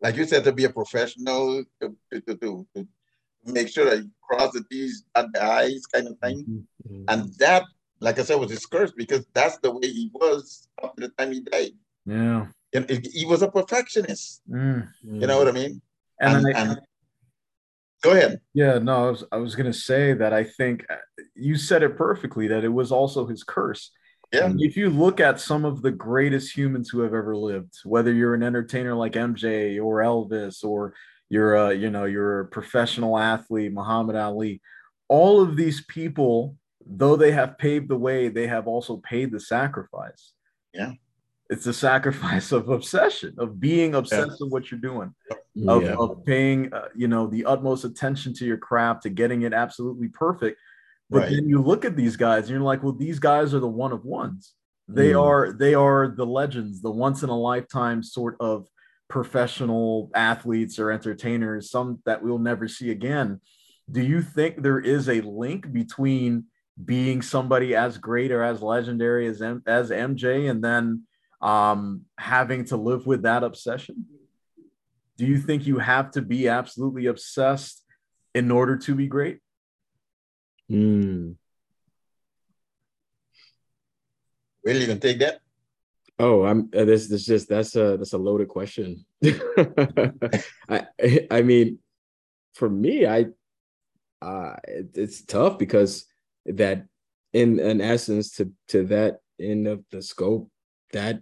like 0.01 0.15
you 0.15 0.25
said, 0.25 0.43
to 0.43 0.51
be 0.51 0.65
a 0.65 0.69
professional, 0.69 1.63
to, 1.81 1.95
to, 2.11 2.21
to, 2.21 2.67
to 2.75 2.87
make 3.45 3.69
sure 3.69 3.85
that 3.89 3.97
you 4.03 4.09
cross 4.21 4.51
the 4.51 4.63
T's 4.69 5.03
at 5.15 5.31
the 5.33 5.43
I's 5.43 5.85
kind 5.85 6.07
of 6.07 6.17
thing. 6.19 6.65
Mm-hmm. 6.87 7.03
And 7.07 7.33
that, 7.35 7.63
like 7.99 8.19
I 8.19 8.23
said, 8.23 8.39
was 8.39 8.51
his 8.51 8.65
curse 8.65 8.91
because 8.91 9.25
that's 9.33 9.57
the 9.59 9.71
way 9.71 9.87
he 9.87 10.09
was 10.13 10.67
up 10.83 10.95
to 10.95 11.01
the 11.01 11.09
time 11.09 11.31
he 11.31 11.41
died. 11.41 11.71
Yeah. 12.05 12.47
And 12.73 12.89
he 12.89 13.25
was 13.25 13.41
a 13.41 13.49
perfectionist. 13.49 14.41
Mm-hmm. 14.49 15.21
You 15.21 15.27
know 15.27 15.37
what 15.37 15.47
I 15.47 15.51
mean? 15.51 15.81
And, 16.19 16.45
and, 16.45 16.55
I, 16.55 16.61
and, 16.61 16.81
go 18.01 18.11
ahead. 18.11 18.41
Yeah, 18.53 18.79
no, 18.79 19.07
I 19.07 19.09
was, 19.11 19.23
I 19.31 19.37
was 19.37 19.55
going 19.55 19.71
to 19.71 19.77
say 19.77 20.13
that 20.13 20.33
I 20.33 20.43
think 20.43 20.85
uh, 20.89 20.95
you 21.35 21.57
said 21.57 21.83
it 21.83 21.97
perfectly 21.97 22.47
that 22.47 22.63
it 22.63 22.69
was 22.69 22.91
also 22.91 23.25
his 23.25 23.43
curse. 23.43 23.91
Yeah. 24.36 24.53
If 24.57 24.77
you 24.77 24.89
look 24.89 25.19
at 25.19 25.39
some 25.39 25.65
of 25.65 25.81
the 25.81 25.91
greatest 25.91 26.55
humans 26.55 26.89
who 26.89 27.01
have 27.01 27.13
ever 27.13 27.36
lived, 27.36 27.75
whether 27.83 28.13
you're 28.13 28.33
an 28.33 28.43
entertainer 28.43 28.93
like 28.93 29.13
MJ 29.13 29.83
or 29.83 29.97
Elvis 29.97 30.63
or 30.63 30.93
you're 31.29 31.55
a 31.55 31.73
you 31.73 31.89
know 31.89 32.05
you're 32.05 32.41
a 32.41 32.47
professional 32.47 33.17
athlete 33.17 33.73
muhammad 33.73 34.15
ali 34.15 34.61
all 35.07 35.41
of 35.41 35.55
these 35.55 35.83
people 35.86 36.55
though 36.86 37.15
they 37.15 37.31
have 37.31 37.57
paved 37.57 37.89
the 37.89 37.97
way 37.97 38.27
they 38.27 38.47
have 38.47 38.67
also 38.67 38.97
paid 38.97 39.31
the 39.31 39.39
sacrifice 39.39 40.33
yeah 40.73 40.91
it's 41.49 41.65
a 41.67 41.73
sacrifice 41.73 42.51
of 42.51 42.69
obsession 42.69 43.33
of 43.38 43.59
being 43.59 43.95
obsessed 43.95 44.31
yeah. 44.31 44.38
with 44.39 44.51
what 44.51 44.71
you're 44.71 44.79
doing 44.79 45.13
of, 45.67 45.83
yeah. 45.83 45.95
of 45.95 46.23
paying 46.25 46.71
uh, 46.73 46.88
you 46.95 47.07
know 47.07 47.27
the 47.27 47.45
utmost 47.45 47.86
attention 47.86 48.33
to 48.33 48.45
your 48.45 48.57
craft 48.57 49.03
to 49.03 49.09
getting 49.09 49.43
it 49.43 49.53
absolutely 49.53 50.07
perfect 50.09 50.59
but 51.10 51.24
right. 51.24 51.32
then 51.32 51.47
you 51.47 51.62
look 51.62 51.86
at 51.86 51.95
these 51.95 52.16
guys 52.16 52.43
and 52.43 52.51
you're 52.51 52.62
like 52.62 52.84
well 52.84 52.93
these 52.93 53.20
guys 53.20 53.53
are 53.53 53.60
the 53.60 53.68
one 53.68 53.91
of 53.91 54.06
ones 54.06 54.53
they 54.88 55.12
mm. 55.12 55.22
are 55.22 55.53
they 55.53 55.74
are 55.74 56.08
the 56.08 56.26
legends 56.26 56.82
the 56.82 56.91
once 56.91 57.24
in 57.24 57.30
a 57.30 57.38
lifetime 57.38 58.03
sort 58.03 58.36
of 58.39 58.68
professional 59.08 60.10
athletes 60.16 60.80
or 60.80 60.91
entertainers, 60.91 61.70
some 61.70 61.99
that 62.06 62.24
we'll 62.24 62.39
never 62.39 62.68
see 62.68 62.91
again. 62.91 63.39
Do 63.89 64.01
you 64.01 64.22
think 64.22 64.62
there 64.62 64.80
is 64.80 65.08
a 65.10 65.22
link 65.22 65.72
between 65.72 66.45
being 66.84 67.22
somebody 67.22 67.76
as 67.76 67.97
great 67.97 68.32
or 68.32 68.43
as 68.43 68.62
legendary 68.62 69.28
as 69.28 69.41
M- 69.41 69.64
as 69.68 69.91
MJ 69.91 70.49
and 70.49 70.64
then 70.64 71.03
um, 71.41 72.01
having 72.18 72.66
to 72.66 72.78
live 72.78 73.06
with 73.06 73.24
that 73.24 73.43
obsession? 73.43 74.06
Do 75.18 75.26
you 75.26 75.38
think 75.38 75.66
you 75.66 75.78
have 75.78 76.12
to 76.12 76.22
be 76.22 76.47
absolutely 76.49 77.06
obsessed 77.06 77.84
in 78.34 78.51
order 78.51 78.76
to 78.78 78.95
be 78.95 79.08
great? 79.08 79.39
Mm. 80.72 81.36
Will 84.63 84.78
you 84.78 84.88
can 84.88 84.99
take 84.99 85.20
that? 85.20 85.41
Oh, 86.18 86.43
I'm 86.43 86.70
uh, 86.76 86.86
this 86.86 87.07
this 87.07 87.26
just 87.26 87.49
that's 87.49 87.76
a 87.76 87.97
that's 87.97 88.13
a 88.13 88.18
loaded 88.18 88.47
question. 88.47 89.05
I 90.70 90.88
I 91.30 91.41
mean, 91.41 91.80
for 92.53 92.70
me, 92.70 93.05
I 93.05 93.28
uh 94.22 94.55
it, 94.63 94.91
it's 94.95 95.24
tough 95.24 95.59
because 95.59 96.05
that 96.45 96.88
in 97.34 97.59
in 97.59 97.82
essence 97.82 98.32
to 98.38 98.51
to 98.70 98.86
that 98.86 99.20
end 99.39 99.68
of 99.68 99.84
the 99.91 100.01
scope 100.01 100.49
that 100.93 101.20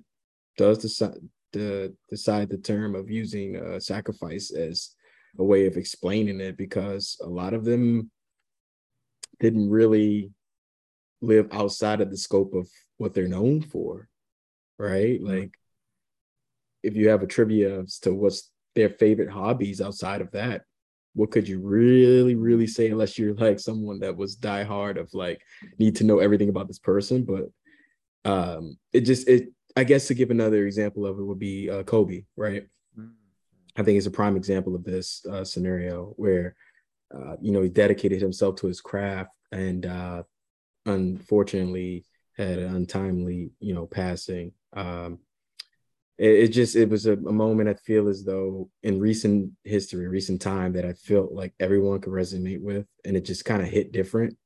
does 0.57 0.77
decide 0.77 1.17
the 1.53 1.95
decide 2.09 2.49
the 2.49 2.57
term 2.57 2.95
of 2.95 3.09
using 3.09 3.57
uh, 3.57 3.79
sacrifice 3.79 4.51
as 4.51 4.91
a 5.39 5.43
way 5.43 5.65
of 5.65 5.77
explaining 5.77 6.39
it 6.39 6.55
because 6.55 7.17
a 7.21 7.27
lot 7.27 7.53
of 7.53 7.65
them 7.65 8.11
didn't 9.43 9.69
really 9.69 10.31
live 11.21 11.47
outside 11.51 12.01
of 12.01 12.09
the 12.09 12.17
scope 12.17 12.53
of 12.55 12.67
what 12.97 13.13
they're 13.13 13.27
known 13.27 13.61
for 13.61 14.09
right? 14.77 15.21
Mm-hmm. 15.21 15.27
Like 15.27 15.53
if 16.81 16.95
you 16.95 17.09
have 17.09 17.23
a 17.23 17.27
trivia 17.27 17.81
as 17.81 17.99
to 17.99 18.13
what's 18.13 18.51
their 18.75 18.89
favorite 18.89 19.29
hobbies 19.29 19.81
outside 19.81 20.21
of 20.21 20.31
that, 20.31 20.63
what 21.15 21.31
could 21.31 21.47
you 21.47 21.59
really, 21.59 22.35
really 22.35 22.67
say 22.67 22.89
unless 22.89 23.17
you're 23.17 23.35
like 23.35 23.59
someone 23.59 23.99
that 23.99 24.17
was 24.17 24.35
die 24.35 24.63
hard 24.63 24.97
of 24.97 25.09
like 25.13 25.39
need 25.77 25.95
to 25.97 26.03
know 26.03 26.19
everything 26.19 26.49
about 26.49 26.67
this 26.67 26.79
person? 26.79 27.23
But 27.23 27.49
um 28.25 28.77
it 28.93 29.01
just 29.01 29.27
it 29.27 29.49
I 29.75 29.83
guess 29.83 30.07
to 30.07 30.13
give 30.13 30.31
another 30.31 30.65
example 30.65 31.05
of 31.05 31.17
it 31.17 31.23
would 31.23 31.39
be 31.39 31.69
uh, 31.69 31.83
Kobe, 31.83 32.25
right? 32.37 32.63
Mm-hmm. 32.97 33.09
I 33.75 33.83
think 33.83 33.97
it's 33.97 34.07
a 34.07 34.11
prime 34.11 34.37
example 34.37 34.75
of 34.75 34.83
this 34.83 35.25
uh, 35.25 35.43
scenario 35.43 36.13
where 36.15 36.55
uh, 37.13 37.35
you 37.41 37.51
know 37.51 37.61
he 37.61 37.69
dedicated 37.69 38.21
himself 38.21 38.55
to 38.55 38.67
his 38.67 38.81
craft 38.81 39.31
and 39.51 39.85
uh, 39.85 40.23
unfortunately 40.85 42.05
had 42.37 42.59
an 42.59 42.75
untimely 42.75 43.51
you 43.59 43.73
know 43.73 43.85
passing 43.85 44.51
um, 44.75 45.19
it, 46.17 46.31
it, 46.31 46.47
just 46.49 46.75
it 46.75 46.89
was 46.89 47.05
a, 47.05 47.13
a, 47.13 47.31
moment 47.31 47.69
I 47.69 47.73
feel 47.73 48.07
as 48.07 48.23
though 48.23 48.69
in 48.83 48.99
recent 48.99 49.51
history, 49.63 50.07
recent 50.07 50.41
time 50.41 50.73
that 50.73 50.85
I 50.85 50.93
felt 50.93 51.31
like 51.31 51.53
everyone 51.59 52.01
could 52.01 52.13
resonate 52.13 52.61
with, 52.61 52.85
and 53.03 53.17
it 53.17 53.25
just 53.25 53.45
kind 53.45 53.61
of 53.61 53.67
hit 53.67 53.91
different. 53.91 54.37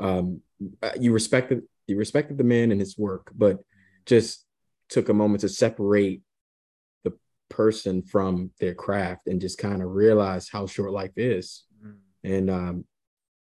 Um, 0.00 0.42
uh, 0.82 0.92
you 0.98 1.12
respected 1.12 1.62
you 1.86 1.96
respected 1.96 2.38
the 2.38 2.44
man 2.44 2.72
and 2.72 2.80
his 2.80 2.98
work, 2.98 3.30
but 3.34 3.58
just 4.06 4.44
took 4.88 5.08
a 5.08 5.14
moment 5.14 5.40
to 5.40 5.48
separate 5.48 6.22
the 7.04 7.12
person 7.48 8.02
from 8.02 8.50
their 8.60 8.74
craft 8.74 9.26
and 9.26 9.40
just 9.40 9.58
kind 9.58 9.82
of 9.82 9.90
realize 9.90 10.48
how 10.48 10.66
short 10.66 10.92
life 10.92 11.12
is. 11.16 11.64
And 12.24 12.50
um, 12.50 12.84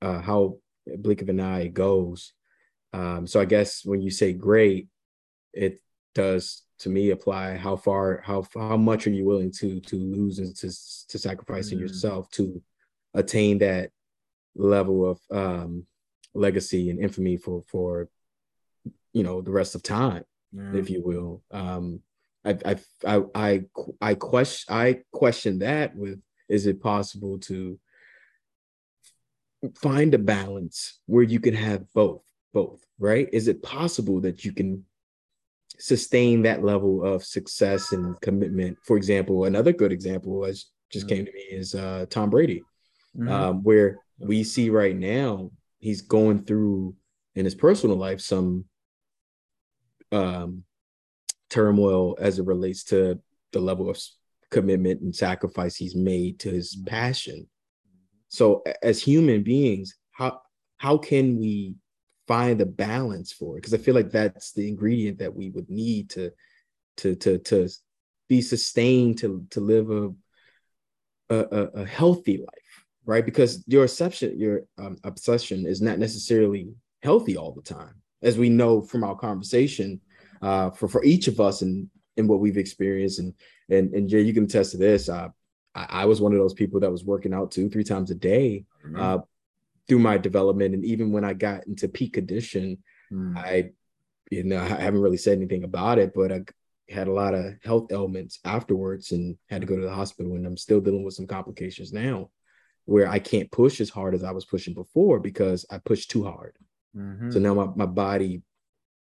uh, 0.03 0.21
how 0.21 0.59
blink 0.99 1.23
of 1.23 1.29
an 1.29 1.41
eye 1.41 1.69
goes. 1.69 2.33
Um, 2.93 3.27
so 3.27 3.41
I 3.41 3.45
guess 3.45 3.85
when 3.85 4.03
you 4.03 4.11
say 4.11 4.33
great, 4.33 4.89
it 5.53 5.81
does 6.15 6.63
to 6.81 6.89
me 6.89 7.11
apply 7.11 7.57
how 7.57 7.77
far 7.77 8.23
how 8.25 8.45
how 8.55 8.77
much 8.77 9.07
are 9.07 9.11
you 9.11 9.25
willing 9.25 9.53
to 9.53 9.81
to 9.81 9.97
lose 9.97 10.39
and 10.39 10.57
to 10.57 10.69
to 11.09 11.19
sacrificing 11.19 11.79
mm. 11.79 11.83
yourself 11.83 12.31
to 12.31 12.61
attain 13.15 13.59
that 13.59 13.91
level 14.57 15.09
of 15.09 15.21
um 15.31 15.87
legacy 16.35 16.91
and 16.91 16.99
infamy 16.99 17.37
for 17.37 17.63
for 17.69 18.09
you 19.13 19.23
know 19.23 19.41
the 19.41 19.51
rest 19.51 19.75
of 19.75 19.83
time 19.83 20.25
mm. 20.55 20.75
if 20.75 20.89
you 20.91 21.03
will 21.05 21.43
um 21.51 22.01
I, 22.45 22.57
I 22.65 22.77
i 23.07 23.23
i 23.35 23.65
i 24.01 24.15
question 24.15 24.75
i 24.75 25.01
question 25.13 25.59
that 25.59 25.95
with 25.95 26.21
is 26.49 26.67
it 26.67 26.83
possible 26.83 27.39
to 27.41 27.79
find 29.77 30.15
a 30.15 30.19
balance 30.19 31.01
where 31.07 31.23
you 31.23 31.41
can 31.41 31.55
have 31.55 31.85
both 31.93 32.23
both 32.53 32.85
right 32.99 33.29
is 33.33 33.47
it 33.47 33.63
possible 33.63 34.21
that 34.21 34.45
you 34.45 34.53
can 34.53 34.85
sustain 35.81 36.43
that 36.43 36.63
level 36.63 37.03
of 37.05 37.25
success 37.25 37.93
and 37.93 38.21
commitment. 38.21 38.79
For 38.85 38.97
example, 38.97 39.45
another 39.47 39.73
good 39.73 39.93
example 39.93 40.45
as 40.45 40.67
just 40.91 41.07
mm-hmm. 41.07 41.17
came 41.17 41.27
to 41.27 41.33
me 41.33 41.41
is 41.41 41.75
uh, 41.75 42.07
Tom 42.11 42.31
Brady, 42.31 42.63
mm-hmm. 43.17 43.29
um, 43.31 43.63
where 43.63 43.99
we 44.19 44.45
see 44.45 44.71
right 44.71 44.97
now 44.97 45.51
he's 45.79 46.03
going 46.03 46.45
through 46.45 46.95
in 47.35 47.45
his 47.45 47.55
personal 47.55 47.97
life 47.97 48.21
some 48.21 48.67
um, 50.13 50.65
turmoil 51.49 52.17
as 52.21 52.39
it 52.39 52.47
relates 52.47 52.85
to 52.85 53.19
the 53.53 53.61
level 53.61 53.89
of 53.89 53.99
commitment 54.51 55.01
and 55.01 55.15
sacrifice 55.15 55.77
he's 55.77 55.97
made 55.97 56.39
to 56.41 56.51
his 56.51 56.77
mm-hmm. 56.77 56.85
passion. 56.85 57.49
So, 58.31 58.63
as 58.83 59.03
human 59.03 59.43
beings, 59.43 59.97
how 60.13 60.41
how 60.79 60.97
can 60.97 61.39
we 61.39 61.75
find 62.27 62.61
a 62.61 62.67
balance 62.67 63.33
for 63.33 63.57
it 63.57 63.61
because 63.61 63.75
I 63.75 63.79
feel 63.79 63.95
like 63.95 64.13
that's 64.13 64.53
the 64.53 64.69
ingredient 64.69 65.19
that 65.19 65.35
we 65.35 65.51
would 65.51 65.69
need 65.69 66.11
to 66.11 66.31
to 66.99 67.17
to 67.17 67.39
to 67.39 67.69
be 68.29 68.41
sustained 68.41 69.19
to 69.19 69.45
to 69.51 69.61
live 69.61 69.91
a 69.91 70.11
a, 71.29 71.83
a 71.83 71.85
healthy 71.85 72.39
life, 72.39 72.85
right? 73.05 73.25
Because 73.25 73.65
your 73.67 73.83
obsession 73.83 74.39
your 74.39 74.63
um, 74.79 74.97
obsession 75.05 75.67
is 75.67 75.83
not 75.83 75.99
necessarily 75.99 76.73
healthy 77.03 77.37
all 77.37 77.53
the 77.53 77.63
time, 77.63 77.95
as 78.23 78.39
we 78.39 78.49
know 78.49 78.81
from 78.81 79.03
our 79.03 79.17
conversation 79.17 80.01
uh, 80.41 80.71
for 80.71 80.89
for 80.89 81.05
each 81.05 81.27
of 81.27 81.41
us 81.41 81.63
and 81.63 81.89
and 82.17 82.29
what 82.29 82.41
we've 82.41 82.59
experienced 82.59 83.19
and 83.19 83.35
and 83.71 83.93
and 83.93 84.09
Jay, 84.09 84.21
you 84.21 84.35
can 84.35 84.45
attest 84.45 84.71
to 84.73 84.79
this. 84.79 85.09
Uh, 85.09 85.29
I, 85.75 85.87
I 85.91 86.05
was 86.05 86.21
one 86.21 86.33
of 86.33 86.39
those 86.39 86.55
people 86.55 86.81
that 86.81 86.91
was 86.91 87.05
working 87.05 87.35
out 87.35 87.51
two 87.51 87.69
three 87.69 87.85
times 87.85 88.11
a 88.11 88.15
day. 88.15 88.65
Uh, 88.97 89.19
through 89.89 89.99
my 89.99 90.17
development 90.17 90.73
and 90.73 90.85
even 90.85 91.11
when 91.11 91.25
I 91.25 91.33
got 91.33 91.67
into 91.67 91.89
peak 91.89 92.13
condition, 92.13 92.79
mm. 93.13 93.37
I 93.37 93.71
you 94.31 94.45
know 94.45 94.61
I 94.61 94.67
haven't 94.67 95.01
really 95.01 95.17
said 95.17 95.37
anything 95.37 95.65
about 95.65 95.99
it, 95.99 96.13
but 96.15 96.31
I 96.31 96.43
had 96.89 97.09
a 97.09 97.13
lot 97.13 97.35
of 97.35 97.55
health 97.65 97.91
ailments 97.91 98.39
afterwards 98.45 99.13
and 99.13 99.37
had 99.49 99.61
to 99.63 99.67
go 99.67 99.77
to 99.77 99.83
the 99.83 99.93
hospital 99.93 100.35
and 100.35 100.47
I'm 100.47 100.57
still 100.57 100.81
dealing 100.81 101.05
with 101.05 101.15
some 101.15 101.27
complications 101.27 101.93
now 101.93 102.31
where 102.85 103.09
I 103.09 103.19
can't 103.19 103.51
push 103.51 103.81
as 103.81 103.91
hard 103.91 104.15
as 104.15 104.25
I 104.25 104.33
was 104.33 104.45
pushing 104.45 104.75
before 104.75 105.21
because 105.21 105.65
I 105.71 105.79
pushed 105.79 106.11
too 106.11 106.25
hard. 106.25 106.57
Mm-hmm. 106.97 107.31
So 107.31 107.39
now 107.39 107.55
my, 107.55 107.67
my 107.77 107.87
body 107.87 108.43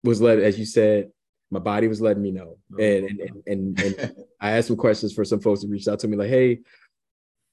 was 0.02 0.20
let, 0.20 0.38
as 0.38 0.58
you 0.58 0.64
said, 0.64 1.10
my 1.54 1.60
body 1.60 1.88
was 1.88 2.00
letting 2.00 2.22
me 2.22 2.32
know. 2.32 2.58
Oh, 2.72 2.82
and, 2.82 3.08
and, 3.08 3.42
and, 3.46 3.80
and, 3.80 4.16
I 4.40 4.52
asked 4.52 4.66
some 4.66 4.76
questions 4.76 5.14
for 5.14 5.24
some 5.24 5.40
folks 5.40 5.62
that 5.62 5.68
reached 5.68 5.88
out 5.88 6.00
to 6.00 6.08
me 6.08 6.16
like, 6.16 6.28
hey, 6.28 6.60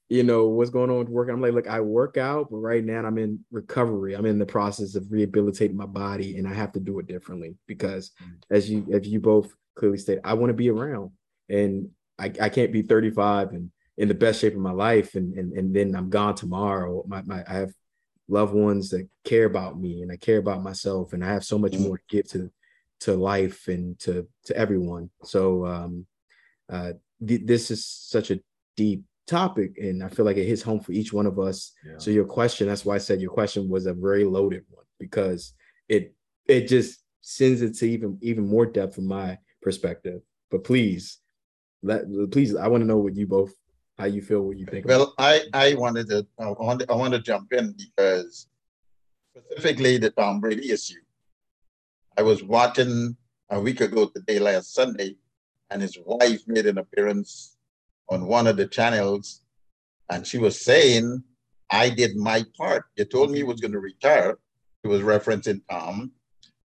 you 0.09 0.23
know, 0.23 0.47
what's 0.47 0.71
going 0.71 0.89
on 0.89 0.97
with 0.97 1.07
work? 1.07 1.29
I'm 1.29 1.39
like, 1.39 1.53
look, 1.53 1.69
I 1.69 1.79
work 1.79 2.17
out, 2.17 2.49
but 2.51 2.57
right 2.57 2.83
now 2.83 3.05
I'm 3.05 3.17
in 3.17 3.39
recovery. 3.49 4.13
I'm 4.13 4.25
in 4.25 4.39
the 4.39 4.45
process 4.45 4.95
of 4.95 5.09
rehabilitating 5.09 5.77
my 5.77 5.85
body 5.85 6.37
and 6.37 6.45
I 6.45 6.53
have 6.53 6.73
to 6.73 6.81
do 6.81 6.99
it 6.99 7.07
differently 7.07 7.55
because 7.65 8.11
mm. 8.21 8.33
as 8.49 8.69
you 8.69 8.85
as 8.91 9.07
you 9.07 9.21
both 9.21 9.53
clearly 9.75 9.97
stated, 9.97 10.21
I 10.25 10.33
want 10.33 10.49
to 10.49 10.53
be 10.53 10.69
around 10.69 11.11
and 11.47 11.89
I, 12.19 12.33
I 12.41 12.49
can't 12.49 12.73
be 12.73 12.81
35 12.81 13.51
and 13.51 13.71
in 13.97 14.09
the 14.09 14.13
best 14.13 14.41
shape 14.41 14.53
of 14.53 14.59
my 14.59 14.73
life 14.73 15.15
and 15.15 15.33
and, 15.37 15.53
and 15.53 15.73
then 15.73 15.95
I'm 15.95 16.09
gone 16.09 16.35
tomorrow. 16.35 17.05
My, 17.07 17.21
my 17.21 17.43
I 17.47 17.53
have 17.53 17.73
loved 18.27 18.53
ones 18.53 18.89
that 18.89 19.07
care 19.23 19.45
about 19.45 19.79
me 19.79 20.01
and 20.01 20.11
I 20.11 20.17
care 20.17 20.39
about 20.39 20.61
myself 20.61 21.13
and 21.13 21.23
I 21.23 21.27
have 21.27 21.45
so 21.45 21.57
much 21.57 21.71
mm-hmm. 21.71 21.83
more 21.83 21.97
to 21.99 22.03
give 22.09 22.27
to 22.31 22.51
to 23.01 23.15
life 23.15 23.67
and 23.67 23.99
to 23.99 24.27
to 24.45 24.55
everyone. 24.55 25.09
So 25.23 25.65
um 25.65 26.05
uh 26.69 26.93
th- 27.25 27.45
this 27.45 27.71
is 27.71 27.85
such 27.85 28.31
a 28.31 28.39
deep 28.77 29.03
topic 29.27 29.77
and 29.77 30.03
I 30.03 30.09
feel 30.09 30.25
like 30.25 30.37
it 30.37 30.47
hits 30.47 30.61
home 30.61 30.79
for 30.79 30.91
each 30.91 31.13
one 31.13 31.25
of 31.25 31.39
us. 31.39 31.73
Yeah. 31.85 31.97
So 31.97 32.11
your 32.11 32.25
question, 32.25 32.67
that's 32.67 32.85
why 32.85 32.95
I 32.95 32.99
said 32.99 33.21
your 33.21 33.31
question 33.31 33.69
was 33.69 33.85
a 33.85 33.93
very 33.93 34.23
loaded 34.23 34.63
one 34.69 34.85
because 34.99 35.53
it 35.89 36.13
it 36.47 36.67
just 36.67 36.99
sends 37.21 37.61
it 37.61 37.75
to 37.77 37.85
even 37.89 38.17
even 38.21 38.47
more 38.47 38.65
depth 38.65 38.95
from 38.95 39.07
my 39.07 39.37
perspective. 39.61 40.21
But 40.49 40.63
please 40.63 41.19
let 41.83 42.05
please 42.31 42.55
I 42.55 42.67
want 42.67 42.81
to 42.81 42.87
know 42.87 42.97
what 42.97 43.15
you 43.15 43.27
both 43.27 43.53
how 43.97 44.05
you 44.05 44.21
feel 44.21 44.41
what 44.41 44.57
you 44.57 44.65
think 44.65 44.85
well 44.85 45.13
i 45.19 45.41
i 45.53 45.75
wanted 45.75 46.07
to 46.09 46.25
i 46.39 46.47
want 46.47 46.79
to, 46.79 46.91
i 46.91 46.95
want 46.95 47.13
to 47.13 47.19
jump 47.19 47.53
in 47.53 47.75
because 47.77 48.47
specifically 49.29 49.97
the 49.97 50.09
tom 50.09 50.39
brady 50.39 50.71
issue 50.71 50.99
i 52.17 52.21
was 52.21 52.43
watching 52.43 53.15
a 53.49 53.59
week 53.59 53.81
ago 53.81 54.05
today 54.07 54.39
last 54.39 54.73
sunday 54.73 55.15
and 55.69 55.81
his 55.81 55.97
wife 56.05 56.41
made 56.47 56.65
an 56.65 56.77
appearance 56.77 57.57
on 58.09 58.27
one 58.27 58.47
of 58.47 58.57
the 58.57 58.67
channels 58.67 59.41
and 60.09 60.27
she 60.27 60.37
was 60.37 60.59
saying 60.59 61.23
i 61.71 61.89
did 61.89 62.15
my 62.17 62.43
part. 62.57 62.83
You 62.97 63.05
told 63.05 63.31
me 63.31 63.39
you 63.39 63.45
was 63.45 63.61
going 63.61 63.71
to 63.71 63.79
retire. 63.79 64.37
He 64.83 64.89
was 64.89 65.01
referencing 65.01 65.61
tom. 65.69 66.11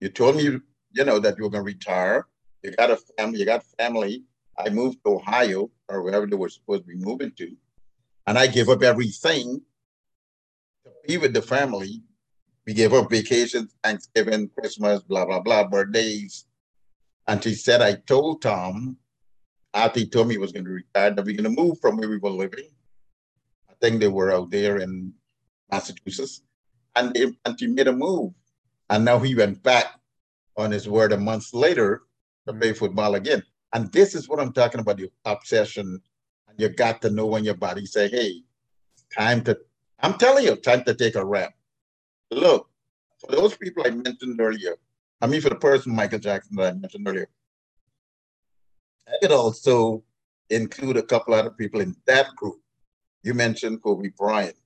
You 0.00 0.08
told 0.08 0.36
me 0.36 0.44
you 0.44 1.04
know 1.04 1.18
that 1.18 1.36
you 1.36 1.44
were 1.44 1.50
going 1.50 1.64
to 1.64 1.72
retire. 1.72 2.26
You 2.62 2.70
got 2.72 2.90
a 2.90 2.98
family 3.18 3.38
you 3.40 3.44
got 3.44 3.64
family. 3.78 4.24
I 4.58 4.70
moved 4.70 4.98
to 5.04 5.16
Ohio 5.16 5.70
or 5.88 6.02
wherever 6.02 6.26
they 6.26 6.36
were 6.36 6.48
supposed 6.48 6.82
to 6.82 6.88
be 6.88 6.96
moving 6.96 7.32
to, 7.38 7.56
and 8.26 8.38
I 8.38 8.46
gave 8.46 8.68
up 8.68 8.82
everything 8.82 9.60
to 10.84 10.90
be 11.06 11.18
with 11.18 11.34
the 11.34 11.42
family. 11.42 12.02
We 12.66 12.72
gave 12.74 12.92
up 12.94 13.10
vacations, 13.10 13.74
Thanksgiving, 13.82 14.48
Christmas, 14.48 15.02
blah, 15.02 15.26
blah, 15.26 15.40
blah, 15.40 15.64
birthdays. 15.64 16.46
And 17.26 17.42
she 17.42 17.54
said, 17.54 17.82
I 17.82 17.94
told 17.94 18.42
Tom, 18.42 18.96
after 19.74 20.00
he 20.00 20.08
told 20.08 20.28
me 20.28 20.34
he 20.34 20.38
was 20.38 20.52
going 20.52 20.64
to 20.64 20.70
retire, 20.70 21.10
that 21.10 21.24
we're 21.24 21.36
going 21.36 21.54
to 21.54 21.62
move 21.62 21.78
from 21.80 21.96
where 21.96 22.08
we 22.08 22.18
were 22.18 22.30
living. 22.30 22.70
I 23.70 23.74
think 23.80 24.00
they 24.00 24.08
were 24.08 24.32
out 24.32 24.50
there 24.50 24.78
in 24.78 25.12
Massachusetts. 25.70 26.42
And, 26.96 27.12
they, 27.12 27.26
and 27.44 27.58
she 27.58 27.66
made 27.66 27.88
a 27.88 27.92
move. 27.92 28.32
And 28.88 29.04
now 29.04 29.18
he 29.18 29.34
went 29.34 29.62
back 29.62 29.86
on 30.56 30.70
his 30.70 30.88
word 30.88 31.12
a 31.12 31.18
month 31.18 31.52
later 31.52 32.02
to 32.46 32.54
play 32.54 32.72
football 32.72 33.14
again. 33.14 33.42
And 33.72 33.90
this 33.92 34.14
is 34.14 34.28
what 34.28 34.40
I'm 34.40 34.52
talking 34.52 34.80
about 34.80 34.98
the 34.98 35.10
obsession. 35.24 36.00
And 36.48 36.60
you 36.60 36.68
got 36.68 37.02
to 37.02 37.10
know 37.10 37.26
when 37.26 37.44
your 37.44 37.56
body 37.56 37.84
say, 37.86 38.08
hey, 38.08 38.42
time 39.16 39.42
to, 39.44 39.58
I'm 40.00 40.14
telling 40.14 40.44
you, 40.44 40.56
time 40.56 40.84
to 40.84 40.94
take 40.94 41.16
a 41.16 41.24
rap. 41.24 41.54
Look, 42.30 42.68
for 43.20 43.32
those 43.32 43.56
people 43.56 43.84
I 43.86 43.90
mentioned 43.90 44.40
earlier, 44.40 44.76
I 45.20 45.26
mean, 45.26 45.40
for 45.40 45.48
the 45.48 45.56
person 45.56 45.94
Michael 45.94 46.18
Jackson 46.18 46.56
that 46.56 46.74
I 46.74 46.76
mentioned 46.76 47.06
earlier, 47.06 47.28
I 49.08 49.12
could 49.20 49.32
also 49.32 50.02
include 50.50 50.96
a 50.96 51.02
couple 51.02 51.34
other 51.34 51.50
people 51.50 51.80
in 51.80 51.94
that 52.06 52.34
group. 52.36 52.60
You 53.22 53.34
mentioned 53.34 53.82
Kobe 53.82 54.10
Bryant, 54.16 54.56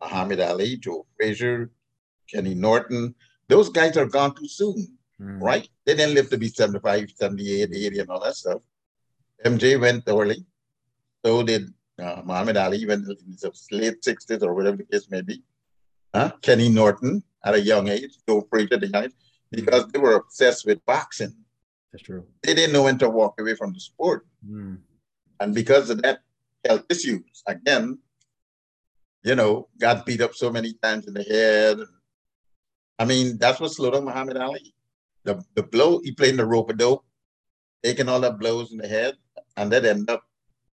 Muhammad 0.00 0.40
Ali, 0.40 0.76
Joe 0.76 1.06
Frazier, 1.16 1.70
Kenny 2.30 2.54
Norton. 2.54 3.14
Those 3.48 3.68
guys 3.68 3.96
are 3.96 4.06
gone 4.06 4.34
too 4.34 4.48
soon 4.48 4.96
mm. 5.20 5.40
right? 5.40 5.68
They 5.84 5.94
didn't 5.94 6.14
live 6.14 6.30
to 6.30 6.38
be 6.38 6.48
75, 6.48 7.10
78, 7.16 7.70
80, 7.72 7.98
and 8.00 8.10
all 8.10 8.20
that 8.20 8.34
stuff. 8.34 8.62
MJ 9.44 9.80
went 9.80 10.04
early. 10.06 10.44
So 11.24 11.42
did 11.42 11.72
uh, 11.98 12.22
Muhammad 12.24 12.56
Ali, 12.56 12.84
went 12.86 13.08
in 13.08 13.16
his 13.30 13.68
late 13.70 14.02
60s 14.02 14.42
or 14.42 14.54
whatever 14.54 14.76
the 14.76 14.84
case 14.84 15.10
may 15.10 15.22
be. 15.22 15.42
Huh? 16.14 16.32
Kenny 16.42 16.68
Norton 16.68 17.22
at 17.44 17.54
a 17.54 17.60
young 17.60 17.88
age, 17.88 18.16
Joe 18.28 18.46
Frazier 18.48 18.74
at 18.74 18.84
a 18.84 18.86
young 18.86 19.04
age, 19.04 19.12
because 19.50 19.86
they 19.88 19.98
were 19.98 20.14
obsessed 20.14 20.64
with 20.66 20.84
boxing. 20.86 21.34
That's 21.92 22.04
true. 22.04 22.24
They 22.42 22.54
didn't 22.54 22.72
know 22.72 22.84
when 22.84 22.98
to 22.98 23.10
walk 23.10 23.40
away 23.40 23.54
from 23.54 23.72
the 23.72 23.80
sport. 23.80 24.26
Mm. 24.48 24.78
And 25.40 25.54
because 25.54 25.90
of 25.90 26.02
that 26.02 26.20
health 26.64 26.84
issues, 26.88 27.42
again, 27.46 27.98
you 29.22 29.34
know, 29.34 29.68
got 29.78 30.06
beat 30.06 30.20
up 30.20 30.34
so 30.34 30.50
many 30.50 30.74
times 30.82 31.06
in 31.06 31.14
the 31.14 31.22
head. 31.22 31.78
I 32.98 33.04
mean, 33.04 33.38
that's 33.38 33.60
what 33.60 33.72
slowed 33.72 33.94
down 33.94 34.04
Muhammad 34.04 34.36
Ali 34.36 34.74
the, 35.24 35.42
the 35.54 35.62
blow, 35.62 36.00
he 36.04 36.12
played 36.12 36.30
in 36.30 36.36
the 36.36 36.46
rope 36.46 36.70
a 36.70 36.74
dope, 36.74 37.04
taking 37.82 38.08
all 38.08 38.20
the 38.20 38.30
blows 38.30 38.72
in 38.72 38.78
the 38.78 38.88
head, 38.88 39.16
and 39.56 39.72
that 39.72 39.84
ended 39.84 40.10
up 40.10 40.22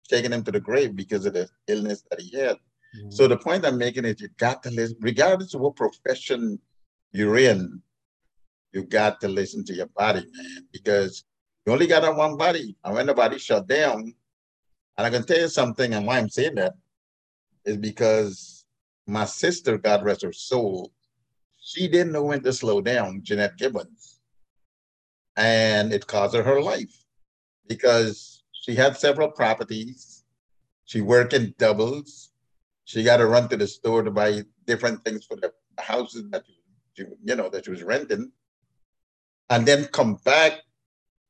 taking 0.08 0.34
him 0.34 0.44
to 0.44 0.52
the 0.52 0.60
grave 0.60 0.96
because 0.96 1.26
of 1.26 1.34
the 1.34 1.48
illness 1.68 2.04
that 2.10 2.20
he 2.20 2.36
had. 2.38 2.58
Mm-hmm. 2.98 3.12
So 3.12 3.28
the 3.28 3.38
point 3.38 3.66
I'm 3.66 3.78
making 3.78 4.06
is 4.06 4.22
you 4.22 4.30
got 4.38 4.64
to 4.64 4.72
listen, 4.72 4.98
regardless 5.00 5.54
of 5.54 5.62
what 5.62 5.76
profession 5.76 6.60
you're 7.12 7.38
in, 7.38 7.82
you 8.74 8.84
got 8.84 9.20
to 9.22 9.28
listen 9.28 9.66
to 9.66 9.74
your 9.74 9.88
body, 9.88 10.26
man, 10.32 10.68
because 10.72 11.24
you 11.66 11.74
only 11.74 11.88
got 11.88 12.16
one 12.16 12.38
body. 12.38 12.76
And 12.84 12.96
when 12.96 13.08
the 13.08 13.14
body 13.14 13.38
shut 13.38 13.68
down, 13.68 14.14
and 14.98 15.08
I 15.08 15.10
can 15.10 15.26
tell 15.26 15.40
you 15.40 15.48
something, 15.48 15.94
and 15.94 16.06
why 16.06 16.18
I'm 16.18 16.30
saying 16.30 16.56
that 16.56 16.74
is 17.66 17.78
because 17.78 18.66
my 19.08 19.26
sister, 19.26 19.78
God 19.78 20.04
rest 20.04 20.24
her 20.24 20.34
soul, 20.34 20.92
she 21.58 21.88
didn't 21.88 22.14
know 22.14 22.24
when 22.24 22.42
to 22.44 22.54
slow 22.54 22.82
down, 22.82 23.22
Jeanette 23.24 23.58
Gibbons 23.58 24.20
and 25.40 25.94
it 25.94 26.06
cost 26.06 26.36
her 26.36 26.44
her 26.44 26.62
life 26.62 27.06
because 27.68 28.44
she 28.52 28.76
had 28.76 28.98
several 28.98 29.32
properties. 29.32 30.26
She 30.84 31.00
worked 31.02 31.34
in 31.34 31.56
doubles. 31.58 32.29
She 32.90 33.04
got 33.04 33.18
to 33.18 33.28
run 33.28 33.48
to 33.50 33.56
the 33.56 33.68
store 33.68 34.02
to 34.02 34.10
buy 34.10 34.42
different 34.66 35.06
things 35.06 35.24
for 35.24 35.38
the 35.38 35.54
houses 35.78 36.28
that 36.32 36.44
you 36.98 37.36
know, 37.36 37.48
that 37.48 37.66
she 37.66 37.70
was 37.70 37.84
renting, 37.84 38.32
and 39.52 39.64
then 39.64 39.86
come 39.86 40.16
back 40.26 40.54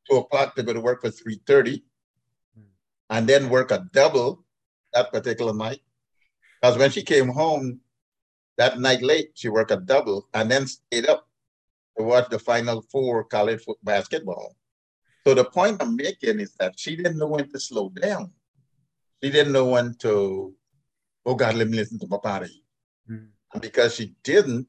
two 0.10 0.16
o'clock 0.16 0.56
to 0.56 0.64
go 0.64 0.72
to 0.72 0.80
work 0.80 1.02
for 1.02 1.12
three 1.12 1.42
thirty, 1.46 1.84
and 3.10 3.28
then 3.28 3.50
work 3.50 3.72
a 3.72 3.86
double 3.92 4.46
that 4.94 5.12
particular 5.12 5.54
night. 5.54 5.82
Because 6.62 6.78
when 6.78 6.92
she 6.92 7.04
came 7.04 7.28
home 7.28 7.82
that 8.58 8.80
night 8.80 9.02
late, 9.02 9.32
she 9.34 9.50
worked 9.50 9.72
a 9.72 9.78
double 9.78 10.30
and 10.34 10.50
then 10.50 10.66
stayed 10.66 11.08
up 11.08 11.28
to 11.98 12.06
watch 12.06 12.30
the 12.30 12.40
Final 12.40 12.82
Four 12.90 13.26
college 13.26 13.66
basketball. 13.84 14.56
So 15.28 15.34
the 15.34 15.44
point 15.44 15.84
I'm 15.84 15.98
making 15.98 16.40
is 16.40 16.54
that 16.56 16.80
she 16.80 16.96
didn't 16.96 17.18
know 17.18 17.28
when 17.28 17.52
to 17.52 17.60
slow 17.60 17.90
down. 17.90 18.32
She 19.22 19.30
didn't 19.30 19.52
know 19.52 19.66
when 19.66 19.96
to, 19.96 20.56
oh 21.26 21.36
God, 21.36 21.56
let 21.56 21.68
me 21.68 21.78
listen 21.78 22.00
to 22.00 22.08
my 22.08 22.18
body. 22.18 22.64
Mm. 23.10 23.28
And 23.54 23.62
because 23.62 23.96
she 23.96 24.16
didn't, 24.24 24.68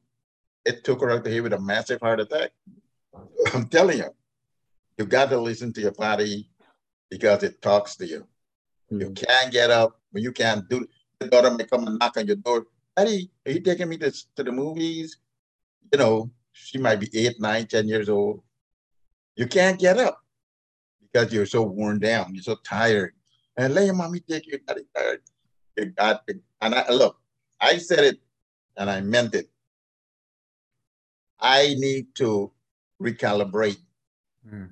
it 0.65 0.83
took 0.83 1.01
her 1.01 1.11
out 1.11 1.23
the 1.23 1.31
head 1.31 1.41
with 1.41 1.53
a 1.53 1.59
massive 1.59 2.01
heart 2.01 2.19
attack. 2.19 2.51
I'm 3.53 3.67
telling 3.67 3.99
you, 3.99 4.09
you 4.97 5.05
got 5.05 5.29
to 5.29 5.39
listen 5.39 5.73
to 5.73 5.81
your 5.81 5.93
body 5.93 6.49
because 7.09 7.43
it 7.43 7.61
talks 7.61 7.95
to 7.97 8.07
you. 8.07 8.27
Mm. 8.91 9.01
You 9.01 9.11
can't 9.11 9.51
get 9.51 9.71
up 9.71 9.99
when 10.11 10.23
you 10.23 10.31
can't 10.31 10.67
do. 10.69 10.87
The 11.19 11.27
daughter 11.27 11.51
may 11.51 11.65
come 11.65 11.87
and 11.87 11.99
knock 11.99 12.17
on 12.17 12.27
your 12.27 12.35
door. 12.37 12.65
Daddy, 12.95 13.31
are 13.45 13.51
you 13.51 13.61
taking 13.61 13.89
me 13.89 13.97
to, 13.99 14.11
to 14.35 14.43
the 14.43 14.51
movies? 14.51 15.17
You 15.91 15.99
know, 15.99 16.31
she 16.51 16.77
might 16.77 16.99
be 16.99 17.09
eight, 17.13 17.39
nine, 17.39 17.67
ten 17.67 17.87
years 17.87 18.09
old. 18.09 18.41
You 19.35 19.47
can't 19.47 19.79
get 19.79 19.97
up 19.97 20.21
because 21.01 21.33
you're 21.33 21.45
so 21.45 21.63
worn 21.63 21.99
down. 21.99 22.33
You're 22.33 22.43
so 22.43 22.57
tired. 22.63 23.13
And 23.57 23.73
let 23.73 23.85
your 23.85 23.95
mommy 23.95 24.19
take 24.19 24.47
you. 24.47 24.59
Got 24.59 24.77
tired. 24.95 25.21
You 25.81 25.93
and 26.61 26.75
I 26.75 26.89
look. 26.91 27.17
I 27.59 27.77
said 27.77 28.03
it, 28.03 28.19
and 28.77 28.89
I 28.89 29.01
meant 29.01 29.35
it. 29.35 29.49
I 31.39 31.75
need 31.77 32.13
to 32.15 32.51
recalibrate. 33.01 33.81
Mm. 34.47 34.71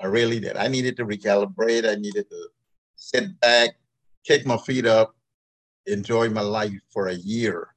I 0.00 0.06
really 0.06 0.40
did. 0.40 0.56
I 0.56 0.68
needed 0.68 0.96
to 0.98 1.04
recalibrate. 1.04 1.88
I 1.88 1.94
needed 1.96 2.28
to 2.30 2.48
sit 2.96 3.38
back, 3.40 3.76
kick 4.24 4.46
my 4.46 4.56
feet 4.56 4.86
up, 4.86 5.14
enjoy 5.86 6.28
my 6.28 6.40
life 6.40 6.72
for 6.90 7.08
a 7.08 7.14
year. 7.14 7.68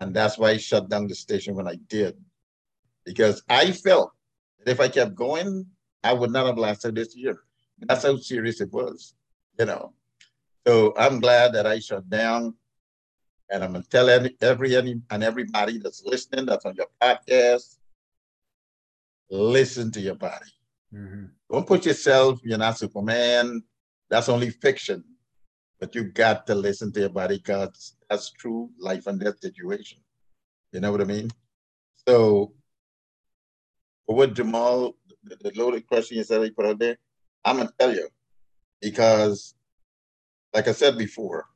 And 0.00 0.14
that's 0.14 0.38
why 0.38 0.50
I 0.50 0.56
shut 0.56 0.88
down 0.88 1.08
the 1.08 1.14
station 1.14 1.54
when 1.54 1.68
I 1.68 1.76
did 1.88 2.16
because 3.08 3.42
I 3.48 3.72
felt 3.72 4.12
that 4.58 4.70
if 4.70 4.80
I 4.80 4.88
kept 4.88 5.14
going, 5.14 5.66
I 6.04 6.12
would 6.12 6.30
not 6.30 6.46
have 6.46 6.58
lasted 6.58 6.94
this 6.94 7.16
year. 7.16 7.40
That's 7.80 8.04
how 8.04 8.16
serious 8.18 8.60
it 8.60 8.70
was, 8.70 9.14
you 9.58 9.64
know. 9.64 9.94
So 10.68 10.92
I'm 10.98 11.18
glad 11.18 11.54
that 11.54 11.66
I 11.66 11.78
shut 11.78 12.10
down. 12.10 12.54
And 13.50 13.64
I'm 13.64 13.72
gonna 13.72 13.84
tell 13.88 14.10
every, 14.10 14.36
every 14.42 14.76
and 14.76 15.24
everybody 15.24 15.78
that's 15.78 16.04
listening, 16.04 16.44
that's 16.44 16.66
on 16.66 16.74
your 16.74 16.88
podcast, 17.00 17.78
listen 19.30 19.90
to 19.92 20.00
your 20.00 20.16
body. 20.16 20.52
Mm-hmm. 20.92 21.24
Don't 21.50 21.66
put 21.66 21.86
yourself, 21.86 22.40
you're 22.44 22.58
not 22.58 22.76
Superman. 22.76 23.62
That's 24.10 24.28
only 24.28 24.50
fiction. 24.50 25.04
But 25.80 25.94
you 25.94 26.04
got 26.04 26.46
to 26.48 26.54
listen 26.54 26.92
to 26.92 27.00
your 27.00 27.08
body 27.08 27.38
because 27.38 27.96
that's 28.10 28.30
true 28.32 28.68
life 28.78 29.06
and 29.06 29.18
death 29.18 29.40
situation. 29.40 30.00
You 30.72 30.80
know 30.80 30.92
what 30.92 31.00
I 31.00 31.04
mean? 31.04 31.30
So, 32.06 32.52
what 34.04 34.34
Jamal, 34.34 34.96
the, 35.24 35.36
the 35.36 35.52
loaded 35.58 35.86
question 35.86 36.18
you 36.18 36.24
said 36.24 36.42
he 36.42 36.50
put 36.50 36.66
out 36.66 36.78
there, 36.78 36.98
I'm 37.42 37.56
going 37.56 37.68
to 37.68 37.74
tell 37.78 37.94
you 37.94 38.08
because, 38.82 39.54
like 40.58 40.66
I 40.66 40.72
said 40.72 40.98
before, 40.98 41.46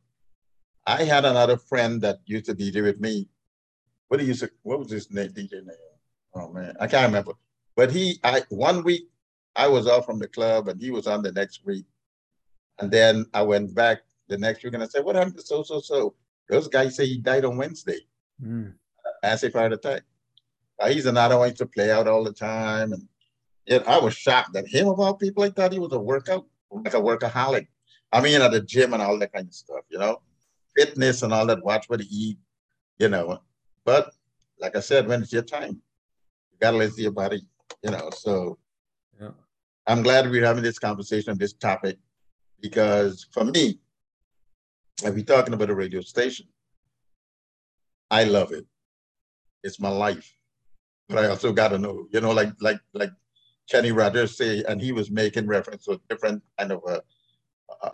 I 0.87 1.03
had 1.03 1.25
another 1.25 1.57
friend 1.57 2.01
that 2.03 2.19
used 2.25 2.47
to 2.47 2.55
DJ 2.55 2.85
with 2.85 3.01
me. 3.01 3.29
What 4.07 4.21
do 4.21 4.25
you 4.25 4.35
say? 4.35 4.47
What 4.63 4.79
was 4.79 4.93
his 4.93 5.11
name? 5.11 5.31
DJ 5.31 5.55
name? 5.55 5.91
Oh 6.37 6.53
man, 6.53 6.77
I 6.79 6.87
can't 6.87 7.07
remember. 7.07 7.33
But 7.75 7.91
he, 7.91 8.21
I 8.23 8.43
one 8.51 8.85
week 8.85 9.09
I 9.57 9.67
was 9.67 9.89
off 9.89 10.07
from 10.07 10.21
the 10.21 10.29
club 10.29 10.69
and 10.69 10.81
he 10.81 10.93
was 10.93 11.09
on 11.09 11.21
the 11.21 11.33
next 11.33 11.67
week. 11.67 11.85
And 12.79 12.93
then 12.93 13.27
I 13.35 13.43
went 13.43 13.75
back 13.75 14.03
the 14.29 14.39
next 14.39 14.63
week 14.63 14.75
and 14.75 14.85
I 14.85 14.87
said, 14.87 15.05
What 15.05 15.17
happened 15.17 15.39
to 15.39 15.43
so 15.43 15.65
so 15.65 15.81
so? 15.81 16.15
Those 16.49 16.69
guys 16.69 16.95
say 16.95 17.07
he 17.07 17.19
died 17.19 17.45
on 17.45 17.57
Wednesday. 17.57 18.03
Mm. 18.41 18.75
Acid 19.25 19.53
heart 19.53 19.73
attack. 19.73 20.03
Uh, 20.79 20.91
he's 20.91 21.07
another 21.07 21.39
one 21.39 21.55
to 21.55 21.67
play 21.67 21.91
out 21.91 22.07
all 22.07 22.23
the 22.23 22.33
time. 22.33 22.93
And 22.93 23.09
yet 23.67 23.89
I 23.89 23.99
was 23.99 24.15
shocked 24.15 24.53
that 24.53 24.69
him 24.69 24.87
of 24.87 25.01
all 25.01 25.15
people, 25.15 25.43
I 25.43 25.51
thought 25.51 25.73
he 25.73 25.81
was 25.81 25.93
a 25.93 25.99
workout, 25.99 26.47
like 26.71 26.95
a 26.95 27.01
workaholic. 27.01 27.67
I 28.13 28.21
mean, 28.21 28.41
at 28.43 28.51
the 28.51 28.61
gym 28.61 28.93
and 28.93 29.03
all 29.03 29.19
that 29.19 29.33
kind 29.33 29.49
of 29.49 29.55
stuff, 29.55 29.85
you 29.89 29.99
know, 29.99 30.21
fitness 30.77 31.23
and 31.23 31.33
all 31.33 31.47
that, 31.47 31.65
watch 31.65 31.89
what 31.89 32.01
you 32.01 32.07
eat, 32.11 32.39
you 32.99 33.09
know. 33.09 33.41
But 33.85 34.13
like 34.61 34.77
I 34.77 34.81
said, 34.81 35.09
when 35.09 35.23
it's 35.23 35.33
your 35.33 35.43
time, 35.43 35.81
you 36.51 36.59
gotta 36.61 36.77
listen 36.77 36.97
to 36.97 37.03
your 37.03 37.13
body, 37.13 37.43
you 37.83 37.91
know. 37.91 38.11
So 38.11 38.59
yeah. 39.21 39.31
I'm 39.87 40.03
glad 40.03 40.31
we're 40.31 40.45
having 40.45 40.63
this 40.63 40.79
conversation 40.79 41.31
on 41.31 41.39
this 41.39 41.55
topic 41.55 41.99
because 42.61 43.27
for 43.33 43.45
me, 43.45 43.79
if 45.03 45.15
we're 45.15 45.25
talking 45.25 45.55
about 45.55 45.71
a 45.71 45.75
radio 45.75 46.01
station, 46.01 46.47
I 48.11 48.25
love 48.25 48.53
it. 48.53 48.67
It's 49.65 49.81
my 49.81 49.89
life. 49.89 50.31
But 51.09 51.25
I 51.25 51.29
also 51.29 51.53
got 51.53 51.69
to 51.69 51.79
know, 51.79 52.07
you 52.11 52.21
know, 52.21 52.31
like 52.31 52.53
like 52.61 52.81
like 52.93 53.11
Kenny 53.71 53.91
Rogers 53.91 54.37
say, 54.37 54.63
and 54.69 54.81
he 54.81 54.93
was 54.93 55.11
making 55.11 55.47
reference 55.47 55.85
to 55.85 55.93
a 55.93 56.01
different 56.09 56.43
kind 56.59 56.73
of 56.73 56.83
a, 56.87 57.03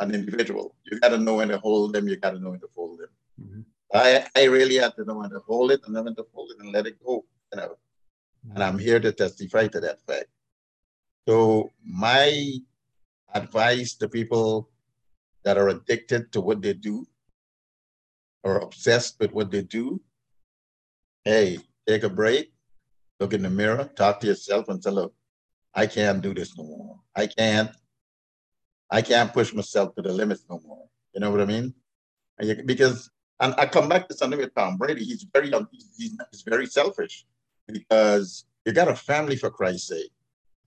an 0.00 0.14
individual. 0.14 0.74
You 0.84 1.00
got 1.00 1.10
to 1.10 1.18
know 1.18 1.36
when 1.36 1.48
to 1.48 1.58
hold 1.58 1.92
them. 1.92 2.08
You 2.08 2.16
got 2.16 2.30
to 2.30 2.40
know 2.40 2.50
when 2.50 2.60
to 2.60 2.68
fold 2.74 3.00
them. 3.00 3.08
Mm-hmm. 3.40 3.60
I 3.94 4.26
I 4.36 4.44
really 4.44 4.76
have 4.76 4.94
to 4.96 5.04
know 5.04 5.18
when 5.18 5.30
to 5.30 5.40
hold 5.40 5.72
it 5.72 5.80
and 5.86 5.94
then 5.94 6.04
when 6.04 6.16
to 6.16 6.24
fold 6.34 6.50
it 6.52 6.62
and 6.62 6.72
let 6.72 6.86
it 6.86 7.02
go. 7.04 7.24
You 7.52 7.60
know, 7.60 7.68
mm-hmm. 7.68 8.54
and 8.54 8.62
I'm 8.62 8.78
here 8.78 9.00
to 9.00 9.12
testify 9.12 9.68
to 9.68 9.80
that 9.80 10.00
fact. 10.06 10.26
So 11.28 11.70
my 11.84 12.58
advice 13.34 13.94
to 13.96 14.08
people 14.08 14.70
that 15.44 15.58
are 15.58 15.68
addicted 15.68 16.32
to 16.32 16.40
what 16.40 16.62
they 16.62 16.72
do 16.72 17.06
or 18.42 18.58
obsessed 18.58 19.18
with 19.20 19.32
what 19.32 19.50
they 19.50 19.62
do, 19.62 20.00
hey, 21.24 21.58
take 21.86 22.02
a 22.02 22.08
break, 22.08 22.52
look 23.20 23.34
in 23.34 23.42
the 23.42 23.50
mirror, 23.50 23.90
talk 23.96 24.20
to 24.20 24.26
yourself 24.26 24.68
and 24.68 24.82
say, 24.82 24.90
look, 24.90 25.14
I 25.74 25.86
can't 25.86 26.22
do 26.22 26.34
this 26.34 26.56
no 26.56 26.64
more. 26.64 27.00
I 27.14 27.26
can't, 27.26 27.70
I 28.90 29.02
can't 29.02 29.32
push 29.32 29.52
myself 29.52 29.94
to 29.96 30.02
the 30.02 30.12
limits 30.12 30.44
no 30.48 30.60
more. 30.66 30.86
You 31.14 31.20
know 31.20 31.30
what 31.30 31.40
I 31.40 31.44
mean? 31.44 31.74
Because, 32.64 33.10
and 33.40 33.54
I 33.58 33.66
come 33.66 33.88
back 33.88 34.08
to 34.08 34.14
something 34.14 34.38
with 34.38 34.54
Tom 34.54 34.76
Brady. 34.76 35.04
He's 35.04 35.26
very, 35.32 35.50
he's, 35.70 36.16
he's 36.30 36.42
very 36.42 36.66
selfish 36.66 37.26
because 37.66 38.44
you 38.64 38.72
got 38.72 38.88
a 38.88 38.96
family 38.96 39.36
for 39.36 39.50
Christ's 39.50 39.88
sake 39.88 40.12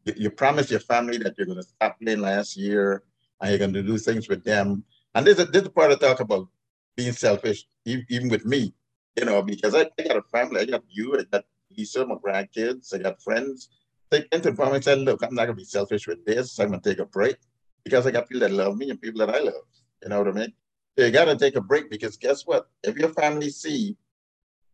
you 0.05 0.29
promised 0.29 0.71
your 0.71 0.79
family 0.79 1.17
that 1.19 1.37
you're 1.37 1.45
going 1.45 1.61
to 1.61 1.63
stop 1.63 1.99
playing 1.99 2.21
last 2.21 2.57
year 2.57 3.03
and 3.39 3.49
you're 3.49 3.59
going 3.59 3.73
to 3.73 3.83
do 3.83 3.97
things 3.97 4.27
with 4.27 4.43
them. 4.43 4.83
And 5.13 5.25
this 5.25 5.39
is, 5.39 5.47
this 5.51 5.63
is 5.63 5.69
part 5.69 5.91
of 5.91 5.99
talk 5.99 6.19
about 6.19 6.47
being 6.95 7.13
selfish, 7.13 7.65
even 7.85 8.29
with 8.29 8.45
me, 8.45 8.73
you 9.15 9.25
know, 9.25 9.41
because 9.41 9.75
I, 9.75 9.89
I 9.99 10.03
got 10.03 10.17
a 10.17 10.21
family, 10.23 10.61
I 10.61 10.65
got 10.65 10.83
you, 10.89 11.17
I 11.17 11.23
got 11.31 11.45
Lisa, 11.77 12.05
my 12.05 12.15
grandkids, 12.15 12.93
I 12.93 12.99
got 12.99 13.21
friends. 13.21 13.69
They 14.09 14.23
came 14.23 14.41
to 14.41 14.51
the 14.51 14.63
and 14.63 14.83
said, 14.83 14.99
look, 14.99 15.23
I'm 15.23 15.33
not 15.33 15.45
going 15.45 15.55
to 15.55 15.61
be 15.61 15.65
selfish 15.65 16.07
with 16.07 16.25
this. 16.25 16.59
I'm 16.59 16.69
going 16.69 16.81
to 16.81 16.89
take 16.89 16.99
a 16.99 17.05
break 17.05 17.37
because 17.83 18.07
I 18.07 18.11
got 18.11 18.27
people 18.27 18.41
that 18.41 18.51
love 18.51 18.77
me 18.77 18.89
and 18.89 19.01
people 19.01 19.25
that 19.25 19.35
I 19.35 19.39
love. 19.39 19.65
You 20.03 20.09
know 20.09 20.19
what 20.19 20.29
I 20.29 20.31
mean? 20.31 20.53
So 20.97 21.05
you 21.05 21.11
got 21.11 21.25
to 21.25 21.35
take 21.35 21.55
a 21.55 21.61
break 21.61 21.89
because 21.89 22.17
guess 22.17 22.45
what? 22.45 22.69
If 22.83 22.97
your 22.97 23.09
family 23.09 23.49
see, 23.49 23.95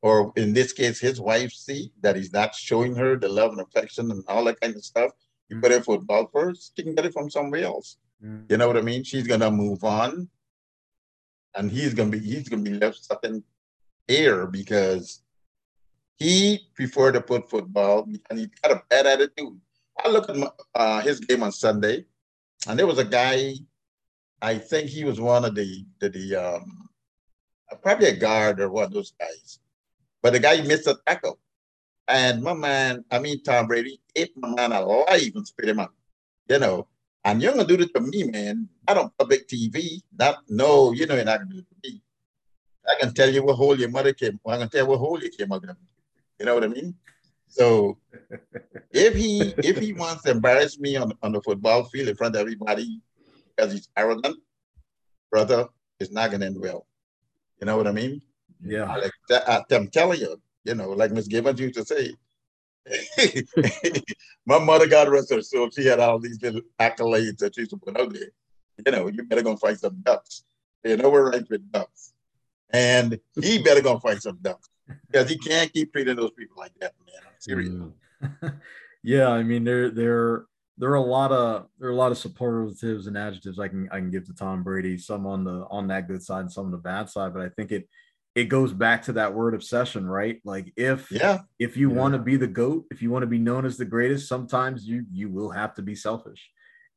or 0.01 0.32
in 0.36 0.53
this 0.53 0.74
case, 0.74 0.99
his 0.99 1.20
wife 1.20 1.51
see 1.51 1.91
that 2.01 2.16
he's 2.16 2.34
not 2.34 2.55
showing 2.55 2.95
her 2.95 3.18
the 3.18 3.30
love 3.30 3.51
and 3.51 3.62
affection 3.62 4.12
and 4.12 4.24
all 4.28 4.43
that 4.45 4.60
kind 4.60 4.76
of 4.76 4.84
stuff, 4.84 5.12
you 5.49 5.60
better 5.60 5.82
football 5.82 6.30
first, 6.32 6.74
she 6.76 6.84
can 6.84 6.95
get 6.95 7.05
it 7.05 7.14
from 7.14 7.30
somewhere 7.30 7.64
else. 7.64 7.97
Mm. 8.24 8.49
You 8.49 8.58
know 8.58 8.68
what 8.68 8.78
I 8.78 8.82
mean? 8.82 9.03
She's 9.03 9.28
gonna 9.28 9.51
move 9.51 9.84
on, 9.84 10.30
and 11.55 11.72
he's 11.72 11.93
gonna 11.93 12.10
be 12.10 12.20
he's 12.20 12.49
gonna 12.49 12.64
be 12.64 12.74
left 12.74 12.97
stuck 12.97 13.24
in 13.24 13.43
air 14.10 14.47
because 14.47 15.22
he 16.18 16.68
preferred 16.76 17.14
to 17.14 17.22
put 17.22 17.49
football 17.49 18.08
and 18.30 18.39
he 18.39 18.49
got 18.64 18.72
a 18.72 18.84
bad 18.89 19.05
attitude. 19.05 19.60
I 20.03 20.10
look 20.10 20.30
at 20.30 20.36
my, 20.36 20.49
uh, 20.76 21.01
his 21.01 21.20
game 21.20 21.43
on 21.43 21.51
Sunday, 21.51 22.05
and 22.66 22.80
there 22.80 22.88
was 22.88 22.97
a 22.97 23.05
guy. 23.05 23.53
I 24.41 24.58
think 24.58 24.89
he 24.89 25.03
was 25.03 25.20
one 25.20 25.45
of 25.45 25.55
the 25.55 25.86
the, 25.99 26.10
the 26.10 26.36
um, 26.36 26.89
probably 27.82 28.08
a 28.08 28.16
guard 28.16 28.60
or 28.60 28.70
one 28.70 28.86
of 28.86 28.93
those 28.93 29.14
guys, 29.20 29.60
but 30.22 30.34
the 30.34 30.39
guy 30.39 30.62
missed 30.62 30.88
a 30.88 30.97
tackle. 31.05 31.39
And 32.08 32.41
my 32.41 32.53
man, 32.53 33.03
I 33.12 33.20
mean 33.20 33.43
Tom 33.43 33.68
Brady, 33.68 33.99
ate 34.16 34.32
my 34.38 34.49
man 34.49 34.72
alive 34.72 35.32
and 35.36 35.45
spit 35.45 35.70
him 35.70 35.80
out. 35.80 35.93
You 36.49 36.60
know, 36.60 36.88
and 37.26 37.41
you're 37.41 37.51
gonna 37.51 37.68
do 37.68 37.78
this 37.78 37.91
to 37.91 37.99
me, 37.99 38.24
man. 38.24 38.70
I 38.88 38.93
don't 38.93 39.05
on 39.05 39.12
public 39.20 39.47
TV. 39.47 40.01
Not 40.18 40.43
no, 40.49 40.93
you 40.93 41.05
know 41.05 41.16
you're 41.16 41.26
not 41.26 41.39
gonna 41.39 41.51
do 41.51 41.60
it 41.60 41.68
to 41.70 41.89
me. 41.89 42.01
I 42.88 42.95
can 42.99 43.14
tell 43.14 43.30
you 43.30 43.43
what 43.43 43.55
hole 43.55 43.78
your 43.78 43.89
mother 43.89 44.14
came. 44.14 44.39
I 44.47 44.58
can 44.58 44.70
tell 44.70 44.84
you 44.84 44.89
what 44.89 44.99
hole 44.99 45.22
you 45.22 45.30
came 45.30 45.51
out 45.51 45.64
of. 45.64 45.76
You 46.39 46.45
know 46.45 46.55
what 46.55 46.64
I 46.64 46.68
mean? 46.68 46.95
So 47.48 47.98
if 48.91 49.16
he 49.16 49.54
if 49.58 49.78
he 49.78 49.93
wants 49.93 50.24
to 50.24 50.32
embarrass 50.32 50.80
me 50.80 50.95
on, 50.95 51.14
on 51.24 51.32
the 51.32 51.41
football 51.41 51.86
field 51.86 52.10
in 52.10 52.16
front 52.16 52.36
of 52.36 52.41
everybody 52.41 53.02
because 53.56 53.72
he's 53.72 53.89
arrogant, 53.98 54.38
brother, 55.32 55.68
it's 56.00 56.12
not 56.12 56.32
gonna 56.32 56.45
end 56.45 56.60
well. 56.60 56.88
You 57.60 57.66
know 57.66 57.78
what 57.78 57.88
I 57.88 57.91
mean? 57.91 58.22
Yeah. 58.64 58.95
Like, 59.30 59.72
I'm 59.72 59.88
telling 59.89 60.20
you, 60.20 60.39
you 60.64 60.76
know, 60.76 60.89
like 60.91 61.12
Miss 61.12 61.28
Gibbons 61.28 61.60
used 61.60 61.76
to 61.76 61.86
say. 61.86 62.14
my 64.45 64.60
mother, 64.60 64.88
God 64.88 65.10
rest 65.10 65.34
her 65.34 65.41
soul, 65.41 65.70
she 65.70 65.86
had 65.86 66.00
all 66.00 66.20
these 66.20 66.41
little 66.41 66.62
accolades 66.80 67.38
that 67.39 67.56
she 67.56 67.62
used 67.62 67.72
to 67.72 67.78
put 67.78 68.00
out 68.00 68.14
there. 68.14 68.30
You 68.86 68.91
know, 68.91 69.08
you 69.08 69.24
better 69.24 69.41
go 69.41 69.58
fight 69.58 69.80
some 69.80 70.00
ducks. 70.04 70.43
You 70.84 70.95
know, 70.98 71.10
we're 71.10 71.32
right 71.32 71.50
with 71.50 71.70
ducks. 71.72 72.14
And 72.70 73.20
he 73.41 73.62
better 73.62 73.82
go 73.82 74.00
fight 74.00 74.22
some 74.22 74.38
ducks 74.41 74.70
because 75.10 75.30
he 75.30 75.38
can't 75.38 75.72
keep 75.74 75.91
treating 75.91 76.16
those 76.16 76.32
people 76.32 76.58
like 76.58 76.74
that, 76.80 76.93
man. 77.06 77.27
Mm. 77.48 77.94
yeah, 79.04 79.30
I 79.30 79.44
mean, 79.44 79.64
there, 79.64 79.90
there, 79.90 80.46
there 80.78 80.92
are 80.92 80.96
a 80.96 81.02
lot 81.02 81.32
of 81.32 81.68
there 81.80 81.90
are 81.90 81.94
a 81.94 81.96
lot 81.96 82.12
of 82.12 82.18
superlatives 82.18 83.08
and 83.08 83.18
adjectives 83.18 83.60
I 83.60 83.68
can 83.68 83.90
I 83.92 83.98
can 83.98 84.12
give 84.12 84.26
to 84.26 84.34
Tom 84.34 84.64
Brady. 84.64 84.98
Some 84.98 85.26
on 85.26 85.44
the 85.44 85.66
on 85.70 85.88
that 85.88 86.08
good 86.08 86.22
side, 86.22 86.42
and 86.42 86.52
some 86.52 86.66
on 86.66 86.72
the 86.72 86.78
bad 86.78 87.10
side. 87.10 87.34
But 87.34 87.42
I 87.42 87.50
think 87.50 87.72
it 87.72 87.90
it 88.36 88.46
goes 88.46 88.72
back 88.72 89.02
to 89.04 89.14
that 89.14 89.34
word 89.34 89.56
obsession, 89.56 90.06
right? 90.06 90.40
Like 90.46 90.72
if 90.78 91.12
yeah, 91.12 91.40
if 91.58 91.76
you 91.76 91.90
yeah. 91.90 91.98
want 91.98 92.14
to 92.14 92.20
be 92.20 92.38
the 92.38 92.46
goat, 92.46 92.86
if 92.92 93.02
you 93.02 93.10
want 93.10 93.24
to 93.24 93.28
be 93.28 93.40
known 93.40 93.66
as 93.66 93.78
the 93.78 93.86
greatest, 93.86 94.28
sometimes 94.28 94.88
you 94.88 95.06
you 95.12 95.30
will 95.30 95.50
have 95.50 95.74
to 95.76 95.82
be 95.82 95.96
selfish. 95.96 96.48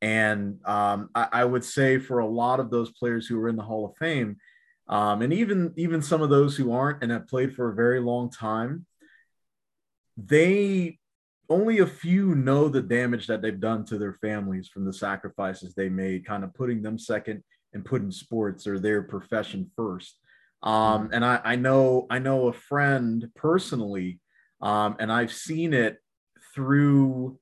And 0.02 0.58
um, 0.66 1.08
I, 1.14 1.28
I, 1.32 1.44
would 1.44 1.62
say 1.62 1.98
for 1.98 2.20
a 2.20 2.26
lot 2.26 2.58
of 2.58 2.70
those 2.70 2.90
players 2.90 3.26
who 3.26 3.38
are 3.38 3.50
in 3.50 3.56
the 3.56 3.62
Hall 3.62 3.84
of 3.84 3.96
Fame, 3.98 4.36
um, 4.88 5.22
and 5.22 5.32
even 5.32 5.72
even 5.76 6.02
some 6.02 6.20
of 6.20 6.28
those 6.28 6.56
who 6.56 6.72
aren't 6.72 7.02
and 7.02 7.12
have 7.12 7.28
played 7.28 7.54
for 7.54 7.70
a 7.70 7.74
very 7.74 8.00
long 8.00 8.30
time, 8.30 8.84
they 10.26 10.98
only 11.48 11.78
a 11.78 11.86
few 11.86 12.34
know 12.34 12.68
the 12.68 12.80
damage 12.80 13.26
that 13.26 13.42
they've 13.42 13.60
done 13.60 13.84
to 13.84 13.98
their 13.98 14.14
families 14.14 14.68
from 14.68 14.84
the 14.84 14.92
sacrifices 14.92 15.74
they 15.74 15.88
made, 15.88 16.24
kind 16.24 16.44
of 16.44 16.54
putting 16.54 16.80
them 16.80 16.98
second 16.98 17.42
and 17.72 17.84
putting 17.84 18.10
sports 18.10 18.66
or 18.66 18.78
their 18.78 19.02
profession 19.02 19.70
first. 19.76 20.16
Um, 20.62 21.04
mm-hmm. 21.04 21.14
and 21.14 21.24
I, 21.24 21.40
I 21.44 21.56
know 21.56 22.06
I 22.10 22.18
know 22.18 22.48
a 22.48 22.52
friend 22.52 23.28
personally, 23.34 24.20
um, 24.60 24.96
and 25.00 25.10
I've 25.10 25.32
seen 25.32 25.72
it 25.74 25.98
through 26.54 27.38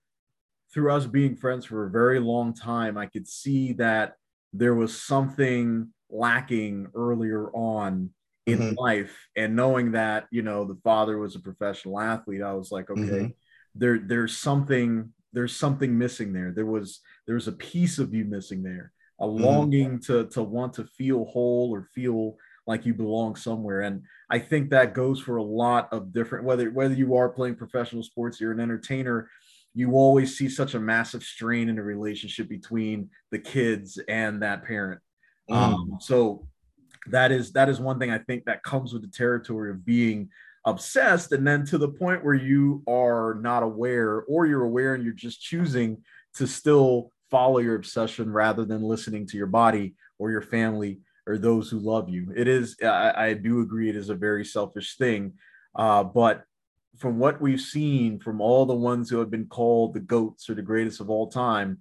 through 0.72 0.92
us 0.92 1.06
being 1.06 1.36
friends 1.36 1.64
for 1.64 1.86
a 1.86 1.90
very 1.90 2.20
long 2.20 2.54
time. 2.54 2.96
I 2.96 3.06
could 3.06 3.26
see 3.26 3.72
that 3.74 4.14
there 4.52 4.74
was 4.74 5.02
something 5.02 5.92
lacking 6.10 6.88
earlier 6.94 7.50
on 7.50 8.10
in 8.48 8.58
mm-hmm. 8.58 8.78
life, 8.78 9.16
and 9.36 9.54
knowing 9.54 9.92
that 9.92 10.26
you 10.30 10.42
know 10.42 10.64
the 10.64 10.78
father 10.82 11.18
was 11.18 11.36
a 11.36 11.40
professional 11.40 12.00
athlete, 12.00 12.42
I 12.42 12.54
was 12.54 12.70
like, 12.72 12.90
okay, 12.90 13.00
mm-hmm. 13.00 13.26
there 13.74 13.98
there's 13.98 14.36
something 14.36 15.12
there's 15.32 15.54
something 15.54 15.96
missing 15.96 16.32
there. 16.32 16.52
There 16.52 16.66
was 16.66 17.00
there 17.26 17.34
was 17.34 17.48
a 17.48 17.52
piece 17.52 17.98
of 17.98 18.14
you 18.14 18.24
missing 18.24 18.62
there, 18.62 18.92
a 19.20 19.26
mm-hmm. 19.26 19.44
longing 19.44 20.00
to 20.02 20.26
to 20.28 20.42
want 20.42 20.74
to 20.74 20.84
feel 20.84 21.24
whole 21.24 21.70
or 21.74 21.88
feel 21.94 22.36
like 22.66 22.84
you 22.84 22.94
belong 22.94 23.34
somewhere. 23.34 23.80
And 23.80 24.02
I 24.30 24.38
think 24.38 24.70
that 24.70 24.92
goes 24.92 25.20
for 25.20 25.38
a 25.38 25.42
lot 25.42 25.88
of 25.92 26.12
different 26.12 26.44
whether 26.44 26.70
whether 26.70 26.94
you 26.94 27.16
are 27.16 27.28
playing 27.28 27.56
professional 27.56 28.02
sports, 28.02 28.40
you're 28.40 28.52
an 28.52 28.60
entertainer, 28.60 29.30
you 29.74 29.92
always 29.92 30.36
see 30.36 30.48
such 30.48 30.74
a 30.74 30.80
massive 30.80 31.22
strain 31.22 31.68
in 31.68 31.76
the 31.76 31.82
relationship 31.82 32.48
between 32.48 33.10
the 33.30 33.38
kids 33.38 33.98
and 34.08 34.42
that 34.42 34.64
parent. 34.64 35.00
Mm. 35.50 35.56
Um, 35.56 35.98
so 36.00 36.46
that 37.06 37.32
is 37.32 37.52
that 37.52 37.68
is 37.68 37.80
one 37.80 37.98
thing 37.98 38.10
I 38.10 38.18
think 38.18 38.44
that 38.44 38.62
comes 38.62 38.92
with 38.92 39.02
the 39.02 39.08
territory 39.08 39.70
of 39.70 39.84
being 39.84 40.30
obsessed 40.64 41.32
and 41.32 41.46
then 41.46 41.64
to 41.66 41.78
the 41.78 41.88
point 41.88 42.24
where 42.24 42.34
you 42.34 42.82
are 42.86 43.38
not 43.40 43.62
aware 43.62 44.22
or 44.22 44.46
you're 44.46 44.64
aware 44.64 44.94
and 44.94 45.04
you're 45.04 45.12
just 45.12 45.40
choosing 45.40 46.02
to 46.34 46.46
still 46.46 47.10
follow 47.30 47.58
your 47.58 47.74
obsession 47.74 48.30
rather 48.30 48.64
than 48.64 48.82
listening 48.82 49.26
to 49.26 49.36
your 49.36 49.46
body 49.46 49.94
or 50.18 50.30
your 50.30 50.42
family 50.42 51.00
or 51.26 51.38
those 51.38 51.70
who 51.70 51.78
love 51.78 52.08
you. 52.08 52.32
It 52.36 52.48
is 52.48 52.76
i, 52.82 53.28
I 53.28 53.34
do 53.34 53.60
agree 53.60 53.88
it 53.88 53.96
is 53.96 54.10
a 54.10 54.14
very 54.14 54.44
selfish 54.44 54.96
thing 54.96 55.34
uh, 55.74 56.04
but 56.04 56.44
from 56.98 57.18
what 57.18 57.40
we've 57.40 57.60
seen 57.60 58.18
from 58.18 58.40
all 58.40 58.66
the 58.66 58.74
ones 58.74 59.08
who 59.08 59.18
have 59.18 59.30
been 59.30 59.46
called 59.46 59.94
the 59.94 60.00
goats 60.00 60.50
or 60.50 60.54
the 60.54 60.62
greatest 60.62 61.00
of 61.00 61.08
all 61.08 61.28
time 61.28 61.78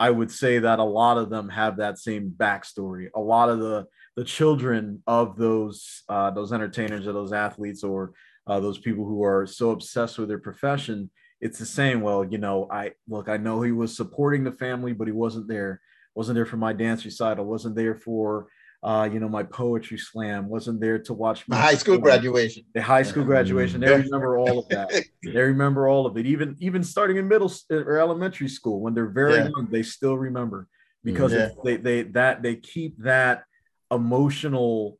i 0.00 0.10
would 0.10 0.30
say 0.30 0.58
that 0.58 0.78
a 0.78 0.84
lot 0.84 1.16
of 1.16 1.30
them 1.30 1.48
have 1.48 1.76
that 1.76 1.98
same 1.98 2.34
backstory. 2.36 3.08
A 3.14 3.20
lot 3.20 3.48
of 3.48 3.60
the 3.60 3.86
the 4.16 4.24
children 4.24 5.02
of 5.06 5.36
those 5.36 6.02
uh, 6.08 6.30
those 6.30 6.52
entertainers 6.52 7.06
or 7.06 7.12
those 7.12 7.32
athletes 7.32 7.84
or 7.84 8.12
uh, 8.46 8.60
those 8.60 8.78
people 8.78 9.04
who 9.04 9.22
are 9.22 9.46
so 9.46 9.70
obsessed 9.70 10.18
with 10.18 10.28
their 10.28 10.38
profession 10.38 11.10
it's 11.40 11.58
the 11.58 11.66
same 11.66 12.00
well 12.00 12.24
you 12.24 12.38
know 12.38 12.66
i 12.70 12.90
look 13.08 13.28
i 13.28 13.36
know 13.36 13.60
he 13.60 13.72
was 13.72 13.94
supporting 13.94 14.42
the 14.42 14.52
family 14.52 14.92
but 14.92 15.06
he 15.06 15.12
wasn't 15.12 15.46
there 15.46 15.80
wasn't 16.14 16.34
there 16.34 16.46
for 16.46 16.56
my 16.56 16.72
dance 16.72 17.04
recital 17.04 17.44
wasn't 17.44 17.74
there 17.76 17.94
for 17.94 18.48
uh, 18.82 19.08
you 19.12 19.18
know, 19.18 19.28
my 19.28 19.42
poetry 19.42 19.98
slam 19.98 20.48
wasn't 20.48 20.80
there 20.80 20.96
to 20.96 21.12
watch 21.12 21.48
my 21.48 21.56
high 21.56 21.74
school 21.74 21.98
graduation. 21.98 22.62
The 22.72 22.82
high 22.82 23.02
school 23.02 23.24
graduation. 23.24 23.80
They 23.80 23.90
remember 23.90 24.38
all 24.38 24.60
of 24.60 24.68
that. 24.68 24.92
they 25.24 25.40
remember 25.40 25.88
all 25.88 26.06
of 26.06 26.16
it. 26.16 26.24
Even 26.24 26.56
even 26.60 26.84
starting 26.84 27.16
in 27.16 27.26
middle 27.26 27.52
or 27.68 27.98
elementary 27.98 28.48
school 28.48 28.80
when 28.80 28.94
they're 28.94 29.08
very 29.08 29.34
yeah. 29.34 29.48
young, 29.48 29.66
they 29.72 29.82
still 29.82 30.16
remember 30.16 30.68
because 31.02 31.32
yeah. 31.32 31.48
they 31.64 31.76
they 31.78 32.02
that 32.02 32.42
they 32.42 32.54
keep 32.54 32.96
that 32.98 33.42
emotional 33.90 34.98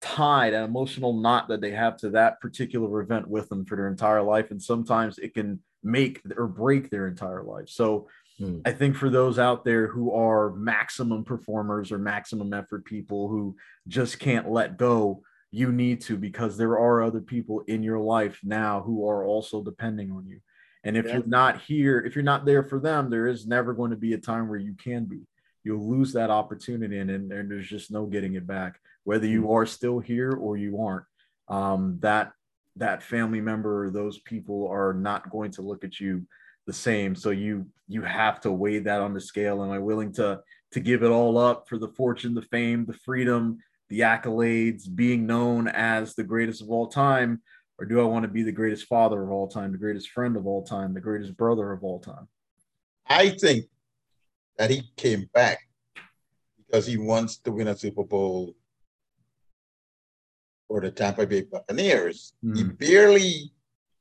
tie, 0.00 0.50
that 0.50 0.64
emotional 0.64 1.12
knot 1.12 1.48
that 1.48 1.60
they 1.60 1.72
have 1.72 1.96
to 1.98 2.10
that 2.10 2.40
particular 2.40 3.00
event 3.00 3.28
with 3.28 3.48
them 3.48 3.64
for 3.64 3.76
their 3.76 3.88
entire 3.88 4.22
life. 4.22 4.50
And 4.50 4.62
sometimes 4.62 5.18
it 5.18 5.34
can 5.34 5.60
make 5.82 6.20
or 6.36 6.46
break 6.46 6.90
their 6.90 7.06
entire 7.06 7.42
life. 7.42 7.68
So 7.68 8.08
hmm. 8.38 8.60
I 8.64 8.72
think 8.72 8.96
for 8.96 9.10
those 9.10 9.38
out 9.38 9.64
there 9.64 9.88
who 9.88 10.12
are 10.12 10.50
maximum 10.50 11.24
performers 11.24 11.90
or 11.90 11.98
maximum 11.98 12.52
effort 12.52 12.84
people 12.84 13.28
who 13.28 13.56
just 13.86 14.18
can't 14.18 14.50
let 14.50 14.76
go, 14.76 15.22
you 15.50 15.72
need 15.72 16.00
to 16.02 16.16
because 16.16 16.56
there 16.56 16.78
are 16.78 17.02
other 17.02 17.20
people 17.20 17.62
in 17.66 17.82
your 17.82 17.98
life 17.98 18.38
now 18.44 18.82
who 18.82 19.08
are 19.08 19.24
also 19.24 19.62
depending 19.62 20.10
on 20.10 20.26
you. 20.26 20.40
And 20.84 20.96
if 20.96 21.06
yeah. 21.06 21.14
you're 21.14 21.26
not 21.26 21.60
here, 21.62 21.98
if 22.00 22.14
you're 22.14 22.22
not 22.22 22.44
there 22.44 22.62
for 22.62 22.78
them, 22.78 23.10
there 23.10 23.26
is 23.26 23.46
never 23.46 23.72
going 23.72 23.90
to 23.90 23.96
be 23.96 24.12
a 24.12 24.18
time 24.18 24.48
where 24.48 24.58
you 24.58 24.74
can 24.74 25.06
be 25.06 25.20
you'll 25.64 25.88
lose 25.88 26.12
that 26.12 26.30
opportunity 26.30 26.98
and, 26.98 27.10
and, 27.10 27.32
and 27.32 27.50
there's 27.50 27.68
just 27.68 27.90
no 27.90 28.06
getting 28.06 28.34
it 28.34 28.46
back. 28.46 28.80
Whether 29.04 29.26
you 29.26 29.42
mm. 29.42 29.54
are 29.54 29.66
still 29.66 29.98
here 29.98 30.32
or 30.32 30.56
you 30.56 30.80
aren't 30.80 31.04
um, 31.48 31.98
that 32.00 32.32
that 32.76 33.02
family 33.02 33.40
member 33.40 33.84
or 33.84 33.90
those 33.90 34.18
people 34.20 34.68
are 34.68 34.94
not 34.94 35.30
going 35.30 35.50
to 35.50 35.62
look 35.62 35.84
at 35.84 35.98
you 35.98 36.24
the 36.66 36.72
same. 36.72 37.14
So 37.14 37.30
you 37.30 37.66
you 37.88 38.02
have 38.02 38.40
to 38.42 38.52
weigh 38.52 38.78
that 38.80 39.00
on 39.00 39.14
the 39.14 39.20
scale. 39.20 39.62
Am 39.64 39.70
i 39.70 39.78
willing 39.78 40.12
to 40.14 40.40
to 40.72 40.80
give 40.80 41.02
it 41.02 41.10
all 41.10 41.38
up 41.38 41.68
for 41.68 41.78
the 41.78 41.88
fortune 41.88 42.34
the 42.34 42.42
fame 42.42 42.84
the 42.84 42.92
freedom 42.92 43.58
the 43.88 44.00
accolades 44.00 44.84
being 44.94 45.26
known 45.26 45.66
as 45.66 46.14
the 46.14 46.24
greatest 46.24 46.62
of 46.62 46.70
all 46.70 46.86
time? 46.86 47.40
Or 47.78 47.86
do 47.86 48.00
i 48.00 48.04
want 48.04 48.24
to 48.24 48.28
be 48.28 48.42
the 48.42 48.52
greatest 48.52 48.86
father 48.86 49.22
of 49.22 49.30
all 49.30 49.48
time 49.48 49.72
the 49.72 49.78
greatest 49.78 50.10
friend 50.10 50.36
of 50.36 50.46
all 50.46 50.62
time 50.62 50.94
the 50.94 51.00
greatest 51.00 51.36
brother 51.36 51.72
of 51.72 51.82
all 51.82 52.00
time? 52.00 52.28
I 53.06 53.30
think 53.30 53.64
that 54.58 54.70
he 54.70 54.82
came 54.96 55.30
back 55.32 55.60
because 56.58 56.86
he 56.86 56.96
wants 56.96 57.38
to 57.38 57.52
win 57.52 57.68
a 57.68 57.76
Super 57.76 58.04
Bowl 58.04 58.54
for 60.66 60.80
the 60.80 60.90
Tampa 60.90 61.26
Bay 61.26 61.42
Buccaneers. 61.42 62.34
Mm. 62.44 62.56
He 62.56 62.64
barely 62.64 63.52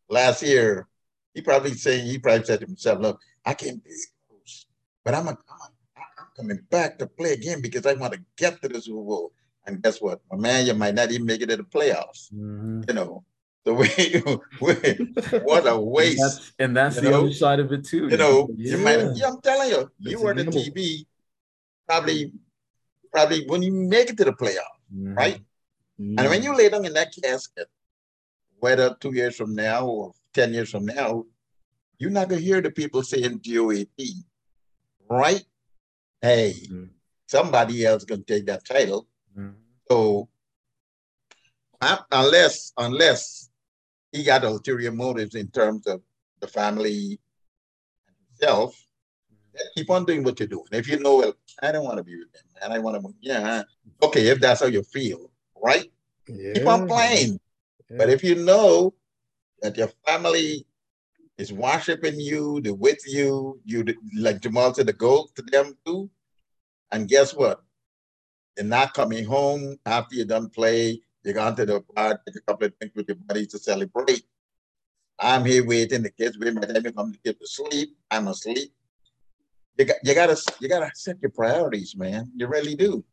last 0.09 0.43
year, 0.43 0.87
he 1.33 1.41
probably 1.41 1.73
saying 1.73 2.07
he 2.07 2.19
probably 2.19 2.45
said 2.45 2.59
to 2.59 2.65
himself, 2.65 2.99
"Look, 2.99 3.21
I 3.45 3.53
can't 3.53 3.83
be 3.83 3.91
close, 4.27 4.65
but 5.05 5.13
I'm 5.13 5.27
a, 5.27 5.37
I'm 5.95 6.27
coming 6.35 6.59
back 6.69 6.99
to 6.99 7.07
play 7.07 7.33
again 7.33 7.61
because 7.61 7.85
I 7.85 7.93
want 7.93 8.13
to 8.13 8.21
get 8.35 8.61
to 8.61 8.67
the 8.67 8.81
Super 8.81 9.03
Bowl." 9.03 9.31
And 9.65 9.81
guess 9.81 10.01
what, 10.01 10.21
my 10.31 10.37
man, 10.37 10.65
you 10.65 10.73
might 10.73 10.95
not 10.95 11.11
even 11.11 11.25
make 11.25 11.41
it 11.41 11.49
to 11.49 11.57
the 11.57 11.63
playoffs. 11.63 12.33
Mm-hmm. 12.33 12.83
You 12.87 12.93
know, 12.93 13.23
the 13.67 13.73
way, 13.73 13.91
you 13.97 15.41
what 15.43 15.67
a 15.67 15.77
waste. 15.77 16.19
And 16.19 16.25
that's, 16.25 16.53
and 16.59 16.77
that's 16.77 16.95
the 16.95 17.11
know? 17.11 17.21
other 17.21 17.33
side 17.33 17.59
of 17.59 17.71
it 17.73 17.85
too. 17.85 18.07
You 18.07 18.17
know, 18.17 18.47
yeah. 18.55 18.71
you 18.71 18.77
might, 18.79 19.15
yeah, 19.15 19.27
I'm 19.27 19.41
telling 19.41 19.69
you, 19.69 19.91
you 19.99 20.21
were 20.21 20.33
the 20.33 20.45
TV, 20.45 21.05
probably, 21.87 22.31
probably 23.11 23.45
when 23.47 23.61
you 23.61 23.73
make 23.73 24.09
it 24.09 24.17
to 24.17 24.25
the 24.25 24.31
playoff, 24.31 24.79
mm-hmm. 24.93 25.13
right? 25.15 25.41
Mm-hmm. 25.99 26.17
And 26.17 26.29
when 26.29 26.43
you 26.43 26.55
lay 26.55 26.69
down 26.69 26.85
in 26.85 26.93
that 26.93 27.13
casket, 27.21 27.67
whether 28.59 28.95
two 28.99 29.13
years 29.13 29.35
from 29.35 29.53
now 29.53 29.85
or 29.85 30.13
10 30.33 30.53
years 30.53 30.71
from 30.71 30.85
now, 30.85 31.25
you're 31.99 32.09
not 32.09 32.29
going 32.29 32.39
to 32.39 32.45
hear 32.45 32.61
the 32.61 32.71
people 32.71 33.03
saying 33.03 33.41
GOAT, 33.45 33.87
right? 35.09 35.43
Hey, 36.21 36.55
mm-hmm. 36.63 36.85
somebody 37.27 37.85
else 37.85 38.05
going 38.05 38.23
to 38.23 38.33
take 38.33 38.45
that 38.45 38.65
title. 38.65 39.07
Mm-hmm. 39.37 39.51
So, 39.89 40.29
unless, 42.11 42.71
unless 42.77 43.49
he 44.11 44.23
got 44.23 44.43
ulterior 44.43 44.91
motives 44.91 45.35
in 45.35 45.47
terms 45.49 45.87
of 45.87 46.01
the 46.39 46.47
family 46.47 47.19
and 48.07 48.15
himself. 48.29 48.83
Keep 49.75 49.89
on 49.89 50.05
doing 50.05 50.23
what 50.23 50.39
you're 50.39 50.47
doing. 50.47 50.67
If 50.71 50.87
you 50.87 50.99
know, 50.99 51.17
well, 51.17 51.33
I 51.63 51.71
don't 51.71 51.83
want 51.83 51.97
to 51.97 52.03
be 52.03 52.15
with 52.15 52.31
them, 52.31 52.43
and 52.61 52.73
I 52.73 52.77
want 52.77 53.01
to, 53.01 53.13
yeah, 53.21 53.63
okay, 54.03 54.27
if 54.27 54.39
that's 54.39 54.61
how 54.61 54.67
you 54.67 54.83
feel, 54.83 55.31
right? 55.61 55.91
Yeah. 56.27 56.53
Keep 56.53 56.67
on 56.67 56.87
playing. 56.87 57.39
Yeah. 57.89 57.97
But 57.97 58.09
if 58.09 58.23
you 58.23 58.35
know 58.35 58.93
that 59.61 59.75
your 59.75 59.89
family 60.05 60.67
is 61.39 61.51
worshiping 61.51 62.19
you, 62.19 62.61
they're 62.61 62.73
with 62.73 62.99
you, 63.07 63.59
you 63.65 63.83
like 64.15 64.41
Jamal 64.41 64.73
said, 64.73 64.85
the 64.85 64.93
goal 64.93 65.29
to 65.35 65.41
them 65.41 65.75
too. 65.85 66.09
And 66.91 67.07
guess 67.07 67.33
what? 67.33 67.63
They're 68.55 68.65
not 68.65 68.93
coming 68.93 69.25
home 69.25 69.77
after 69.85 70.15
you 70.15 70.25
done 70.25 70.49
play 70.49 71.01
you 71.27 71.33
go 71.33 71.53
to 71.53 71.65
the 71.65 71.83
bar, 71.93 72.21
take 72.25 72.37
a 72.37 72.41
couple 72.41 72.67
of 72.67 72.79
drinks 72.79 72.95
with 72.95 73.07
your 73.09 73.17
buddies 73.17 73.49
to 73.49 73.59
celebrate. 73.59 74.23
I'm 75.19 75.45
here 75.45 75.65
waiting. 75.65 76.03
The 76.03 76.09
kids. 76.09 76.37
By 76.37 76.51
the 76.51 76.73
time 76.73 76.85
you 76.85 76.91
come 76.93 77.11
to 77.11 77.19
get 77.19 77.39
to 77.39 77.47
sleep, 77.47 77.97
I'm 78.09 78.27
asleep. 78.27 78.71
You 79.77 79.85
got 79.85 79.97
you 80.03 80.13
gotta 80.15 80.37
you 80.59 80.69
gotta 80.69 80.91
set 80.95 81.17
your 81.21 81.31
priorities, 81.31 81.95
man. 81.95 82.31
You 82.35 82.47
really 82.47 82.75
do. 82.75 83.03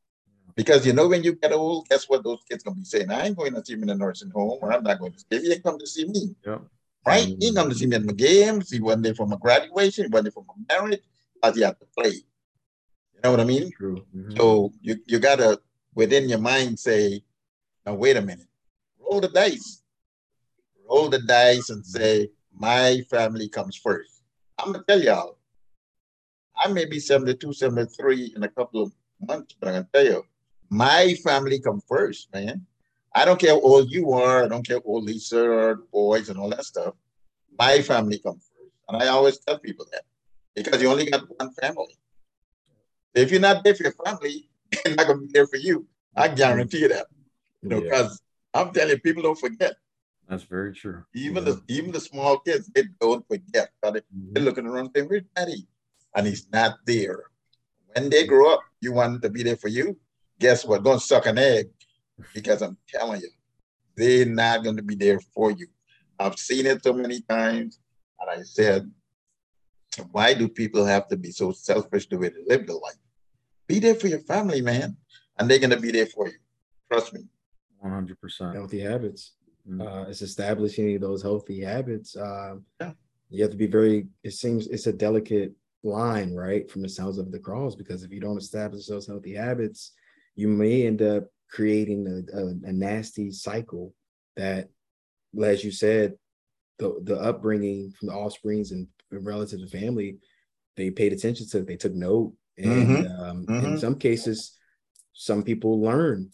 Because 0.54 0.86
you 0.86 0.92
know 0.92 1.08
when 1.08 1.24
you 1.24 1.34
get 1.34 1.52
old, 1.52 1.88
guess 1.88 2.08
what 2.08 2.22
those 2.22 2.38
kids 2.48 2.62
gonna 2.62 2.76
be 2.76 2.84
saying? 2.84 3.10
I 3.10 3.26
ain't 3.26 3.36
going 3.36 3.54
to 3.54 3.64
see 3.64 3.74
me 3.74 3.82
in 3.82 3.90
a 3.90 3.94
nursing 3.96 4.30
home, 4.30 4.58
or 4.62 4.72
I'm 4.72 4.84
not 4.84 5.00
going 5.00 5.12
to 5.12 5.18
see 5.18 5.44
you 5.44 5.52
ain't 5.52 5.64
come 5.64 5.78
to 5.78 5.86
see 5.86 6.06
me. 6.06 6.36
Yeah. 6.46 6.58
Right? 7.04 7.26
You 7.26 7.48
ain't 7.48 7.56
come 7.56 7.68
to 7.68 7.74
see 7.74 7.86
me 7.86 7.96
at 7.96 8.04
my 8.04 8.12
games. 8.12 8.70
He 8.70 8.80
wasn't 8.80 9.02
there 9.02 9.14
for 9.14 9.26
my 9.26 9.36
graduation, 9.36 10.04
he 10.04 10.10
wasn't 10.10 10.26
there 10.26 10.32
for 10.32 10.44
my 10.46 10.76
marriage, 10.76 11.02
but 11.42 11.56
you 11.56 11.64
have 11.64 11.78
to 11.80 11.86
play. 11.98 12.12
You 12.12 13.20
know 13.24 13.32
what 13.32 13.40
I 13.40 13.44
mean? 13.44 13.72
True. 13.72 14.06
Mm-hmm. 14.14 14.36
So 14.36 14.72
you, 14.80 14.96
you 15.06 15.18
gotta 15.18 15.60
within 15.94 16.28
your 16.28 16.38
mind 16.38 16.78
say, 16.78 17.24
now, 17.86 17.94
wait 17.94 18.16
a 18.16 18.22
minute. 18.22 18.46
Roll 18.98 19.20
the 19.20 19.28
dice. 19.28 19.82
Roll 20.88 21.08
the 21.08 21.20
dice 21.20 21.70
and 21.70 21.84
say, 21.84 22.30
my 22.52 23.02
family 23.10 23.48
comes 23.48 23.76
first. 23.76 24.22
I'm 24.58 24.72
going 24.72 24.84
to 24.84 24.86
tell 24.86 25.02
y'all, 25.02 25.38
I 26.56 26.68
may 26.68 26.84
be 26.84 27.00
72, 27.00 27.52
73 27.52 28.34
in 28.36 28.44
a 28.44 28.48
couple 28.48 28.82
of 28.82 28.92
months, 29.26 29.54
but 29.58 29.68
I'm 29.68 29.74
going 29.74 29.84
to 29.84 29.90
tell 29.92 30.04
you, 30.04 30.24
my 30.70 31.14
family 31.24 31.60
come 31.60 31.80
first, 31.86 32.32
man. 32.32 32.64
I 33.14 33.24
don't 33.24 33.38
care 33.38 33.50
how 33.50 33.60
old 33.60 33.90
you 33.90 34.12
are. 34.12 34.44
I 34.44 34.48
don't 34.48 34.66
care 34.66 34.78
how 34.78 34.82
old 34.86 35.04
Lisa 35.04 35.42
or 35.42 35.76
boys 35.92 36.28
and 36.28 36.38
all 36.38 36.50
that 36.50 36.64
stuff. 36.64 36.94
My 37.58 37.80
family 37.82 38.18
come 38.18 38.38
first. 38.38 38.72
And 38.88 39.02
I 39.02 39.08
always 39.08 39.38
tell 39.38 39.58
people 39.58 39.86
that 39.92 40.02
because 40.54 40.80
you 40.80 40.88
only 40.90 41.10
got 41.10 41.22
one 41.38 41.52
family. 41.54 41.96
If 43.14 43.30
you're 43.30 43.40
not 43.40 43.62
there 43.62 43.74
for 43.74 43.84
your 43.84 43.94
family, 44.04 44.48
they're 44.84 44.94
not 44.94 45.06
going 45.06 45.20
to 45.20 45.26
be 45.26 45.32
there 45.32 45.46
for 45.46 45.56
you. 45.56 45.86
I 46.16 46.28
guarantee 46.28 46.80
you 46.80 46.88
that. 46.88 47.06
You 47.64 47.70
know, 47.70 47.80
because 47.80 48.20
yeah. 48.54 48.60
I'm 48.60 48.72
telling 48.72 48.90
you, 48.90 48.98
people 49.00 49.22
don't 49.22 49.38
forget. 49.38 49.74
That's 50.28 50.44
very 50.44 50.72
true. 50.72 51.04
Even 51.14 51.44
yeah. 51.44 51.52
the 51.52 51.62
even 51.68 51.92
the 51.92 52.00
small 52.00 52.38
kids, 52.38 52.70
they 52.74 52.84
don't 53.00 53.26
forget. 53.26 53.70
They, 53.82 53.90
mm-hmm. 53.90 54.32
They're 54.32 54.44
looking 54.44 54.66
around 54.66 54.90
saying, 54.94 55.08
Where's 55.08 55.24
daddy? 55.34 55.66
And 56.14 56.26
he's 56.26 56.46
not 56.52 56.76
there. 56.86 57.24
When 57.94 58.10
they 58.10 58.26
grow 58.26 58.52
up, 58.52 58.60
you 58.80 58.92
want 58.92 59.22
to 59.22 59.30
be 59.30 59.42
there 59.42 59.56
for 59.56 59.68
you. 59.68 59.96
Guess 60.38 60.64
what? 60.64 60.84
Don't 60.84 61.00
suck 61.00 61.26
an 61.26 61.38
egg. 61.38 61.70
Because 62.32 62.62
I'm 62.62 62.76
telling 62.88 63.22
you, 63.22 63.30
they're 63.96 64.26
not 64.26 64.62
going 64.62 64.76
to 64.76 64.82
be 64.82 64.94
there 64.94 65.20
for 65.34 65.50
you. 65.50 65.66
I've 66.18 66.38
seen 66.38 66.66
it 66.66 66.82
so 66.84 66.92
many 66.92 67.20
times. 67.22 67.80
And 68.20 68.30
I 68.30 68.42
said, 68.42 68.90
why 70.12 70.34
do 70.34 70.48
people 70.48 70.84
have 70.84 71.08
to 71.08 71.16
be 71.16 71.30
so 71.30 71.52
selfish 71.52 72.08
the 72.08 72.18
way 72.18 72.28
they 72.28 72.44
live 72.46 72.66
their 72.66 72.76
life? 72.76 72.94
Be 73.66 73.80
there 73.80 73.94
for 73.94 74.08
your 74.08 74.20
family, 74.20 74.60
man. 74.60 74.96
And 75.38 75.50
they're 75.50 75.58
going 75.58 75.70
to 75.70 75.80
be 75.80 75.90
there 75.90 76.06
for 76.06 76.28
you. 76.28 76.38
Trust 76.90 77.12
me. 77.12 77.26
100% 77.84 78.54
healthy 78.54 78.80
habits. 78.80 79.32
Mm-hmm. 79.68 79.80
Uh, 79.80 80.02
it's 80.04 80.22
establishing 80.22 80.98
those 80.98 81.22
healthy 81.22 81.60
habits. 81.60 82.16
Uh, 82.16 82.56
yeah. 82.80 82.92
You 83.30 83.42
have 83.42 83.50
to 83.50 83.56
be 83.56 83.66
very. 83.66 84.06
It 84.22 84.32
seems 84.32 84.66
it's 84.68 84.86
a 84.86 84.92
delicate 84.92 85.52
line, 85.82 86.34
right, 86.34 86.70
from 86.70 86.82
the 86.82 86.88
sounds 86.88 87.18
of 87.18 87.32
the 87.32 87.38
cross, 87.38 87.74
because 87.74 88.02
if 88.02 88.12
you 88.12 88.20
don't 88.20 88.38
establish 88.38 88.86
those 88.86 89.06
healthy 89.06 89.34
habits, 89.34 89.92
you 90.36 90.48
may 90.48 90.86
end 90.86 91.02
up 91.02 91.24
creating 91.50 92.06
a, 92.06 92.38
a, 92.38 92.46
a 92.68 92.72
nasty 92.72 93.30
cycle 93.30 93.94
that, 94.36 94.68
as 95.42 95.64
you 95.64 95.70
said, 95.70 96.14
the 96.78 97.00
the 97.02 97.16
upbringing 97.16 97.92
from 97.98 98.08
the 98.08 98.14
offsprings 98.14 98.72
and 98.72 98.86
relatives 99.10 99.62
and 99.62 99.70
family, 99.70 100.18
they 100.76 100.90
paid 100.90 101.12
attention 101.12 101.48
to. 101.48 101.58
It, 101.58 101.66
They 101.66 101.76
took 101.76 101.94
note, 101.94 102.34
and 102.58 102.66
mm-hmm. 102.88 103.22
Um, 103.22 103.46
mm-hmm. 103.46 103.66
in 103.66 103.78
some 103.78 103.96
cases, 103.96 104.58
some 105.12 105.42
people 105.42 105.80
learn 105.80 106.30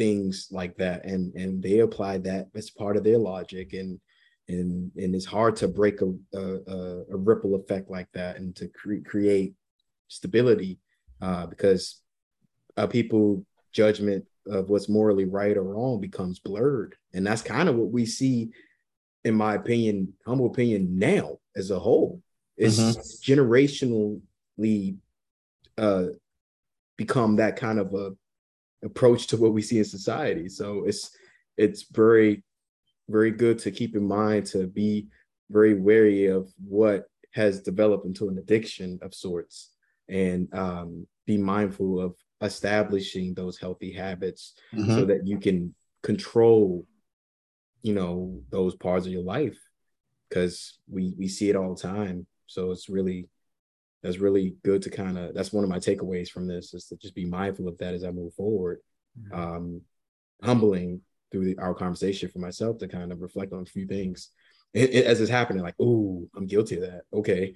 things 0.00 0.48
like 0.50 0.74
that, 0.78 1.04
and 1.04 1.34
and 1.34 1.62
they 1.62 1.80
apply 1.80 2.16
that 2.16 2.48
as 2.54 2.70
part 2.70 2.96
of 2.96 3.04
their 3.04 3.18
logic, 3.18 3.74
and 3.74 4.00
and 4.48 4.90
and 4.96 5.14
it's 5.14 5.26
hard 5.26 5.56
to 5.56 5.68
break 5.68 6.00
a 6.00 6.10
a, 6.34 7.04
a 7.12 7.16
ripple 7.16 7.54
effect 7.54 7.90
like 7.90 8.08
that 8.14 8.36
and 8.36 8.56
to 8.56 8.66
cre- 8.68 9.04
create 9.04 9.52
stability 10.08 10.78
uh, 11.20 11.46
because 11.46 12.00
uh, 12.78 12.86
people 12.86 13.44
judgment 13.72 14.24
of 14.46 14.70
what's 14.70 14.88
morally 14.88 15.26
right 15.26 15.58
or 15.58 15.62
wrong 15.62 16.00
becomes 16.00 16.38
blurred 16.40 16.96
and 17.12 17.26
that's 17.26 17.42
kind 17.42 17.68
of 17.68 17.76
what 17.76 17.92
we 17.92 18.06
see 18.06 18.48
in 19.24 19.34
my 19.34 19.54
opinion 19.54 20.12
humble 20.26 20.46
opinion 20.46 20.98
now 20.98 21.36
as 21.54 21.70
a 21.70 21.78
whole 21.78 22.22
is 22.56 22.80
mm-hmm. 22.80 23.00
generationally 23.30 24.96
uh 25.78 26.06
become 26.96 27.36
that 27.36 27.56
kind 27.56 27.78
of 27.78 27.94
a 27.94 28.10
approach 28.84 29.26
to 29.26 29.36
what 29.36 29.52
we 29.52 29.62
see 29.62 29.78
in 29.78 29.84
society 29.84 30.48
so 30.48 30.84
it's 30.84 31.10
it's 31.56 31.84
very 31.90 32.42
very 33.08 33.30
good 33.30 33.58
to 33.58 33.70
keep 33.70 33.94
in 33.96 34.06
mind 34.06 34.46
to 34.46 34.66
be 34.66 35.06
very 35.50 35.74
wary 35.74 36.26
of 36.26 36.50
what 36.64 37.04
has 37.32 37.60
developed 37.60 38.06
into 38.06 38.28
an 38.28 38.38
addiction 38.38 38.98
of 39.02 39.14
sorts 39.14 39.70
and 40.08 40.52
um, 40.54 41.06
be 41.26 41.36
mindful 41.36 42.00
of 42.00 42.14
establishing 42.42 43.34
those 43.34 43.58
healthy 43.58 43.92
habits 43.92 44.54
mm-hmm. 44.72 44.94
so 44.94 45.04
that 45.04 45.26
you 45.26 45.38
can 45.38 45.74
control 46.02 46.86
you 47.82 47.94
know 47.94 48.40
those 48.50 48.74
parts 48.74 49.06
of 49.06 49.12
your 49.12 49.22
life 49.22 49.58
because 50.28 50.78
we 50.88 51.14
we 51.18 51.28
see 51.28 51.50
it 51.50 51.56
all 51.56 51.74
the 51.74 51.82
time 51.82 52.26
so 52.46 52.70
it's 52.70 52.88
really 52.88 53.28
that's 54.02 54.18
really 54.18 54.56
good 54.64 54.82
to 54.82 54.90
kind 54.90 55.18
of 55.18 55.34
that's 55.34 55.52
one 55.52 55.64
of 55.64 55.70
my 55.70 55.78
takeaways 55.78 56.28
from 56.28 56.46
this 56.46 56.74
is 56.74 56.86
to 56.86 56.96
just 56.96 57.14
be 57.14 57.24
mindful 57.24 57.68
of 57.68 57.78
that 57.78 57.94
as 57.94 58.04
i 58.04 58.10
move 58.10 58.32
forward 58.34 58.80
mm-hmm. 59.18 59.38
um 59.38 59.80
humbling 60.42 61.00
through 61.30 61.44
the, 61.44 61.58
our 61.58 61.74
conversation 61.74 62.28
for 62.28 62.38
myself 62.38 62.78
to 62.78 62.88
kind 62.88 63.12
of 63.12 63.20
reflect 63.20 63.52
on 63.52 63.62
a 63.62 63.66
few 63.66 63.86
things 63.86 64.30
it, 64.72 64.94
it, 64.94 65.06
as 65.06 65.20
it's 65.20 65.30
happening. 65.30 65.62
Like, 65.62 65.74
oh, 65.80 66.28
I'm 66.36 66.46
guilty 66.46 66.76
of 66.76 66.82
that. 66.82 67.02
Okay. 67.12 67.54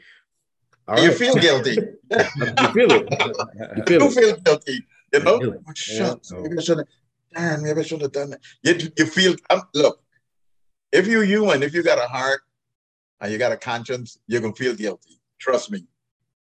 All 0.87 0.99
you 1.01 1.09
right. 1.09 1.17
feel 1.17 1.35
guilty. 1.35 1.73
you 2.11 2.69
feel 2.73 2.91
it. 2.91 3.09
You 3.77 3.85
feel, 3.85 4.03
you 4.03 4.11
feel 4.11 4.37
guilty. 4.37 4.87
You 5.13 5.21
know, 5.21 5.41
oh, 5.43 5.73
shucks, 5.75 6.33
yeah. 6.33 6.41
maybe 6.41 6.59
I 6.59 6.63
should 6.63 6.79
have. 6.79 6.87
Damn, 7.33 7.63
maybe 7.63 7.81
I 7.81 7.83
should 7.85 8.01
have 8.03 8.13
done 8.13 8.31
that. 8.31 8.41
You, 8.63 8.91
you 8.97 9.07
feel. 9.07 9.35
Um, 9.49 9.63
look, 9.75 10.03
if 10.93 11.07
you're 11.07 11.25
human, 11.25 11.63
if 11.63 11.73
you 11.73 11.83
got 11.83 11.99
a 11.99 12.09
heart 12.09 12.43
and 13.21 13.33
you 13.33 13.39
got 13.39 13.53
a 13.53 13.57
conscience, 13.57 14.19
you're 14.27 14.41
gonna 14.41 14.55
feel 14.55 14.75
guilty. 14.75 15.21
Trust 15.39 15.71
me, 15.71 15.85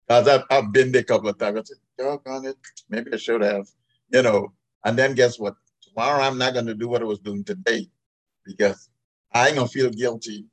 because 0.07 0.27
I've, 0.27 0.43
I've 0.49 0.71
been 0.71 0.91
there 0.91 1.01
a 1.01 1.05
couple 1.05 1.29
of 1.29 1.37
times. 1.37 1.59
I 1.59 1.63
said, 1.63 1.77
"Doggone 1.97 2.45
it, 2.45 2.57
maybe 2.89 3.13
I 3.13 3.17
should 3.17 3.41
have." 3.41 3.67
You 4.11 4.21
know, 4.21 4.53
and 4.85 4.97
then 4.97 5.15
guess 5.15 5.39
what? 5.39 5.55
tomorrow 5.93 6.21
I'm 6.23 6.37
not 6.37 6.53
going 6.53 6.65
to 6.65 6.73
do 6.73 6.87
what 6.87 7.01
I 7.01 7.05
was 7.05 7.19
doing 7.19 7.43
today 7.43 7.87
because 8.45 8.89
I 9.33 9.47
ain't 9.47 9.55
going 9.55 9.67
to 9.67 9.73
feel 9.73 9.89
guilty 9.89 10.45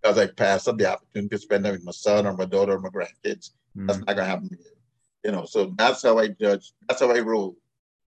because 0.00 0.18
I 0.18 0.26
passed 0.26 0.68
up 0.68 0.78
the 0.78 0.90
opportunity 0.90 1.28
to 1.28 1.38
spend 1.38 1.64
time 1.64 1.74
with 1.74 1.84
my 1.84 1.92
son 1.92 2.26
or 2.26 2.36
my 2.36 2.44
daughter 2.44 2.74
or 2.74 2.80
my 2.80 2.88
grandkids. 2.88 3.50
Mm. 3.76 3.86
That's 3.86 3.98
not 3.98 4.06
going 4.06 4.18
to 4.18 4.24
happen. 4.24 4.58
You 5.24 5.32
know, 5.32 5.44
so 5.44 5.72
that's 5.76 6.02
how 6.02 6.18
I 6.18 6.28
judge. 6.28 6.72
That's 6.88 7.00
how 7.00 7.10
I 7.10 7.20
roll. 7.20 7.56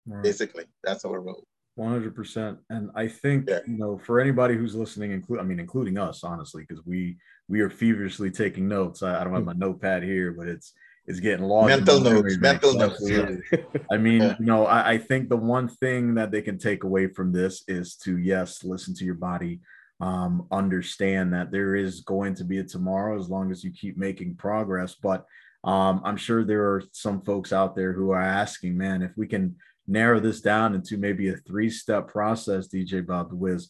Right. 0.07 0.22
Basically, 0.22 0.64
that's 0.82 1.03
how 1.03 1.12
I 1.12 1.16
roll. 1.16 1.47
100% 1.78 2.58
and 2.70 2.90
i 2.94 3.08
think 3.08 3.48
yeah. 3.48 3.58
you 3.66 3.76
know 3.76 3.98
for 3.98 4.20
anybody 4.20 4.54
who's 4.54 4.76
listening 4.76 5.10
include 5.10 5.40
i 5.40 5.42
mean 5.42 5.58
including 5.58 5.98
us 5.98 6.22
honestly 6.22 6.64
because 6.66 6.84
we 6.86 7.16
we 7.48 7.60
are 7.60 7.70
feverishly 7.70 8.30
taking 8.30 8.68
notes 8.68 9.02
I, 9.02 9.20
I, 9.20 9.24
don't 9.24 9.34
have 9.34 9.44
my 9.44 9.54
notepad 9.54 10.04
here 10.04 10.32
but 10.32 10.46
it's 10.46 10.72
it's 11.06 11.20
getting 11.20 11.44
lost. 11.44 11.68
Mental 11.68 12.00
notes, 12.00 12.38
mental 12.38 12.74
notes. 12.74 13.04
I 13.92 13.96
mean, 13.96 14.22
yeah. 14.22 14.36
you 14.38 14.46
know, 14.46 14.66
I, 14.66 14.92
I, 14.92 14.98
think 14.98 15.28
the 15.28 15.36
one 15.36 15.68
thing 15.68 16.14
that 16.14 16.30
they 16.30 16.40
can 16.40 16.56
take 16.56 16.84
away 16.84 17.08
from 17.08 17.32
this 17.32 17.62
is 17.68 17.96
to 17.96 18.18
yes, 18.18 18.64
listen 18.64 18.94
to 18.94 19.04
your 19.04 19.14
body, 19.14 19.60
um, 20.00 20.46
understand 20.50 21.32
that 21.34 21.50
there 21.50 21.76
is 21.76 22.00
going 22.00 22.34
to 22.36 22.44
be 22.44 22.58
a 22.58 22.64
tomorrow 22.64 23.18
as 23.18 23.28
long 23.28 23.50
as 23.50 23.62
you 23.62 23.70
keep 23.70 23.98
making 23.98 24.36
progress. 24.36 24.94
But 24.94 25.26
um, 25.64 26.00
I'm 26.04 26.16
sure 26.16 26.44
there 26.44 26.64
are 26.64 26.82
some 26.92 27.22
folks 27.22 27.52
out 27.52 27.74
there 27.74 27.92
who 27.92 28.10
are 28.10 28.22
asking, 28.22 28.76
man, 28.76 29.02
if 29.02 29.12
we 29.16 29.26
can 29.26 29.56
narrow 29.86 30.20
this 30.20 30.40
down 30.40 30.74
into 30.74 30.96
maybe 30.96 31.28
a 31.28 31.36
three-step 31.36 32.08
process, 32.08 32.68
DJ 32.68 33.06
Bob 33.06 33.30
the 33.30 33.36
Wiz, 33.36 33.68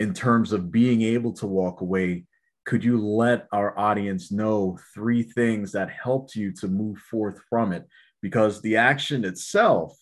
in 0.00 0.14
terms 0.14 0.52
of 0.52 0.72
being 0.72 1.02
able 1.02 1.32
to 1.34 1.46
walk 1.46 1.80
away 1.80 2.24
could 2.64 2.82
you 2.82 2.98
let 2.98 3.46
our 3.52 3.78
audience 3.78 4.32
know 4.32 4.78
three 4.94 5.22
things 5.22 5.72
that 5.72 5.90
helped 5.90 6.34
you 6.34 6.50
to 6.52 6.68
move 6.68 6.98
forth 6.98 7.38
from 7.48 7.72
it? 7.72 7.86
Because 8.22 8.62
the 8.62 8.76
action 8.76 9.24
itself 9.24 9.96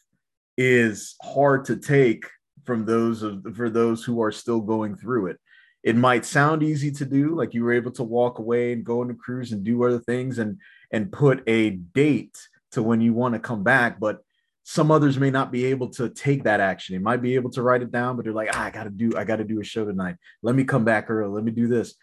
is 0.57 1.16
hard 1.22 1.64
to 1.64 1.76
take 1.76 2.24
from 2.64 2.85
those 2.85 3.22
of 3.22 3.45
for 3.57 3.68
those 3.68 4.05
who 4.05 4.22
are 4.22 4.30
still 4.30 4.61
going 4.61 4.97
through 4.97 5.26
it. 5.26 5.41
It 5.83 5.97
might 5.97 6.24
sound 6.24 6.62
easy 6.62 6.91
to 6.93 7.05
do, 7.05 7.35
like 7.35 7.55
you 7.55 7.64
were 7.64 7.72
able 7.72 7.91
to 7.93 8.05
walk 8.05 8.39
away 8.39 8.72
and 8.72 8.85
go 8.85 9.01
on 9.01 9.11
a 9.11 9.14
cruise 9.14 9.53
and 9.53 9.64
do 9.64 9.83
other 9.85 9.99
things 9.99 10.39
and 10.39 10.59
and 10.93 11.11
put 11.11 11.43
a 11.47 11.70
date 11.70 12.39
to 12.72 12.83
when 12.83 13.01
you 13.01 13.12
want 13.14 13.35
to 13.35 13.41
come 13.41 13.62
back, 13.62 13.99
but 13.99 14.18
some 14.64 14.91
others 14.91 15.18
may 15.18 15.30
not 15.30 15.51
be 15.51 15.64
able 15.66 15.89
to 15.89 16.09
take 16.09 16.45
that 16.45 16.61
action. 16.61 16.95
They 16.95 17.01
might 17.01 17.20
be 17.20 17.35
able 17.35 17.51
to 17.51 17.62
write 17.62 17.83
it 17.83 17.91
down, 17.91 18.14
but 18.14 18.24
they're 18.24 18.33
like, 18.33 18.51
ah, 18.53 18.64
I 18.64 18.70
gotta 18.70 18.91
do, 18.91 19.12
I 19.16 19.24
gotta 19.24 19.45
do 19.45 19.61
a 19.61 19.64
show 19.64 19.85
tonight. 19.85 20.16
Let 20.43 20.55
me 20.55 20.64
come 20.64 20.85
back 20.85 21.11
early. 21.11 21.33
Let 21.33 21.45
me 21.45 21.51
do 21.51 21.66
this 21.66 21.95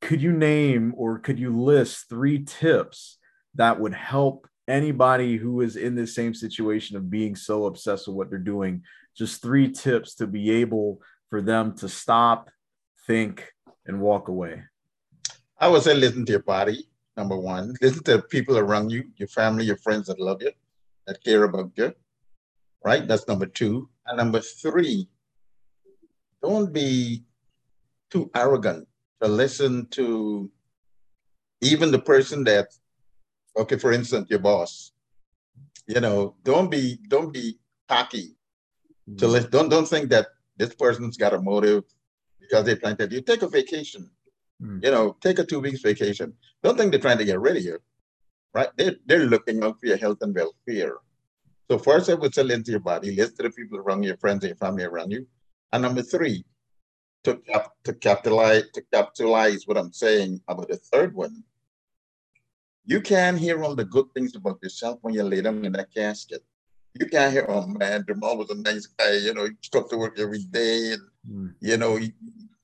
could 0.00 0.22
you 0.22 0.32
name 0.32 0.94
or 0.96 1.18
could 1.18 1.38
you 1.38 1.58
list 1.58 2.08
three 2.08 2.44
tips 2.44 3.18
that 3.54 3.80
would 3.80 3.94
help 3.94 4.46
anybody 4.66 5.36
who 5.36 5.60
is 5.60 5.76
in 5.76 5.94
the 5.94 6.06
same 6.06 6.34
situation 6.34 6.96
of 6.96 7.10
being 7.10 7.34
so 7.34 7.66
obsessed 7.66 8.06
with 8.06 8.16
what 8.16 8.30
they're 8.30 8.38
doing? 8.38 8.82
Just 9.16 9.42
three 9.42 9.70
tips 9.70 10.14
to 10.16 10.26
be 10.26 10.50
able 10.50 11.00
for 11.30 11.42
them 11.42 11.74
to 11.76 11.88
stop, 11.88 12.50
think, 13.08 13.52
and 13.86 14.00
walk 14.00 14.28
away. 14.28 14.62
I 15.58 15.66
would 15.66 15.82
say 15.82 15.94
listen 15.94 16.24
to 16.26 16.32
your 16.32 16.42
body, 16.42 16.88
number 17.16 17.36
one. 17.36 17.74
Listen 17.82 18.04
to 18.04 18.22
people 18.22 18.58
around 18.58 18.90
you, 18.90 19.10
your 19.16 19.28
family, 19.28 19.64
your 19.64 19.78
friends 19.78 20.06
that 20.06 20.20
love 20.20 20.40
you, 20.42 20.52
that 21.06 21.24
care 21.24 21.42
about 21.42 21.72
you. 21.74 21.92
Right? 22.84 23.08
That's 23.08 23.26
number 23.26 23.46
two. 23.46 23.88
And 24.06 24.18
number 24.18 24.40
three, 24.40 25.08
don't 26.42 26.72
be 26.72 27.24
too 28.10 28.30
arrogant 28.36 28.86
to 29.20 29.28
listen 29.28 29.88
to 29.88 30.50
even 31.60 31.90
the 31.90 31.98
person 31.98 32.44
that, 32.44 32.68
okay, 33.56 33.78
for 33.78 33.92
instance, 33.92 34.28
your 34.30 34.38
boss. 34.38 34.92
You 35.86 36.00
know, 36.00 36.36
don't 36.44 36.70
be 36.70 36.98
don't 37.08 37.32
be 37.32 37.58
cocky. 37.88 38.36
Mm-hmm. 39.08 39.16
To 39.16 39.26
listen, 39.26 39.50
don't 39.50 39.68
don't 39.70 39.88
think 39.88 40.10
that 40.10 40.26
this 40.58 40.74
person's 40.74 41.16
got 41.16 41.34
a 41.34 41.40
motive 41.40 41.84
because 42.48 42.64
they 42.64 42.76
plan 42.76 42.96
to 42.96 43.08
you 43.10 43.20
take 43.20 43.42
a 43.42 43.48
vacation. 43.48 44.10
Mm-hmm. 44.62 44.84
You 44.84 44.90
know, 44.90 45.16
take 45.20 45.38
a 45.38 45.44
two 45.44 45.60
weeks 45.60 45.80
vacation. 45.80 46.32
Don't 46.62 46.76
think 46.76 46.90
they're 46.90 47.00
trying 47.00 47.18
to 47.18 47.24
get 47.24 47.40
rid 47.40 47.56
of 47.56 47.62
you, 47.62 47.78
right? 48.54 48.68
They're, 48.76 48.96
they're 49.06 49.26
looking 49.26 49.62
out 49.62 49.78
for 49.78 49.86
your 49.86 49.96
health 49.96 50.18
and 50.22 50.34
welfare. 50.34 50.96
So 51.70 51.78
first, 51.78 52.10
I 52.10 52.14
would 52.14 52.34
say 52.34 52.50
into 52.50 52.72
your 52.72 52.80
body, 52.80 53.14
listen 53.14 53.36
to 53.36 53.42
the 53.44 53.50
people 53.50 53.78
around 53.78 54.02
you, 54.02 54.08
your 54.08 54.16
friends 54.16 54.42
and 54.42 54.50
your 54.50 54.56
family 54.56 54.84
around 54.84 55.12
you. 55.12 55.26
And 55.72 55.82
number 55.82 56.02
three, 56.02 56.44
to, 57.24 57.36
cap, 57.36 57.72
to 57.84 57.92
capitalize 57.92 58.64
to 58.74 58.82
capitalize 58.92 59.66
what 59.66 59.76
I'm 59.76 59.92
saying 59.92 60.40
about 60.48 60.68
the 60.68 60.76
third 60.76 61.14
one, 61.14 61.44
you 62.84 63.00
can 63.00 63.36
hear 63.36 63.62
all 63.62 63.74
the 63.74 63.84
good 63.84 64.06
things 64.14 64.34
about 64.34 64.58
yourself 64.62 64.98
when 65.02 65.14
you 65.14 65.22
lay 65.22 65.42
down 65.42 65.64
in 65.64 65.72
that 65.72 65.92
casket. 65.94 66.42
You 66.98 67.06
can't 67.06 67.32
hear, 67.32 67.44
oh 67.48 67.66
man, 67.66 68.04
Jamal 68.08 68.38
was 68.38 68.50
a 68.50 68.54
nice 68.54 68.86
guy, 68.86 69.12
you 69.12 69.34
know, 69.34 69.44
he 69.44 69.52
stuck 69.62 69.90
to 69.90 69.98
work 69.98 70.18
every 70.18 70.42
day, 70.44 70.94
and 70.94 71.02
mm. 71.28 71.54
you 71.60 71.76
know, 71.76 71.98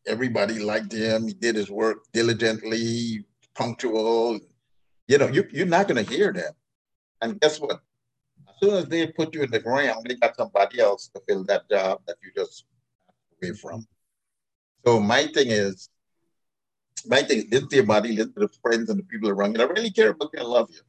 everybody 0.07 0.59
liked 0.59 0.93
him. 0.93 1.27
He 1.27 1.35
did 1.35 1.57
his 1.57 1.71
work 1.71 1.99
diligently, 2.13 3.25
punctual. 3.55 4.41
You 5.09 5.19
know, 5.19 5.29
you, 5.29 5.47
you're 5.51 5.67
not 5.67 5.89
going 5.89 6.05
to 6.05 6.11
hear 6.11 6.33
that. 6.33 6.55
And 7.21 7.41
guess 7.41 7.61
what? 7.61 7.81
As 8.49 8.55
soon 8.61 8.75
as 8.75 8.87
they 8.87 9.07
put 9.09 9.35
you 9.35 9.43
in 9.43 9.51
the 9.51 9.61
ground, 9.61 10.07
they 10.09 10.15
got 10.15 10.37
somebody 10.37 10.81
else 10.81 11.09
to 11.15 11.23
fill 11.29 11.45
that 11.45 11.69
job 11.69 12.01
that 12.07 12.17
you 12.23 12.31
just 12.35 12.65
away 13.43 13.55
from. 13.55 13.87
So 14.85 15.01
my 15.01 15.27
thing 15.27 15.51
is, 15.51 15.89
my 17.07 17.23
thing 17.23 17.39
is 17.39 17.45
listen 17.51 17.69
to 17.69 17.77
your 17.77 17.87
body, 17.87 18.13
listen 18.13 18.35
to 18.35 18.41
the 18.41 18.49
friends 18.63 18.91
and 18.91 18.99
the 18.99 19.05
people 19.05 19.29
around 19.29 19.53
you 19.53 19.59
that 19.59 19.71
really 19.71 19.91
care 19.91 20.11
about 20.11 20.31
you 20.33 20.41
and 20.41 20.49
love 20.49 20.71
you. 20.71 20.81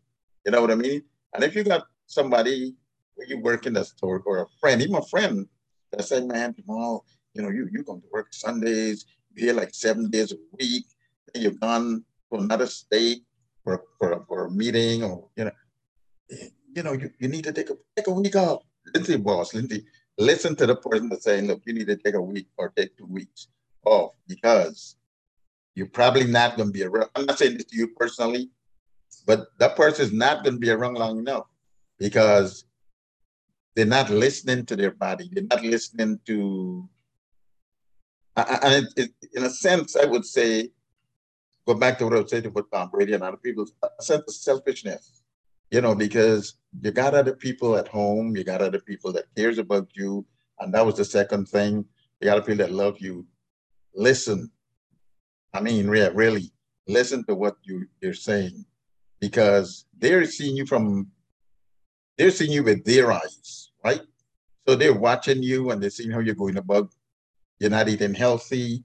You 0.46 0.52
know 0.52 0.62
what 0.62 0.72
I 0.72 0.76
mean? 0.76 1.02
And 1.34 1.44
if 1.44 1.56
you 1.56 1.64
got 1.64 1.88
somebody 2.06 2.76
where 3.16 3.28
you 3.28 3.40
work 3.40 3.66
in 3.66 3.74
the 3.74 3.84
store 3.84 4.22
or 4.26 4.44
a 4.44 4.48
friend, 4.60 4.82
even 4.82 4.96
a 4.96 5.02
friend 5.02 5.48
that 5.92 6.04
say, 6.04 6.22
man, 6.22 6.54
Jamal, 6.54 7.06
You 7.36 7.44
know, 7.44 7.50
you, 7.50 7.70
you're 7.72 7.84
going 7.84 8.02
to 8.02 8.08
work 8.12 8.34
Sundays, 8.34 9.06
you're 9.36 9.48
here 9.48 9.62
like 9.62 9.74
seven 9.74 10.10
days 10.10 10.32
a 10.32 10.38
week, 10.58 10.86
then 11.32 11.44
you're 11.44 11.52
gone 11.52 12.04
to 12.32 12.40
another 12.40 12.66
state 12.66 13.24
for, 13.64 13.84
for, 14.00 14.26
for 14.28 14.46
a 14.46 14.52
meeting 14.52 15.04
or, 15.04 15.28
you 15.36 15.46
know, 15.46 15.52
you 16.76 16.84
know, 16.84 16.94
you, 16.94 17.12
you 17.20 17.28
need 17.28 17.44
to 17.44 17.52
take 17.52 17.70
a, 17.70 17.76
take 17.96 18.08
a 18.08 18.12
week 18.12 18.36
off. 18.36 18.64
Lindsay, 18.94 19.18
boss, 19.18 19.54
Lindsay, 19.54 19.86
listen 20.18 20.56
to 20.56 20.66
the 20.66 20.76
person 20.76 21.10
that's 21.10 21.26
saying, 21.26 21.48
look, 21.48 21.62
you 21.66 21.74
need 21.74 21.88
to 21.88 21.98
take 21.98 22.16
a 22.16 22.22
week 22.22 22.48
or 22.58 22.70
take 22.70 22.98
two 22.98 23.06
weeks 23.06 23.48
off 23.86 24.12
because 24.28 24.96
you're 25.76 25.88
probably 25.88 26.26
not 26.26 26.56
going 26.56 26.70
to 26.70 26.74
be 26.74 26.84
around. 26.84 27.10
I'm 27.16 27.26
not 27.26 27.38
saying 27.38 27.58
this 27.58 27.66
to 27.66 27.78
you 27.78 27.90
personally, 27.90 28.50
but 29.28 29.48
that 29.60 29.76
person 29.76 30.06
is 30.06 30.14
not 30.14 30.44
going 30.44 30.56
to 30.56 30.60
be 30.60 30.70
around 30.70 30.96
long 30.96 31.20
enough 31.20 31.48
because 32.00 32.66
they're 33.76 33.86
not 33.86 34.10
listening 34.10 34.66
to 34.68 34.76
their 34.76 34.92
body. 34.92 35.30
They're 35.32 35.44
not 35.44 35.64
listening 35.64 36.20
to, 36.28 36.88
and 38.36 38.88
it, 38.98 39.12
in 39.34 39.44
a 39.44 39.50
sense, 39.50 39.96
I 39.96 40.06
would 40.06 40.26
say, 40.26 40.72
go 41.68 41.74
back 41.74 41.98
to 41.98 42.06
what 42.06 42.14
I 42.14 42.22
was 42.22 42.30
saying 42.30 42.46
about 42.46 42.72
Tom 42.72 42.90
Brady 42.90 43.14
and 43.14 43.24
other 43.24 43.38
people, 43.38 43.66
a 43.84 44.04
sense 44.04 44.24
of 44.28 44.34
selfishness, 44.34 45.22
you 45.72 45.82
know, 45.82 45.96
because 45.96 46.56
you 46.82 46.92
got 46.92 47.14
other 47.14 47.36
people 47.36 47.76
at 47.76 47.88
home, 47.88 48.36
you 48.36 48.44
got 48.44 48.62
other 48.62 48.80
people 48.80 49.12
that 49.14 49.26
cares 49.36 49.58
about 49.58 49.90
you, 49.94 50.26
and 50.60 50.74
that 50.74 50.86
was 50.86 50.96
the 50.96 51.06
second 51.06 51.48
thing. 51.48 51.86
You 52.20 52.26
got 52.26 52.46
people 52.46 52.66
that 52.66 52.72
love 52.72 52.98
you. 53.00 53.26
Listen. 53.94 54.52
I 55.54 55.62
mean, 55.62 55.88
really, 55.88 56.52
listen 56.88 57.24
to 57.26 57.36
what 57.36 57.56
you, 57.64 57.88
you're 58.02 58.14
saying 58.14 58.66
because 59.20 59.86
they're 59.98 60.26
seeing 60.26 60.58
you 60.58 60.66
from 60.66 61.08
they're 62.18 62.32
seeing 62.32 62.52
you 62.52 62.64
with 62.64 62.86
their 62.86 63.12
eyes, 63.12 63.72
right? 63.84 64.02
So 64.68 64.76
they're 64.76 64.94
watching 64.94 65.44
you 65.44 65.72
and 65.72 65.82
they're 65.82 65.90
seeing 65.90 66.12
how 66.12 66.20
you're 66.20 66.36
going 66.36 66.58
about. 66.58 66.94
You're 67.60 67.70
not 67.70 67.88
eating 67.90 68.14
healthy, 68.14 68.84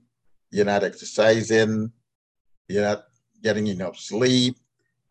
you're 0.51 0.65
not 0.65 0.85
exercising, 0.85 1.93
you're 2.69 2.83
not 2.83 3.05
getting 3.43 3.67
enough 3.67 3.99
sleep, 3.99 4.57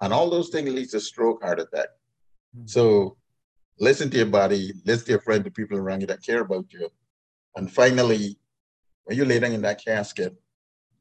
and 0.01 0.13
all 0.13 0.29
those 0.29 0.49
things 0.49 0.69
leads 0.69 0.91
to 0.91 0.99
stroke, 0.99 1.43
heart 1.43 1.59
attack. 1.59 1.87
Mm-hmm. 2.55 2.67
So 2.67 3.17
listen 3.79 4.09
to 4.11 4.17
your 4.17 4.27
body, 4.27 4.73
listen 4.85 5.05
to 5.05 5.11
your 5.11 5.21
friend, 5.21 5.43
the 5.43 5.51
people 5.51 5.77
around 5.77 6.01
you 6.01 6.07
that 6.07 6.23
care 6.23 6.41
about 6.41 6.71
you. 6.71 6.89
And 7.55 7.71
finally, 7.71 8.37
when 9.03 9.17
you 9.17 9.25
lay 9.25 9.39
down 9.39 9.51
in 9.51 9.61
that 9.63 9.83
casket, 9.83 10.35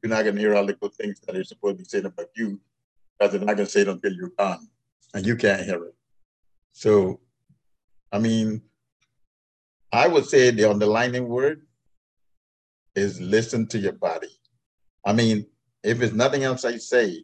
you're 0.01 0.09
not 0.09 0.25
gonna 0.25 0.39
hear 0.39 0.55
all 0.55 0.65
the 0.65 0.73
good 0.73 0.93
things 0.93 1.19
that 1.21 1.35
are 1.35 1.43
supposed 1.43 1.77
to 1.77 1.83
be 1.83 1.87
said 1.87 2.05
about 2.05 2.29
you, 2.35 2.59
because 3.17 3.33
they're 3.33 3.41
not 3.41 3.55
gonna 3.55 3.69
say 3.69 3.81
it 3.81 3.87
until 3.87 4.13
you're 4.13 4.31
gone, 4.37 4.67
and 5.13 5.25
you 5.25 5.35
can't 5.35 5.63
hear 5.63 5.85
it. 5.85 5.95
So, 6.71 7.21
I 8.11 8.19
mean, 8.19 8.61
I 9.91 10.07
would 10.07 10.25
say 10.25 10.51
the 10.51 10.69
underlining 10.69 11.27
word 11.27 11.65
is 12.99 13.19
listen 13.19 13.67
to 13.67 13.79
your 13.79 13.93
body. 13.93 14.29
I 15.05 15.13
mean, 15.13 15.45
if 15.83 16.01
it's 16.01 16.13
nothing 16.13 16.43
else 16.43 16.65
I 16.65 16.77
say, 16.77 17.23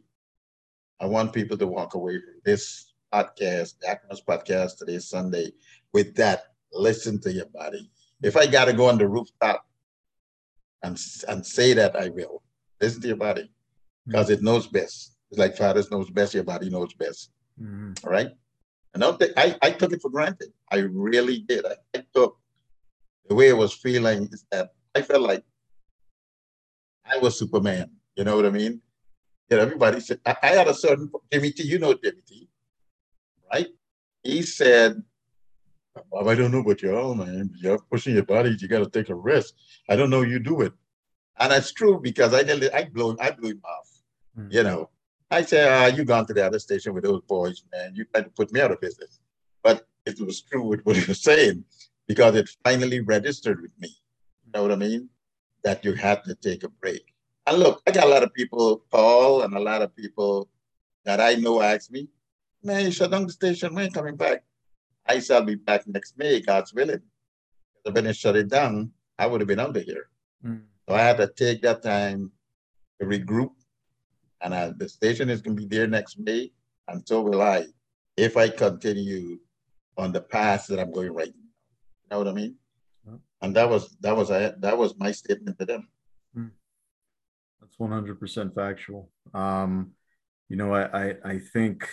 I 1.00 1.06
want 1.06 1.32
people 1.32 1.58
to 1.58 1.66
walk 1.66 1.94
away 1.94 2.18
from 2.18 2.40
this 2.44 2.92
podcast, 3.12 3.74
the 3.80 3.86
Achromous 3.88 4.24
podcast 4.24 4.78
today, 4.78 4.98
Sunday, 4.98 5.52
with 5.92 6.14
that 6.16 6.44
listen 6.72 7.20
to 7.20 7.32
your 7.32 7.46
body. 7.46 7.90
If 8.22 8.36
I 8.36 8.46
got 8.46 8.64
to 8.64 8.72
go 8.72 8.88
on 8.88 8.98
the 8.98 9.06
rooftop 9.06 9.66
and, 10.82 10.98
and 11.28 11.46
say 11.46 11.74
that, 11.74 11.94
I 11.96 12.08
will. 12.08 12.42
Listen 12.80 13.02
to 13.02 13.08
your 13.08 13.16
body 13.16 13.50
because 14.06 14.30
it 14.30 14.42
knows 14.42 14.66
best. 14.66 15.16
It's 15.30 15.38
like 15.38 15.56
fathers 15.56 15.90
knows 15.90 16.10
best, 16.10 16.34
your 16.34 16.44
body 16.44 16.70
knows 16.70 16.94
best. 16.94 17.30
Mm-hmm. 17.60 18.06
All 18.06 18.12
right. 18.12 18.30
And 18.94 19.04
I, 19.04 19.12
think, 19.12 19.32
I, 19.36 19.56
I 19.60 19.70
took 19.70 19.92
it 19.92 20.00
for 20.00 20.10
granted. 20.10 20.52
I 20.70 20.78
really 20.78 21.40
did. 21.40 21.66
I, 21.66 21.74
I 21.94 22.02
took 22.14 22.38
the 23.28 23.34
way 23.34 23.50
I 23.50 23.54
was 23.54 23.74
feeling 23.74 24.28
is 24.32 24.46
that 24.50 24.70
I 24.94 25.02
felt 25.02 25.22
like 25.22 25.44
I 27.10 27.18
was 27.18 27.38
Superman. 27.38 27.90
You 28.16 28.24
know 28.24 28.36
what 28.36 28.46
I 28.46 28.50
mean? 28.50 28.80
Yeah, 29.50 29.58
everybody 29.58 30.00
said 30.00 30.20
I, 30.26 30.36
I 30.42 30.46
had 30.48 30.68
a 30.68 30.74
certain 30.74 31.10
Jimmy 31.32 31.52
T. 31.52 31.62
You 31.62 31.78
know 31.78 31.94
Jimmy 31.94 32.22
T, 32.26 32.48
right? 33.52 33.68
He 34.22 34.42
said, 34.42 35.02
"I 35.96 36.34
don't 36.34 36.50
know 36.50 36.60
about 36.60 36.82
you 36.82 36.96
all, 36.96 37.14
man. 37.14 37.50
You're 37.56 37.78
pushing 37.78 38.14
your 38.14 38.24
body. 38.24 38.56
You 38.58 38.68
got 38.68 38.80
to 38.80 38.90
take 38.90 39.08
a 39.08 39.14
rest. 39.14 39.54
I 39.88 39.96
don't 39.96 40.10
know 40.10 40.22
you 40.22 40.38
do 40.38 40.62
it." 40.62 40.72
And 41.38 41.52
that's 41.52 41.72
true 41.72 42.00
because 42.00 42.34
I 42.34 42.42
nearly 42.42 42.72
I 42.72 42.84
blew 42.84 43.16
I 43.20 43.30
blew 43.30 43.50
him 43.50 43.62
off. 43.64 43.88
Mm-hmm. 44.38 44.52
You 44.52 44.62
know, 44.64 44.90
I 45.30 45.42
said, 45.42 45.68
ah, 45.68 45.94
you 45.94 46.04
gone 46.04 46.26
to 46.26 46.34
the 46.34 46.46
other 46.46 46.58
station 46.58 46.94
with 46.94 47.04
those 47.04 47.22
boys, 47.22 47.64
man. 47.72 47.94
You 47.94 48.04
tried 48.04 48.24
to 48.24 48.30
put 48.30 48.52
me 48.52 48.60
out 48.60 48.70
of 48.70 48.80
business. 48.80 49.20
But 49.62 49.86
it 50.04 50.20
was 50.20 50.42
true 50.42 50.62
with 50.62 50.84
what 50.84 50.96
he 50.96 51.04
was 51.04 51.20
saying 51.30 51.64
because 52.06 52.36
it 52.36 52.48
finally 52.62 53.00
registered 53.00 53.60
with 53.60 53.72
me. 53.78 53.88
You 54.44 54.52
know 54.54 54.62
what 54.62 54.72
I 54.72 54.76
mean? 54.76 55.08
That 55.66 55.84
you 55.84 55.92
had 55.94 56.22
to 56.24 56.34
take 56.36 56.62
a 56.62 56.68
break. 56.68 57.04
And 57.46 57.58
look, 57.58 57.82
I 57.86 57.90
got 57.90 58.06
a 58.06 58.14
lot 58.14 58.22
of 58.22 58.32
people 58.32 58.84
call 58.90 59.42
and 59.42 59.54
a 59.54 59.60
lot 59.60 59.82
of 59.82 59.94
people 59.94 60.48
that 61.04 61.20
I 61.20 61.34
know 61.34 61.60
ask 61.60 61.90
me, 61.90 62.08
man, 62.62 62.84
you 62.84 62.92
shut 62.92 63.10
down 63.10 63.26
the 63.26 63.32
station. 63.32 63.74
When 63.74 63.90
coming 63.90 64.16
back? 64.16 64.44
I 65.06 65.20
shall 65.20 65.42
be 65.42 65.56
back 65.56 65.86
next 65.86 66.16
May, 66.18 66.40
God's 66.40 66.72
willing. 66.72 67.02
If 67.84 67.92
I 67.92 68.00
didn't 68.00 68.16
shut 68.16 68.36
it 68.36 68.48
down, 68.48 68.92
I 69.18 69.26
would 69.26 69.40
have 69.40 69.48
been 69.48 69.60
under 69.60 69.80
here. 69.80 70.08
Mm. 70.44 70.62
So 70.88 70.94
I 70.94 71.02
had 71.02 71.18
to 71.18 71.28
take 71.28 71.62
that 71.62 71.82
time 71.82 72.32
to 73.00 73.06
regroup 73.06 73.50
and 74.40 74.54
uh, 74.54 74.72
the 74.76 74.88
station 74.88 75.30
is 75.30 75.40
going 75.42 75.56
to 75.56 75.62
be 75.62 75.68
there 75.68 75.86
next 75.86 76.18
May, 76.18 76.52
and 76.88 77.02
so 77.06 77.22
will 77.22 77.42
I, 77.42 77.66
if 78.16 78.36
I 78.36 78.48
continue 78.48 79.38
on 79.98 80.12
the 80.12 80.20
path 80.20 80.66
that 80.68 80.78
I'm 80.78 80.92
going 80.92 81.12
right 81.12 81.32
now. 81.34 81.42
You 82.02 82.08
know 82.10 82.18
what 82.18 82.28
I 82.28 82.32
mean? 82.32 82.54
And 83.42 83.54
that 83.56 83.68
was 83.68 83.96
that 84.00 84.16
was 84.16 84.30
I 84.30 84.52
that 84.58 84.78
was 84.78 84.98
my 84.98 85.12
statement 85.12 85.58
to 85.58 85.66
them. 85.66 85.88
Hmm. 86.34 86.46
That's 87.60 87.76
100% 87.76 88.54
factual. 88.54 89.10
Um, 89.34 89.92
you 90.48 90.56
know, 90.56 90.74
I, 90.74 91.08
I 91.08 91.14
I 91.24 91.38
think 91.52 91.88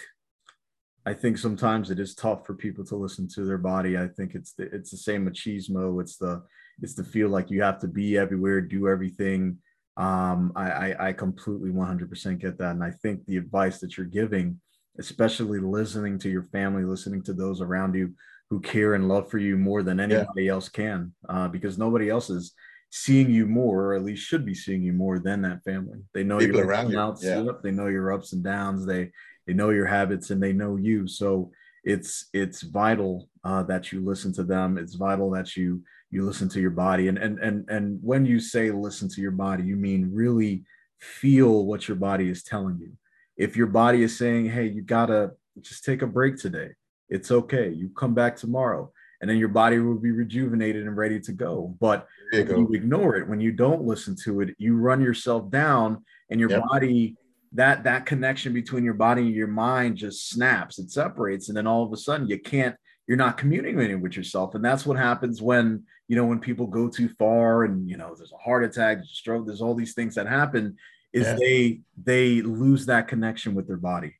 I 1.06 1.14
think 1.14 1.38
sometimes 1.38 1.91
it 1.91 2.00
is 2.00 2.16
tough 2.16 2.46
for 2.46 2.54
people 2.54 2.86
to 2.86 2.96
listen 2.96 3.28
to 3.36 3.46
their 3.46 3.58
body. 3.58 3.98
I 3.98 4.08
think 4.08 4.36
it's 4.36 4.54
the, 4.54 4.64
it's 4.74 4.91
the 4.91 4.98
same 4.98 5.28
machismo. 5.28 6.02
It's 6.02 6.18
the 6.18 6.44
it's 6.82 6.96
the 6.96 7.04
feel 7.04 7.30
like 7.30 7.52
you 7.52 7.62
have 7.62 7.80
to 7.80 7.88
be 7.88 8.18
everywhere, 8.18 8.62
do 8.62 8.88
everything 8.88 9.58
um, 9.98 10.52
I, 10.56 10.72
I, 10.72 11.08
I 11.10 11.14
completely 11.14 11.70
100% 11.70 12.39
get 12.39 12.58
that. 12.58 12.72
And 12.72 12.84
I 12.84 12.91
think 12.91 13.26
the 13.26 13.38
advice 13.38 13.80
that 13.80 13.98
you're 13.98 14.06
giving, 14.06 14.60
especially 15.00 15.60
listening 15.60 16.18
to 16.20 16.30
your 16.30 16.44
family, 16.44 16.84
listening 16.84 17.22
to 17.24 17.34
those 17.34 17.62
around 17.62 17.96
you 17.96 18.14
who 18.50 18.60
care 18.60 18.94
and 18.94 19.08
love 19.08 19.30
for 19.30 19.38
you 19.38 19.58
more 19.58 19.84
than 19.84 20.00
anybody 20.00 20.46
yeah. 20.46 20.52
else 20.52 20.70
can, 20.70 21.14
uh, 21.30 21.48
because 21.48 21.78
nobody 21.78 22.10
else 22.10 22.30
is 22.30 22.54
seeing 22.91 23.30
you 23.30 23.48
more, 23.48 23.86
or 23.86 23.94
at 23.96 24.04
least 24.04 24.26
should 24.26 24.46
be 24.46 24.54
seeing 24.54 24.84
you 24.84 24.94
more 24.94 25.20
than 25.20 25.41
that 25.41 25.64
family. 25.64 26.00
They 26.14 26.24
know 26.24 26.38
People 26.38 26.58
your 26.58 26.68
around 26.68 26.91
you. 26.91 27.00
Outs, 27.00 27.24
yeah. 27.24 27.44
they 27.64 27.72
know 27.72 27.88
your 27.88 28.14
ups 28.14 28.34
and 28.34 28.44
downs. 28.44 28.86
They 28.86 29.12
they 29.48 29.54
know 29.54 29.72
your 29.72 29.88
habits 29.88 30.30
and 30.30 30.41
they 30.41 30.54
know 30.54 30.76
you. 30.76 31.08
So 31.08 31.52
it's 31.84 32.28
it's 32.34 32.62
vital 32.62 33.30
uh, 33.44 33.64
that 33.64 33.91
you 33.91 34.06
listen 34.06 34.32
to 34.34 34.44
them. 34.44 34.78
It's 34.78 34.96
vital 34.96 35.32
that 35.32 35.56
you 35.56 35.84
you 36.14 36.24
listen 36.24 36.48
to 36.48 36.62
your 36.62 36.70
body 36.70 37.08
and 37.08 37.18
and 37.18 37.39
and 37.39 37.68
and 37.70 38.00
when 38.04 38.24
you 38.24 38.39
say 38.39 38.70
listen 38.70 39.10
to 39.10 39.20
your 39.20 39.32
body 39.32 39.64
you 39.64 39.76
mean 39.76 40.12
really 40.14 40.64
feel 41.00 41.66
what 41.66 41.88
your 41.88 41.98
body 41.98 42.30
is 42.30 42.44
telling 42.44 42.78
you 42.80 42.91
if 43.36 43.58
your 43.58 43.66
body 43.66 44.04
is 44.04 44.16
saying 44.16 44.46
hey 44.46 44.68
you 44.68 44.84
gotta 44.84 45.32
just 45.60 45.84
take 45.84 46.04
a 46.04 46.08
break 46.08 46.38
today 46.38 46.70
it's 47.14 47.32
okay 47.32 47.70
you 47.70 47.89
come 47.89 48.14
back 48.14 48.36
tomorrow 48.36 48.91
and 49.22 49.30
then 49.30 49.38
your 49.38 49.47
body 49.47 49.80
will 49.80 49.99
be 49.99 50.11
rejuvenated 50.11 50.86
and 50.86 50.97
ready 50.97 51.20
to 51.20 51.32
go 51.32 51.76
but 51.80 52.07
you, 52.32 52.43
go. 52.43 52.57
you 52.57 52.70
ignore 52.74 53.16
it 53.16 53.28
when 53.28 53.39
you 53.39 53.51
don't 53.51 53.84
listen 53.84 54.16
to 54.24 54.41
it 54.41 54.55
you 54.57 54.76
run 54.76 54.99
yourself 55.01 55.49
down 55.49 56.03
and 56.30 56.39
your 56.39 56.49
yep. 56.49 56.64
body 56.70 57.16
that 57.53 57.84
that 57.84 58.05
connection 58.05 58.51
between 58.51 58.84
your 58.84 58.95
body 58.95 59.22
and 59.22 59.36
your 59.36 59.47
mind 59.47 59.95
just 59.95 60.30
snaps 60.30 60.80
it 60.80 60.91
separates 60.91 61.47
and 61.47 61.57
then 61.57 61.68
all 61.68 61.84
of 61.84 61.93
a 61.93 61.97
sudden 61.97 62.28
you 62.28 62.39
can't 62.39 62.76
you're 63.07 63.18
not 63.18 63.38
communicating 63.38 64.01
with 64.01 64.18
yourself 64.18 64.55
and 64.55 64.66
that's 64.66 64.86
what 64.86 64.97
happens 64.97 65.41
when 65.41 65.84
you 66.07 66.16
know 66.16 66.26
when 66.26 66.39
people 66.39 66.66
go 66.66 66.89
too 66.89 67.09
far 67.20 67.64
and 67.66 67.88
you 67.88 67.95
know 67.95 68.16
there's 68.16 68.34
a 68.34 68.43
heart 68.43 68.64
attack 68.64 68.97
there's 68.97 69.11
a 69.11 69.16
stroke 69.16 69.45
there's 69.45 69.61
all 69.61 69.76
these 69.76 69.93
things 69.93 70.16
that 70.16 70.28
happen 70.28 70.76
is 71.14 71.28
yeah. 71.28 71.36
they 71.36 71.82
they 72.03 72.41
lose 72.41 72.88
that 72.88 73.07
connection 73.07 73.53
with 73.53 73.68
their 73.68 73.78
body 73.78 74.16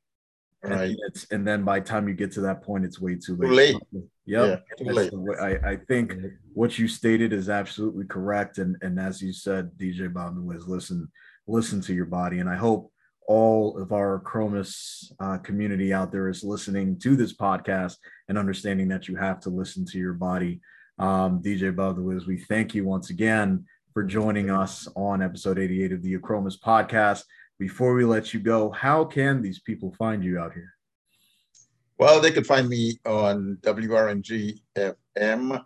right 0.64 0.96
and, 0.98 1.26
and, 1.32 1.48
then 1.48 1.64
by 1.64 1.80
the 1.80 1.86
time 1.86 2.08
you 2.08 2.14
get 2.14 2.32
to 2.32 2.42
that 2.42 2.64
point 2.64 2.86
it's 2.86 3.00
way 3.00 3.16
too 3.16 3.36
late, 3.36 3.50
too 3.50 3.56
late. 3.92 4.04
Yep. 4.26 4.64
Yeah, 4.80 4.86
too 4.86 4.94
late. 4.94 5.14
I, 5.42 5.72
I 5.72 5.76
think 5.76 6.16
what 6.54 6.80
you 6.80 6.88
stated 6.88 7.34
is 7.34 7.50
absolutely 7.50 8.06
correct 8.06 8.58
and 8.58 8.78
and 8.82 9.00
as 9.00 9.22
you 9.22 9.34
said 9.34 9.72
dj 9.78 10.14
bob 10.14 10.38
was 10.38 10.68
listen 10.68 11.12
listen 11.48 11.82
to 11.82 11.94
your 11.94 12.06
body 12.06 12.40
and 12.40 12.50
i 12.50 12.56
hope 12.56 12.94
all 13.28 13.78
of 13.78 13.92
our 13.92 14.22
Chromis 14.26 15.12
uh, 15.20 15.38
community 15.38 15.94
out 15.94 16.12
there 16.12 16.30
is 16.30 16.44
listening 16.44 17.00
to 17.00 17.16
this 17.16 17.34
podcast 17.34 17.98
and 18.28 18.38
understanding 18.38 18.88
that 18.90 19.08
you 19.08 19.16
have 19.16 19.40
to 19.42 19.50
listen 19.50 19.86
to 19.86 19.98
your 19.98 20.14
body. 20.14 20.62
Um, 21.00 21.42
DJ 21.42 21.76
Bob 21.76 21.96
the 21.96 22.02
Wiz, 22.02 22.28
we 22.28 22.38
thank 22.38 22.76
you 22.76 22.86
once 22.86 23.10
again 23.10 23.66
for 23.94 24.04
joining 24.04 24.50
us 24.50 24.88
on 24.96 25.22
episode 25.22 25.60
88 25.60 25.94
of 25.94 26.02
the 26.04 26.18
Chromis 26.18 26.60
podcast. 26.60 27.24
Before 27.60 27.94
we 27.94 28.06
let 28.06 28.34
you 28.34 28.40
go, 28.40 28.72
how 28.72 29.06
can 29.06 29.42
these 29.42 29.60
people 29.60 29.94
find 29.98 30.24
you 30.24 30.40
out 30.40 30.54
here? 30.54 30.74
Well, 31.98 32.20
they 32.20 32.32
could 32.32 32.48
find 32.48 32.68
me 32.68 32.98
on 33.06 33.60
WRNG 33.62 34.60
FM, 34.76 35.64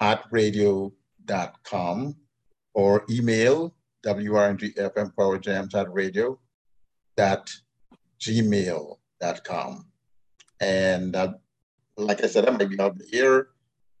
hotradio.com, 0.00 2.16
or 2.74 3.04
email 3.08 3.74
WRNG 4.04 5.16
Power 5.16 5.38
Jams 5.38 5.74
at 5.74 5.92
radio 5.92 6.38
dot 7.16 7.52
gmail.com. 8.20 9.86
And 10.60 11.16
uh, 11.16 11.32
like 11.96 12.24
I 12.24 12.26
said, 12.26 12.48
I 12.48 12.52
might 12.52 12.68
be 12.68 12.80
out 12.80 12.96
here, 13.10 13.48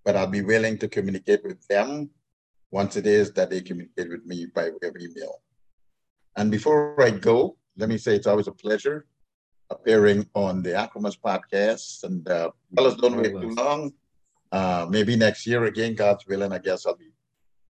but 0.04 0.16
I'll 0.16 0.26
be 0.26 0.42
willing 0.42 0.78
to 0.78 0.88
communicate 0.88 1.44
with 1.44 1.66
them 1.68 2.10
once 2.70 2.96
it 2.96 3.06
is 3.06 3.32
that 3.32 3.50
they 3.50 3.60
communicate 3.60 4.08
with 4.08 4.24
me 4.24 4.46
by 4.46 4.70
way 4.70 4.88
of 4.88 4.96
email. 4.96 5.42
And 6.36 6.50
before 6.50 7.00
I 7.02 7.10
go, 7.10 7.56
let 7.76 7.88
me 7.88 7.98
say 7.98 8.14
it's 8.16 8.26
always 8.26 8.48
a 8.48 8.52
pleasure 8.52 9.06
appearing 9.70 10.28
on 10.34 10.62
the 10.62 10.70
Achromous 10.70 11.18
podcast. 11.18 12.04
And 12.04 12.26
uh, 12.28 12.50
fellas, 12.76 12.94
don't 12.94 13.16
wait 13.16 13.32
too 13.32 13.54
long. 13.54 13.92
Uh, 14.50 14.86
maybe 14.88 15.16
next 15.16 15.46
year 15.46 15.64
again, 15.64 15.94
God's 15.94 16.26
willing, 16.26 16.52
I 16.52 16.58
guess 16.58 16.86
I'll 16.86 16.96
be 16.96 17.12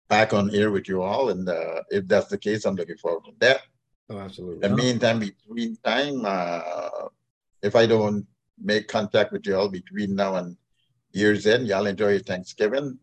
back 0.07 0.33
on 0.33 0.53
air 0.55 0.71
with 0.71 0.87
you 0.87 1.01
all. 1.01 1.29
And 1.29 1.47
uh, 1.47 1.83
if 1.89 2.07
that's 2.07 2.27
the 2.27 2.37
case, 2.37 2.65
I'm 2.65 2.75
looking 2.75 2.97
forward 2.97 3.25
to 3.25 3.31
that. 3.39 3.61
Oh, 4.09 4.17
absolutely. 4.17 4.65
In 4.65 4.71
the 4.71 4.77
meantime, 4.77 5.19
between 5.19 5.75
time, 5.83 6.23
uh, 6.25 7.07
if 7.61 7.75
I 7.75 7.85
don't 7.85 8.25
make 8.61 8.87
contact 8.87 9.31
with 9.31 9.45
you 9.45 9.55
all 9.55 9.69
between 9.69 10.15
now 10.15 10.35
and 10.35 10.57
year's 11.11 11.45
end, 11.45 11.67
y'all 11.67 11.85
enjoy 11.85 12.11
your 12.11 12.19
Thanksgiving. 12.19 12.97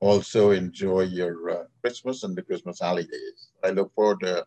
Also 0.00 0.52
enjoy 0.52 1.02
your 1.02 1.50
uh, 1.50 1.64
Christmas 1.82 2.22
and 2.22 2.36
the 2.36 2.42
Christmas 2.42 2.78
holidays. 2.78 3.48
I 3.64 3.70
look 3.70 3.92
forward 3.94 4.20
to 4.20 4.46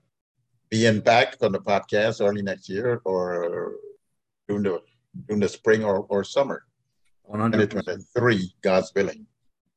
being 0.71 1.01
back 1.01 1.35
on 1.41 1.51
the 1.51 1.59
podcast 1.59 2.25
early 2.25 2.41
next 2.41 2.69
year 2.69 3.01
or 3.05 3.75
during 4.47 4.63
the 4.63 4.81
during 5.27 5.41
the 5.41 5.49
spring 5.49 5.83
or, 5.83 6.05
or 6.09 6.23
summer. 6.23 6.63
2023, 7.31 8.53
God's 8.61 8.91
willing. 8.95 9.27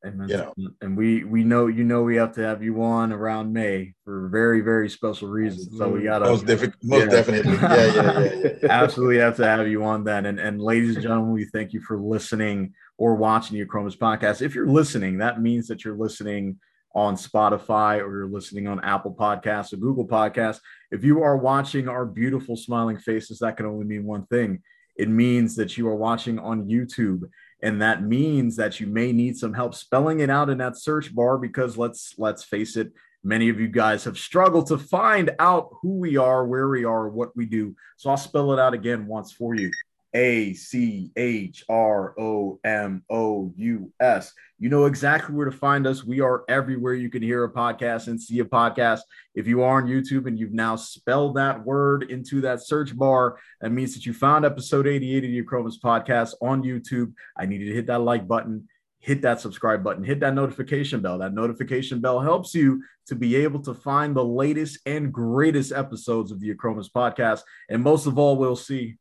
Amen. 0.06 0.28
You 0.28 0.36
know, 0.36 0.54
and 0.82 0.96
we 0.96 1.24
we 1.24 1.44
know 1.44 1.66
you 1.66 1.82
know 1.82 2.02
we 2.02 2.16
have 2.16 2.32
to 2.34 2.42
have 2.42 2.62
you 2.62 2.82
on 2.82 3.10
around 3.10 3.52
May 3.52 3.94
for 4.04 4.28
very 4.28 4.60
very 4.60 4.90
special 4.90 5.28
reasons. 5.28 5.78
So 5.78 5.88
we 5.88 6.02
got 6.02 6.18
to 6.18 6.26
most, 6.26 6.46
most 6.46 6.82
yeah. 6.82 7.06
definitely, 7.06 7.52
yeah, 7.54 7.74
yeah, 7.74 7.94
yeah, 7.94 8.20
yeah, 8.20 8.48
yeah. 8.62 8.68
absolutely 8.70 9.18
have 9.18 9.36
to 9.36 9.46
have 9.46 9.66
you 9.66 9.82
on 9.84 10.04
then. 10.04 10.26
And 10.26 10.38
and 10.38 10.60
ladies 10.60 10.96
and 10.96 11.02
gentlemen, 11.02 11.32
we 11.32 11.46
thank 11.46 11.72
you 11.72 11.80
for 11.80 11.98
listening 11.98 12.74
or 12.98 13.14
watching 13.14 13.58
the 13.58 13.64
Achromous 13.64 13.96
podcast. 13.96 14.42
If 14.42 14.54
you're 14.54 14.68
listening, 14.68 15.18
that 15.18 15.40
means 15.40 15.68
that 15.68 15.84
you're 15.84 15.96
listening 15.96 16.58
on 16.94 17.16
Spotify 17.16 18.00
or 18.00 18.10
you're 18.10 18.28
listening 18.28 18.68
on 18.68 18.82
Apple 18.84 19.14
Podcasts 19.14 19.72
or 19.72 19.76
Google 19.76 20.06
Podcasts. 20.06 20.60
If 20.90 21.04
you 21.04 21.22
are 21.22 21.36
watching 21.36 21.88
our 21.88 22.06
beautiful 22.06 22.56
smiling 22.56 22.98
faces, 22.98 23.40
that 23.40 23.56
can 23.56 23.66
only 23.66 23.84
mean 23.84 24.04
one 24.04 24.26
thing. 24.26 24.62
It 24.96 25.08
means 25.08 25.56
that 25.56 25.76
you 25.76 25.88
are 25.88 25.96
watching 25.96 26.38
on 26.38 26.68
YouTube 26.68 27.24
and 27.64 27.80
that 27.80 28.02
means 28.02 28.56
that 28.56 28.78
you 28.78 28.86
may 28.86 29.10
need 29.10 29.36
some 29.36 29.54
help 29.54 29.74
spelling 29.74 30.20
it 30.20 30.28
out 30.30 30.50
in 30.50 30.58
that 30.58 30.76
search 30.76 31.14
bar 31.14 31.38
because 31.38 31.76
let's 31.76 32.14
let's 32.18 32.44
face 32.44 32.76
it 32.76 32.92
many 33.24 33.48
of 33.48 33.58
you 33.58 33.68
guys 33.68 34.04
have 34.04 34.18
struggled 34.18 34.66
to 34.66 34.76
find 34.76 35.30
out 35.38 35.70
who 35.80 35.98
we 35.98 36.16
are 36.16 36.46
where 36.46 36.68
we 36.68 36.84
are 36.84 37.08
what 37.08 37.34
we 37.34 37.46
do 37.46 37.74
so 37.96 38.10
i'll 38.10 38.16
spell 38.16 38.52
it 38.52 38.60
out 38.60 38.74
again 38.74 39.06
once 39.06 39.32
for 39.32 39.54
you 39.54 39.70
a 40.14 40.54
C 40.54 41.10
H 41.16 41.64
R 41.68 42.14
O 42.18 42.60
M 42.64 43.02
O 43.10 43.52
U 43.56 43.92
S. 44.00 44.32
You 44.58 44.68
know 44.68 44.84
exactly 44.86 45.34
where 45.34 45.50
to 45.50 45.56
find 45.56 45.86
us. 45.86 46.04
We 46.04 46.20
are 46.20 46.44
everywhere 46.48 46.94
you 46.94 47.10
can 47.10 47.22
hear 47.22 47.44
a 47.44 47.52
podcast 47.52 48.06
and 48.06 48.20
see 48.20 48.38
a 48.38 48.44
podcast. 48.44 49.00
If 49.34 49.48
you 49.48 49.62
are 49.62 49.82
on 49.82 49.88
YouTube 49.88 50.26
and 50.26 50.38
you've 50.38 50.52
now 50.52 50.76
spelled 50.76 51.34
that 51.34 51.64
word 51.64 52.04
into 52.04 52.40
that 52.42 52.62
search 52.62 52.96
bar, 52.96 53.38
that 53.60 53.70
means 53.70 53.94
that 53.94 54.06
you 54.06 54.14
found 54.14 54.44
episode 54.44 54.86
88 54.86 55.24
of 55.24 55.30
the 55.30 55.42
Achromous 55.42 55.80
podcast 55.82 56.34
on 56.40 56.62
YouTube. 56.62 57.12
I 57.36 57.46
need 57.46 57.60
you 57.60 57.68
to 57.68 57.74
hit 57.74 57.88
that 57.88 58.00
like 58.00 58.28
button, 58.28 58.68
hit 59.00 59.20
that 59.22 59.40
subscribe 59.40 59.82
button, 59.82 60.04
hit 60.04 60.20
that 60.20 60.34
notification 60.34 61.00
bell. 61.00 61.18
That 61.18 61.34
notification 61.34 62.00
bell 62.00 62.20
helps 62.20 62.54
you 62.54 62.82
to 63.08 63.16
be 63.16 63.34
able 63.36 63.60
to 63.62 63.74
find 63.74 64.14
the 64.14 64.24
latest 64.24 64.78
and 64.86 65.12
greatest 65.12 65.72
episodes 65.72 66.30
of 66.30 66.38
the 66.38 66.54
Achromous 66.54 66.90
podcast. 66.90 67.40
And 67.68 67.82
most 67.82 68.06
of 68.06 68.16
all, 68.18 68.36
we'll 68.36 68.56
see 68.56 68.96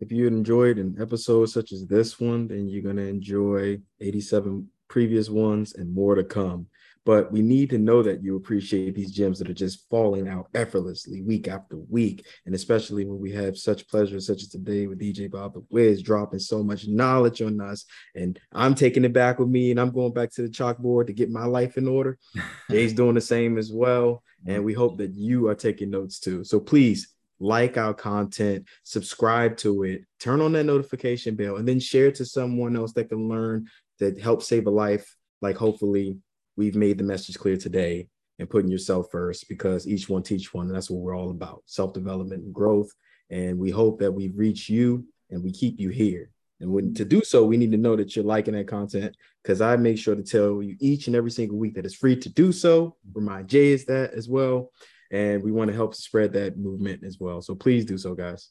if 0.00 0.12
you 0.12 0.26
enjoyed 0.26 0.78
an 0.78 0.96
episode 1.00 1.46
such 1.46 1.72
as 1.72 1.86
this 1.86 2.20
one, 2.20 2.48
then 2.48 2.68
you're 2.68 2.82
going 2.82 2.96
to 2.96 3.06
enjoy 3.06 3.78
87 4.00 4.68
previous 4.88 5.28
ones 5.28 5.74
and 5.74 5.92
more 5.92 6.14
to 6.14 6.24
come. 6.24 6.66
But 7.04 7.32
we 7.32 7.40
need 7.40 7.70
to 7.70 7.78
know 7.78 8.02
that 8.02 8.22
you 8.22 8.36
appreciate 8.36 8.94
these 8.94 9.12
gems 9.12 9.38
that 9.38 9.48
are 9.48 9.54
just 9.54 9.88
falling 9.88 10.28
out 10.28 10.48
effortlessly 10.54 11.22
week 11.22 11.48
after 11.48 11.78
week. 11.78 12.26
And 12.44 12.54
especially 12.54 13.06
when 13.06 13.18
we 13.18 13.32
have 13.32 13.56
such 13.56 13.88
pleasure, 13.88 14.20
such 14.20 14.42
as 14.42 14.48
today 14.48 14.86
with 14.86 15.00
DJ 15.00 15.30
Bob 15.30 15.54
the 15.54 15.64
Wiz 15.70 16.02
dropping 16.02 16.38
so 16.38 16.62
much 16.62 16.86
knowledge 16.86 17.40
on 17.40 17.62
us. 17.62 17.86
And 18.14 18.38
I'm 18.52 18.74
taking 18.74 19.06
it 19.06 19.14
back 19.14 19.38
with 19.38 19.48
me 19.48 19.70
and 19.70 19.80
I'm 19.80 19.90
going 19.90 20.12
back 20.12 20.30
to 20.32 20.42
the 20.42 20.50
chalkboard 20.50 21.06
to 21.06 21.14
get 21.14 21.30
my 21.30 21.46
life 21.46 21.78
in 21.78 21.88
order. 21.88 22.18
Jay's 22.70 22.92
doing 22.92 23.14
the 23.14 23.22
same 23.22 23.56
as 23.56 23.72
well. 23.72 24.22
And 24.46 24.56
mm-hmm. 24.56 24.64
we 24.64 24.74
hope 24.74 24.98
that 24.98 25.14
you 25.14 25.48
are 25.48 25.54
taking 25.54 25.88
notes 25.88 26.20
too. 26.20 26.44
So 26.44 26.60
please 26.60 27.14
like 27.40 27.76
our 27.76 27.94
content, 27.94 28.66
subscribe 28.82 29.56
to 29.58 29.84
it, 29.84 30.02
turn 30.18 30.40
on 30.40 30.52
that 30.52 30.64
notification 30.64 31.34
bell, 31.34 31.56
and 31.56 31.66
then 31.66 31.80
share 31.80 32.06
it 32.06 32.16
to 32.16 32.24
someone 32.24 32.76
else 32.76 32.92
that 32.94 33.08
can 33.08 33.28
learn 33.28 33.66
that 33.98 34.18
help 34.18 34.42
save 34.42 34.66
a 34.66 34.70
life. 34.70 35.16
Like 35.40 35.56
hopefully 35.56 36.18
we've 36.56 36.74
made 36.74 36.98
the 36.98 37.04
message 37.04 37.38
clear 37.38 37.56
today 37.56 38.08
and 38.38 38.50
putting 38.50 38.70
yourself 38.70 39.06
first 39.10 39.48
because 39.48 39.86
each 39.86 40.08
one 40.08 40.22
teach 40.22 40.52
one. 40.52 40.66
And 40.66 40.74
that's 40.74 40.90
what 40.90 41.00
we're 41.00 41.16
all 41.16 41.30
about 41.30 41.62
self-development 41.66 42.44
and 42.44 42.54
growth. 42.54 42.90
And 43.30 43.58
we 43.58 43.70
hope 43.70 44.00
that 44.00 44.12
we 44.12 44.28
reach 44.28 44.68
you 44.68 45.06
and 45.30 45.42
we 45.42 45.52
keep 45.52 45.78
you 45.78 45.90
here. 45.90 46.30
And 46.60 46.70
when 46.72 46.92
to 46.94 47.04
do 47.04 47.22
so, 47.22 47.44
we 47.44 47.56
need 47.56 47.70
to 47.70 47.78
know 47.78 47.94
that 47.94 48.16
you're 48.16 48.24
liking 48.24 48.54
that 48.54 48.66
content 48.66 49.16
because 49.42 49.60
I 49.60 49.76
make 49.76 49.98
sure 49.98 50.16
to 50.16 50.22
tell 50.24 50.60
you 50.60 50.76
each 50.80 51.06
and 51.06 51.14
every 51.14 51.30
single 51.30 51.56
week 51.56 51.74
that 51.74 51.84
it's 51.84 51.94
free 51.94 52.16
to 52.16 52.28
do 52.28 52.50
so. 52.50 52.96
Remind 53.12 53.48
Jay 53.48 53.68
is 53.68 53.84
that 53.84 54.12
as 54.12 54.28
well 54.28 54.72
and 55.10 55.42
we 55.42 55.52
want 55.52 55.68
to 55.68 55.74
help 55.74 55.94
spread 55.94 56.32
that 56.34 56.58
movement 56.58 57.04
as 57.04 57.18
well. 57.18 57.40
So 57.42 57.54
please 57.54 57.84
do 57.84 57.98
so, 57.98 58.14
guys. 58.14 58.50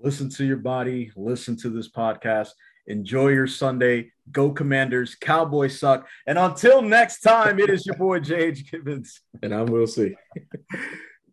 Listen 0.00 0.28
to 0.30 0.44
your 0.44 0.56
body, 0.56 1.12
listen 1.16 1.56
to 1.58 1.70
this 1.70 1.90
podcast. 1.90 2.50
Enjoy 2.88 3.28
your 3.28 3.46
Sunday. 3.46 4.10
Go 4.32 4.50
Commanders. 4.50 5.14
Cowboys 5.14 5.78
suck. 5.78 6.08
And 6.26 6.36
until 6.36 6.82
next 6.82 7.20
time, 7.20 7.60
it 7.60 7.70
is 7.70 7.86
your 7.86 7.96
boy 7.96 8.18
J.H. 8.18 8.70
Gibbons. 8.70 9.20
And 9.42 9.54
I'm 9.54 9.66
Will 9.66 9.86
C. 9.86 10.16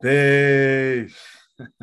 Peace. 0.02 1.18